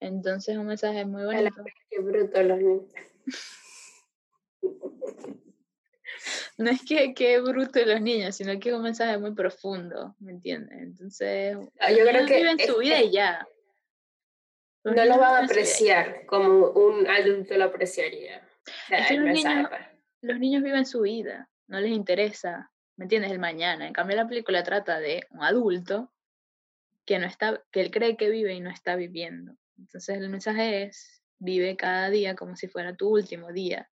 Entonces 0.00 0.56
un 0.56 0.66
mensaje 0.66 1.04
muy 1.04 1.22
bonito. 1.22 1.54
Qué 1.88 2.00
bruto 2.00 2.42
los 2.42 2.58
niños. 2.58 2.92
No 6.56 6.70
es 6.70 6.82
que 6.84 7.14
qué 7.14 7.40
bruto 7.40 7.84
los 7.84 8.00
niños, 8.00 8.36
sino 8.36 8.60
que 8.60 8.68
es 8.68 8.74
un 8.76 8.82
mensaje 8.82 9.18
muy 9.18 9.34
profundo, 9.34 10.14
¿me 10.20 10.30
entiendes? 10.30 10.78
Entonces, 10.80 11.56
ah, 11.80 11.90
yo 11.90 12.06
creo 12.06 12.24
que 12.26 12.36
viven 12.36 12.58
su 12.60 12.78
vida 12.78 13.02
y 13.02 13.10
ya. 13.10 13.44
no 14.84 15.04
lo 15.04 15.18
van 15.18 15.34
a 15.34 15.44
apreciar 15.46 16.24
como 16.26 16.70
un 16.70 17.08
adulto 17.08 17.56
lo 17.56 17.64
apreciaría. 17.64 18.48
los, 19.10 19.24
niños, 19.24 19.70
los 20.22 20.38
niños 20.38 20.62
viven 20.62 20.86
su 20.86 21.02
vida, 21.02 21.48
no 21.66 21.80
les 21.80 21.92
interesa, 21.92 22.70
¿me 22.96 23.04
entiendes? 23.04 23.30
El 23.30 23.38
mañana. 23.38 23.86
En 23.86 23.92
cambio, 23.92 24.16
la 24.16 24.28
película 24.28 24.62
trata 24.62 24.98
de 25.00 25.26
un 25.30 25.42
adulto 25.42 26.12
que 27.04 27.18
no 27.18 27.26
está, 27.26 27.62
que 27.70 27.80
él 27.80 27.90
cree 27.90 28.16
que 28.16 28.30
vive 28.30 28.54
y 28.54 28.60
no 28.60 28.70
está 28.70 28.96
viviendo. 28.96 29.56
Entonces 29.78 30.16
el 30.18 30.28
mensaje 30.28 30.84
es, 30.84 31.22
vive 31.38 31.76
cada 31.76 32.10
día 32.10 32.34
como 32.34 32.56
si 32.56 32.68
fuera 32.68 32.96
tu 32.96 33.08
último 33.08 33.52
día. 33.52 33.90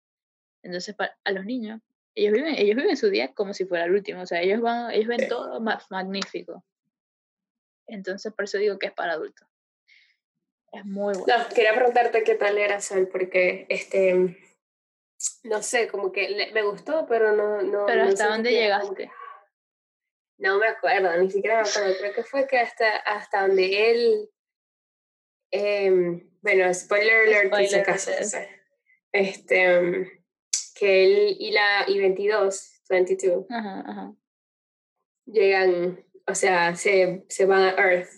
Entonces 0.62 0.95
a 0.99 1.30
los 1.32 1.45
niños, 1.45 1.80
ellos 2.14 2.32
viven, 2.32 2.55
ellos 2.57 2.76
viven 2.76 2.97
su 2.97 3.11
día 3.11 3.35
como 3.35 3.53
si 3.53 3.64
fuera 3.66 3.85
el 3.85 3.93
último, 3.93 4.22
o 4.22 4.26
sea, 4.26 4.41
ellos, 4.41 4.61
van, 4.61 4.91
ellos 4.93 5.09
ven 5.09 5.28
todo 5.28 5.61
más 5.61 5.91
magnífico. 5.91 6.64
Entonces 7.87 8.32
por 8.32 8.45
eso 8.45 8.59
digo 8.59 8.78
que 8.78 8.87
es 8.87 8.93
para 8.93 9.12
adultos. 9.12 9.47
Es 10.72 10.85
muy 10.85 11.14
bueno. 11.14 11.39
No, 11.39 11.55
quería 11.55 11.74
preguntarte 11.74 12.24
qué 12.24 12.35
tal 12.35 12.59
era 12.59 12.80
Sol, 12.80 13.09
porque 13.11 13.66
este, 13.68 14.37
no 15.44 15.62
sé, 15.62 15.88
como 15.88 16.12
que 16.12 16.50
me 16.52 16.62
gustó, 16.62 17.06
pero 17.06 17.32
no... 17.32 17.62
no 17.62 17.86
pero 17.86 18.04
¿hasta 18.04 18.28
dónde 18.28 18.50
llegaste? 18.52 19.10
No 20.38 20.58
me 20.58 20.66
acuerdo, 20.66 21.16
ni 21.16 21.30
siquiera 21.30 21.62
me 21.62 21.68
acuerdo. 21.68 21.94
Creo 21.98 22.12
que 22.14 22.24
fue 22.24 22.46
que 22.46 22.58
hasta, 22.58 22.96
hasta 22.98 23.46
donde 23.46 23.90
él 23.90 24.30
Em, 25.56 26.28
bueno, 26.42 26.74
spoiler 26.74 27.28
alert, 27.28 27.46
spoiler 27.46 27.86
Este, 29.12 30.10
que 30.74 31.04
él 31.04 31.36
y 31.38 31.52
la 31.52 31.84
y 31.86 32.00
22, 32.00 32.80
22, 32.88 33.46
llegan, 35.26 36.04
o 36.26 36.34
sea, 36.34 36.74
se, 36.74 37.24
se 37.28 37.46
van 37.46 37.62
a 37.62 37.70
Earth. 37.70 38.10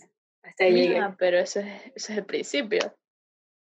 Hasta 0.42 0.64
ahí 0.64 0.88
llegan. 0.88 1.16
pero 1.18 1.38
ese 1.38 1.60
es, 1.60 1.82
ese 1.96 2.12
es 2.12 2.18
el 2.18 2.24
principio. 2.24 2.96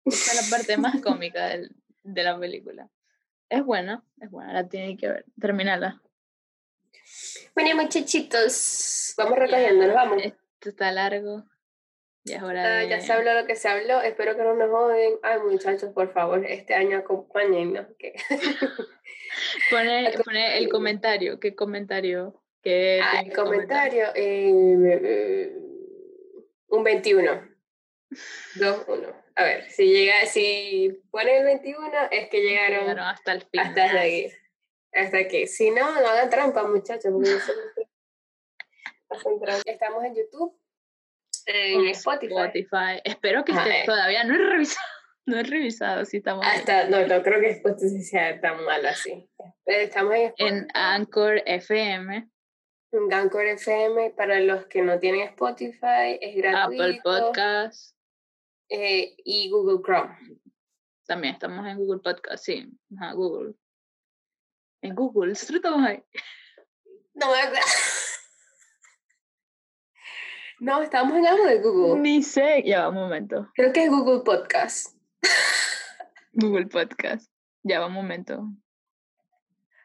Esa 0.06 0.34
es 0.34 0.52
la 0.52 0.58
parte 0.58 0.78
más 0.78 1.02
cómica 1.02 1.48
del- 1.48 1.76
de 2.04 2.24
la 2.24 2.40
película. 2.40 2.88
Es 3.50 3.64
buena, 3.64 4.04
es 4.20 4.30
buena, 4.32 4.54
la 4.54 4.68
tienen 4.68 4.98
que 4.98 5.08
ver. 5.08 5.26
Terminala. 5.40 6.02
Bueno, 7.54 7.82
muchachitos, 7.82 9.14
vamos 9.18 9.38
recogiendo, 9.38 9.86
nos 9.86 9.96
vamos. 9.96 10.24
Esto 10.24 10.70
está 10.70 10.92
largo. 10.92 11.44
Ya 12.24 12.38
es 12.38 12.44
hora 12.44 12.64
Ah, 12.64 12.80
de... 12.80 12.90
ya 12.90 13.02
se 13.02 13.14
habló 13.14 13.34
lo 13.40 13.46
que 13.46 13.56
se 13.56 13.68
habló, 13.70 14.02
espero 14.02 14.36
que 14.36 14.42
no 14.44 14.56
nos 14.56 14.70
joden. 14.70 15.14
Ay, 15.22 15.40
muchachos, 15.42 15.92
por 15.94 16.12
favor, 16.12 16.44
este 16.46 16.74
año 16.74 16.98
acompáñennos. 16.98 17.86
Pone, 19.70 20.12
pone 20.26 20.58
el 20.58 20.70
comentario. 20.70 21.40
¿Qué 21.40 21.56
comentario? 21.56 22.42
¿Qué 22.64 23.00
Ah, 23.04 23.22
el 23.22 23.32
comentario, 23.34 24.06
eh, 24.16 25.54
un 26.70 26.84
21. 26.84 27.48
2, 28.56 28.86
1. 28.88 29.25
A 29.38 29.44
ver, 29.44 29.70
si 29.70 29.86
llega, 29.86 30.26
si 30.26 31.02
ponen 31.12 31.38
el 31.40 31.44
21 31.46 31.92
es 32.12 32.30
que 32.30 32.42
llegaron 32.42 32.82
Llegaron 32.82 33.06
hasta 33.06 33.34
el 33.34 33.42
fin. 33.42 33.60
hasta 33.60 34.00
aquí. 34.02 34.32
Hasta 34.94 35.18
aquí. 35.18 35.48
Si 35.48 35.72
no, 35.72 36.00
no 36.00 36.08
hagan 36.08 36.30
trampa, 36.30 36.64
muchachos. 36.68 37.12
Estamos 39.66 40.04
en 40.04 40.16
YouTube, 40.16 40.58
en 41.46 41.88
Spotify. 41.88 42.34
Spotify. 42.34 43.02
Espero 43.04 43.44
que 43.44 43.52
esté 43.52 43.84
todavía. 43.86 44.24
No 44.24 44.36
he 44.36 44.38
revisado. 44.38 44.86
No 45.28 45.40
he 45.40 45.44
revisado 45.44 46.06
si 46.06 46.18
estamos 46.18 46.46
ahí. 46.46 46.62
No, 46.88 47.08
no 47.08 47.24
creo 47.24 47.42
que 47.42 47.50
Spotify 47.50 48.04
sea 48.04 48.40
tan 48.40 48.64
malo 48.64 48.90
así. 48.90 49.28
Eh, 49.66 49.82
Estamos 49.86 50.14
en 50.14 50.22
Spotify. 50.28 50.54
en 50.54 50.68
Anchor 50.76 51.42
FM, 51.48 52.30
en 52.92 53.12
Anchor 53.14 53.46
FM 53.48 54.12
para 54.12 54.40
los 54.40 54.68
que 54.68 54.84
no 54.84 55.00
tienen 55.00 55.22
Spotify, 55.22 56.20
es 56.22 56.36
gratuito. 56.36 56.84
Apple 56.84 57.02
Podcast. 57.04 57.95
Eh, 58.70 59.16
y 59.24 59.50
Google 59.50 59.82
Chrome. 59.84 60.18
También 61.06 61.36
estamos 61.36 61.66
en 61.68 61.78
Google 61.78 62.02
Podcast. 62.02 62.44
Sí, 62.46 62.68
ajá, 62.98 63.14
Google. 63.14 63.54
En 64.82 64.96
Google, 64.96 65.30
nosotros 65.34 65.58
estamos 65.58 65.86
ahí. 65.88 66.04
No 67.14 67.32
me 67.32 67.40
acuerdo. 67.40 67.66
No, 70.60 70.82
estamos 70.82 71.18
en 71.18 71.28
algo 71.28 71.46
de 71.46 71.62
Google. 71.62 72.02
Ni 72.02 72.24
sé. 72.24 72.64
Ya 72.66 72.84
va, 72.84 72.90
un 72.90 72.96
momento. 72.96 73.52
Creo 73.56 73.74
que 73.74 73.84
es 73.84 73.90
Google 73.90 74.22
Podcast. 74.24 74.98
Google 76.34 76.68
Podcast. 76.68 77.30
Ya 77.64 77.82
va, 77.82 77.88
un 77.88 77.94
momento. 77.94 78.40
Un 78.40 78.58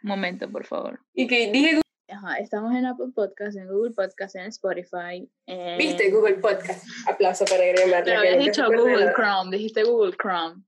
momento, 0.02 0.48
por 0.50 0.64
favor. 0.64 1.00
Y 1.12 1.26
que 1.26 1.50
dije, 1.50 1.70
Google- 1.74 1.82
Ajá, 2.10 2.38
estamos 2.38 2.74
en 2.74 2.86
Apple 2.86 3.12
Podcast, 3.14 3.56
en 3.56 3.68
Google 3.68 3.92
Podcast, 3.92 4.34
en 4.34 4.46
Spotify. 4.46 5.30
En... 5.46 5.78
viste 5.78 6.10
Google 6.10 6.36
Podcast. 6.36 6.84
Aplauso 7.08 7.44
para 7.44 7.64
Gremar. 7.64 8.04
Pero 8.04 8.18
habías 8.18 8.38
dicho 8.38 8.66
Google 8.66 9.12
Chrome, 9.14 9.56
dijiste 9.56 9.84
Google 9.84 10.16
Chrome. 10.16 10.62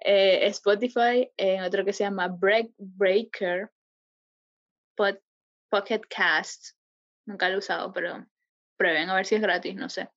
Eh, 0.00 0.46
Spotify, 0.48 1.30
en 1.36 1.62
otro 1.62 1.84
que 1.84 1.92
se 1.92 2.04
llama 2.04 2.28
Break 2.28 2.70
Breaker, 2.76 3.70
Pod- 4.96 5.22
Pocket 5.68 6.02
Cast, 6.08 6.76
nunca 7.24 7.48
lo 7.48 7.56
he 7.56 7.58
usado, 7.58 7.92
pero 7.92 8.26
prueben 8.76 9.08
a 9.10 9.14
ver 9.14 9.26
si 9.26 9.36
es 9.36 9.40
gratis, 9.40 9.74
no 9.74 9.88
sé. 9.88 10.08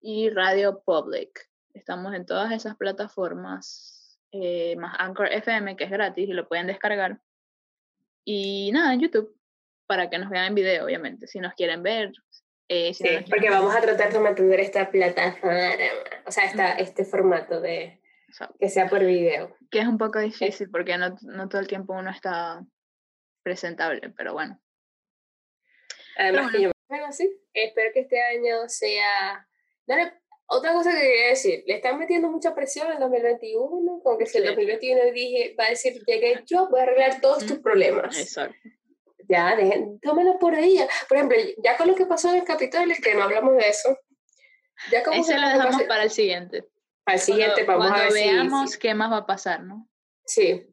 Y 0.00 0.30
Radio 0.30 0.82
Public. 0.84 1.48
Estamos 1.74 2.14
en 2.14 2.26
todas 2.26 2.52
esas 2.52 2.76
plataformas, 2.76 4.18
eh, 4.32 4.76
más 4.76 4.96
Anchor 4.98 5.32
FM, 5.32 5.76
que 5.76 5.84
es 5.84 5.90
gratis 5.90 6.28
y 6.28 6.32
lo 6.32 6.48
pueden 6.48 6.66
descargar. 6.66 7.20
Y 8.24 8.70
nada, 8.72 8.92
en 8.94 9.00
YouTube, 9.00 9.37
para 9.88 10.08
que 10.10 10.18
nos 10.18 10.30
vean 10.30 10.44
en 10.46 10.54
video, 10.54 10.84
obviamente, 10.84 11.26
si 11.26 11.40
nos 11.40 11.54
quieren 11.54 11.82
ver. 11.82 12.12
eh, 12.70 12.92
si 12.92 13.02
no 13.02 13.08
Sí, 13.08 13.14
nos 13.16 13.24
porque 13.24 13.40
quieren- 13.46 13.58
vamos 13.60 13.74
a 13.74 13.80
tratar 13.80 14.12
de 14.12 14.18
mantener 14.20 14.60
esta 14.60 14.90
plataforma, 14.90 15.70
o 16.26 16.30
sea, 16.30 16.44
esta, 16.44 16.72
este 16.74 17.04
formato 17.06 17.60
de 17.62 17.98
o 18.28 18.32
sea, 18.34 18.50
que 18.60 18.68
sea 18.68 18.86
por 18.90 19.02
video. 19.04 19.56
que 19.70 19.78
es 19.80 19.86
un 19.86 19.96
poco 19.96 20.18
difícil 20.18 20.68
porque 20.70 20.98
no, 20.98 21.16
no 21.22 21.48
todo 21.48 21.62
el 21.62 21.66
tiempo 21.66 21.94
uno 21.94 22.10
está 22.10 22.62
presentable, 23.42 24.10
pero 24.14 24.34
bueno. 24.34 24.60
Además 26.18 26.52
que 26.52 26.62
yo... 26.62 26.70
Bueno, 26.88 27.10
sí, 27.12 27.30
espero 27.54 27.90
que 27.94 28.00
este 28.00 28.20
año 28.20 28.68
sea... 28.68 29.46
No 29.86 29.96
le- 29.96 30.12
Otra 30.50 30.72
cosa 30.72 30.92
que 30.92 30.98
quería 31.00 31.28
decir, 31.28 31.62
le 31.66 31.74
están 31.76 31.98
metiendo 31.98 32.30
mucha 32.30 32.54
presión 32.54 32.90
en 32.92 32.98
2021, 33.00 34.00
como 34.02 34.18
que 34.18 34.24
si 34.26 34.38
el 34.38 34.44
Sí. 34.44 34.48
2021 34.48 35.12
dije, 35.12 35.54
va 35.58 35.64
a 35.66 35.70
decir, 35.70 36.02
llegué 36.06 36.42
yo, 36.46 36.68
voy 36.70 36.80
a 36.80 36.82
arreglar 36.84 37.20
todos 37.20 37.44
tus 37.46 37.58
Mm, 37.58 37.62
problemas. 37.62 38.18
Exacto. 38.18 38.56
Ya, 39.28 39.54
dejen, 39.56 40.00
por 40.40 40.54
ahí. 40.54 40.76
ya. 40.76 40.88
Por 41.08 41.16
ejemplo, 41.18 41.36
ya 41.62 41.76
con 41.76 41.88
lo 41.88 41.94
que 41.94 42.06
pasó 42.06 42.30
en 42.30 42.36
el 42.36 42.44
Capitolio, 42.44 42.96
que 43.02 43.14
no 43.14 43.24
hablamos 43.24 43.56
de 43.56 43.68
eso, 43.68 43.96
ya 44.90 45.02
como 45.02 45.20
Ese 45.20 45.38
lo 45.38 45.46
dejamos 45.48 45.82
para 45.84 46.04
el 46.04 46.10
siguiente. 46.10 46.66
al 47.04 47.18
siguiente 47.18 47.64
Cuando- 47.66 47.84
vamos 47.84 47.86
a 47.86 47.94
cuando 48.04 48.14
ver 48.14 48.22
si- 48.22 48.30
veamos 48.30 48.70
si, 48.72 48.78
qué 48.78 48.94
más 48.94 49.12
va 49.12 49.16
a 49.18 49.26
pasar, 49.26 49.62
¿no? 49.62 49.88
Sí. 50.24 50.70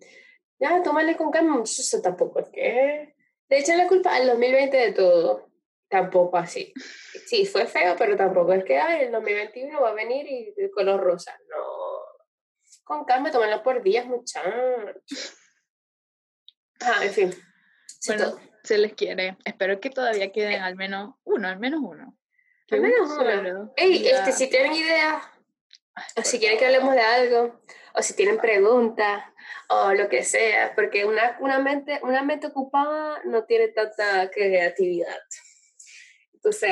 Ya, 0.59 0.81
tómale 0.83 1.17
con 1.17 1.31
calma, 1.31 1.61
eso 1.63 2.01
tampoco 2.01 2.39
es 2.39 2.49
que... 2.49 3.15
Le 3.49 3.59
echan 3.59 3.77
la 3.77 3.87
culpa 3.87 4.15
al 4.15 4.25
2020 4.25 4.75
de 4.77 4.91
todo. 4.93 5.49
Tampoco 5.89 6.37
así. 6.37 6.73
Sí, 7.27 7.45
fue 7.45 7.67
feo, 7.67 7.95
pero 7.97 8.15
tampoco 8.17 8.53
es 8.53 8.63
que 8.63 8.77
ay, 8.77 9.03
el 9.05 9.11
2021 9.11 9.79
va 9.81 9.89
a 9.89 9.93
venir 9.93 10.25
y 10.27 10.53
de 10.55 10.71
color 10.71 10.99
rosa. 11.01 11.37
No. 11.49 11.63
Con 12.83 13.05
calma, 13.05 13.31
tómalo 13.31 13.61
por 13.63 13.83
días, 13.83 14.05
muchachos. 14.07 14.47
Ah, 16.81 17.03
en 17.03 17.11
fin. 17.11 17.33
Bueno, 18.07 18.39
se 18.63 18.77
les 18.77 18.93
quiere. 18.93 19.37
Espero 19.45 19.79
que 19.79 19.89
todavía 19.89 20.31
queden 20.31 20.61
al 20.61 20.75
menos 20.75 21.15
uno, 21.23 21.47
al 21.47 21.59
menos 21.59 21.81
uno. 21.83 22.17
Que 22.67 22.75
Al 22.75 22.81
menos 22.81 23.11
uno 23.11 23.73
Ey, 23.77 24.07
este, 24.07 24.31
si 24.31 24.49
tienen 24.49 24.73
ideas, 24.73 25.21
"Ay, 25.93 26.03
o 26.17 26.21
si 26.23 26.39
quieren 26.39 26.57
que 26.57 26.65
favor". 26.65 26.79
hablemos 26.81 26.95
de 26.95 27.01
algo, 27.01 27.61
o 27.93 28.01
si 28.01 28.15
tienen 28.15 28.37
preguntas, 28.37 29.23
o 29.69 29.93
lo 29.93 30.09
que 30.09 30.23
sea, 30.23 30.73
porque 30.75 31.05
una, 31.05 31.37
una, 31.39 31.59
mente, 31.59 31.99
una 32.03 32.23
mente 32.23 32.47
ocupada 32.47 33.21
no 33.25 33.43
tiene 33.45 33.67
tanta 33.69 34.29
creatividad. 34.31 35.17
Entonces. 36.33 36.71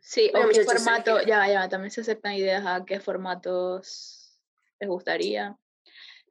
Sí, 0.00 0.30
Bueno, 0.32 0.48
o 0.48 0.50
qué 0.50 0.64
formato, 0.64 1.20
ya, 1.22 1.46
ya, 1.46 1.68
también 1.68 1.90
se 1.90 2.00
aceptan 2.00 2.32
ideas 2.32 2.64
a 2.66 2.84
qué 2.86 2.98
formatos 2.98 4.40
les 4.80 4.88
gustaría. 4.88 5.54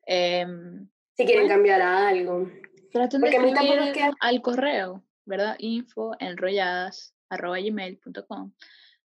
Em, 0.05 0.89
si 1.15 1.25
quieren 1.25 1.43
Bueno. 1.43 1.55
cambiar 1.55 1.81
a 1.81 2.07
algo. 2.07 2.49
Traten 2.91 3.21
de 3.21 3.29
escribir 3.29 3.91
que- 3.93 4.11
al 4.19 4.41
correo, 4.41 5.03
¿verdad? 5.25 5.55
Info 5.59 6.13
enrolladas 6.19 7.13
arroba 7.29 7.59
gmail.com. 7.59 8.53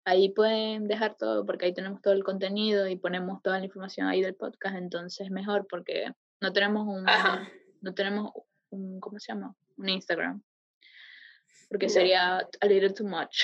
Ahí 0.04 0.30
pueden 0.30 0.88
dejar 0.88 1.16
todo 1.16 1.44
porque 1.46 1.66
ahí 1.66 1.74
tenemos 1.74 2.00
todo 2.02 2.14
el 2.14 2.24
contenido 2.24 2.88
y 2.88 2.96
ponemos 2.96 3.42
toda 3.42 3.58
la 3.58 3.64
información 3.66 4.06
ahí 4.08 4.22
del 4.22 4.34
podcast, 4.34 4.76
entonces 4.76 5.30
mejor 5.30 5.66
porque 5.68 6.12
no 6.40 6.52
tenemos 6.52 6.86
un 6.86 7.08
Ajá. 7.08 7.48
no 7.82 7.94
tenemos 7.94 8.32
un 8.70 8.98
¿cómo 9.00 9.18
se 9.18 9.32
llama? 9.32 9.54
un 9.76 9.88
Instagram. 9.88 10.42
Porque 11.68 11.86
No. 11.86 11.92
sería 11.92 12.38
a 12.38 12.66
little 12.66 12.90
too 12.92 13.06
much 13.06 13.42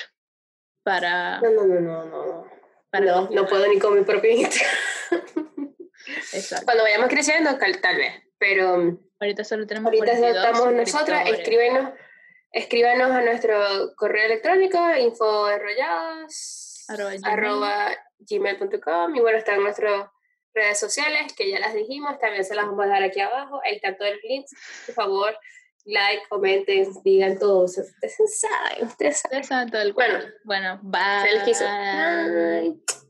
para 0.82 1.40
No, 1.40 1.50
no, 1.50 1.64
no, 1.66 1.80
no, 1.80 2.04
no. 2.04 2.46
para 2.90 3.04
No, 3.06 3.28
no 3.30 3.46
puedo 3.46 3.66
ni 3.68 3.78
con 3.78 3.94
mi 3.98 4.04
propio 4.04 4.30
Instagram. 4.32 4.76
Exacto. 6.32 6.64
Cuando 6.64 6.82
vayamos 6.84 7.08
creciendo, 7.08 7.50
tal 7.58 7.96
vez. 7.96 8.22
Pero 8.38 8.74
um, 8.74 8.98
Ahorita 9.20 9.44
solo 9.44 9.66
tenemos 9.66 9.86
ahorita 9.86 10.04
42 10.04 10.36
estamos 10.36 10.72
nosotras. 10.74 11.28
Escríbenos, 11.30 11.92
escríbanos 12.52 13.10
a 13.10 13.22
nuestro 13.22 13.94
correo 13.96 14.26
electrónico, 14.26 14.78
infoenrolladas, 14.96 16.84
Arroba 16.88 17.10
gmail. 17.12 17.24
arroba 17.24 17.88
gmail.com. 18.18 19.16
Y 19.16 19.20
bueno, 19.20 19.38
están 19.38 19.62
nuestras 19.62 20.08
redes 20.54 20.78
sociales, 20.78 21.32
que 21.34 21.50
ya 21.50 21.58
las 21.60 21.74
dijimos. 21.74 22.18
También 22.18 22.44
se 22.44 22.54
las 22.54 22.66
vamos 22.66 22.84
a 22.84 22.86
dejar 22.88 23.02
aquí 23.04 23.20
abajo. 23.20 23.60
Ahí 23.64 23.76
están 23.76 23.96
todos 23.96 24.12
los 24.12 24.20
links. 24.24 24.50
Por 24.86 24.94
favor, 24.94 25.38
like, 25.86 26.22
comenten, 26.28 26.92
digan 27.02 27.38
todo. 27.38 27.64
Ustedes 27.64 27.94
saben, 28.38 28.86
ustedes 28.86 29.18
saben. 29.20 29.40
Ustedes 29.40 29.46
saben 29.46 29.70
todo 29.70 29.82
el 29.82 29.92
Bueno. 29.94 30.18
cuento. 30.18 30.36
Bueno, 30.44 30.80
bye. 30.82 31.22
Se 31.22 31.32
les 31.34 31.42
quiso. 31.44 31.64
Bye. 31.64 33.05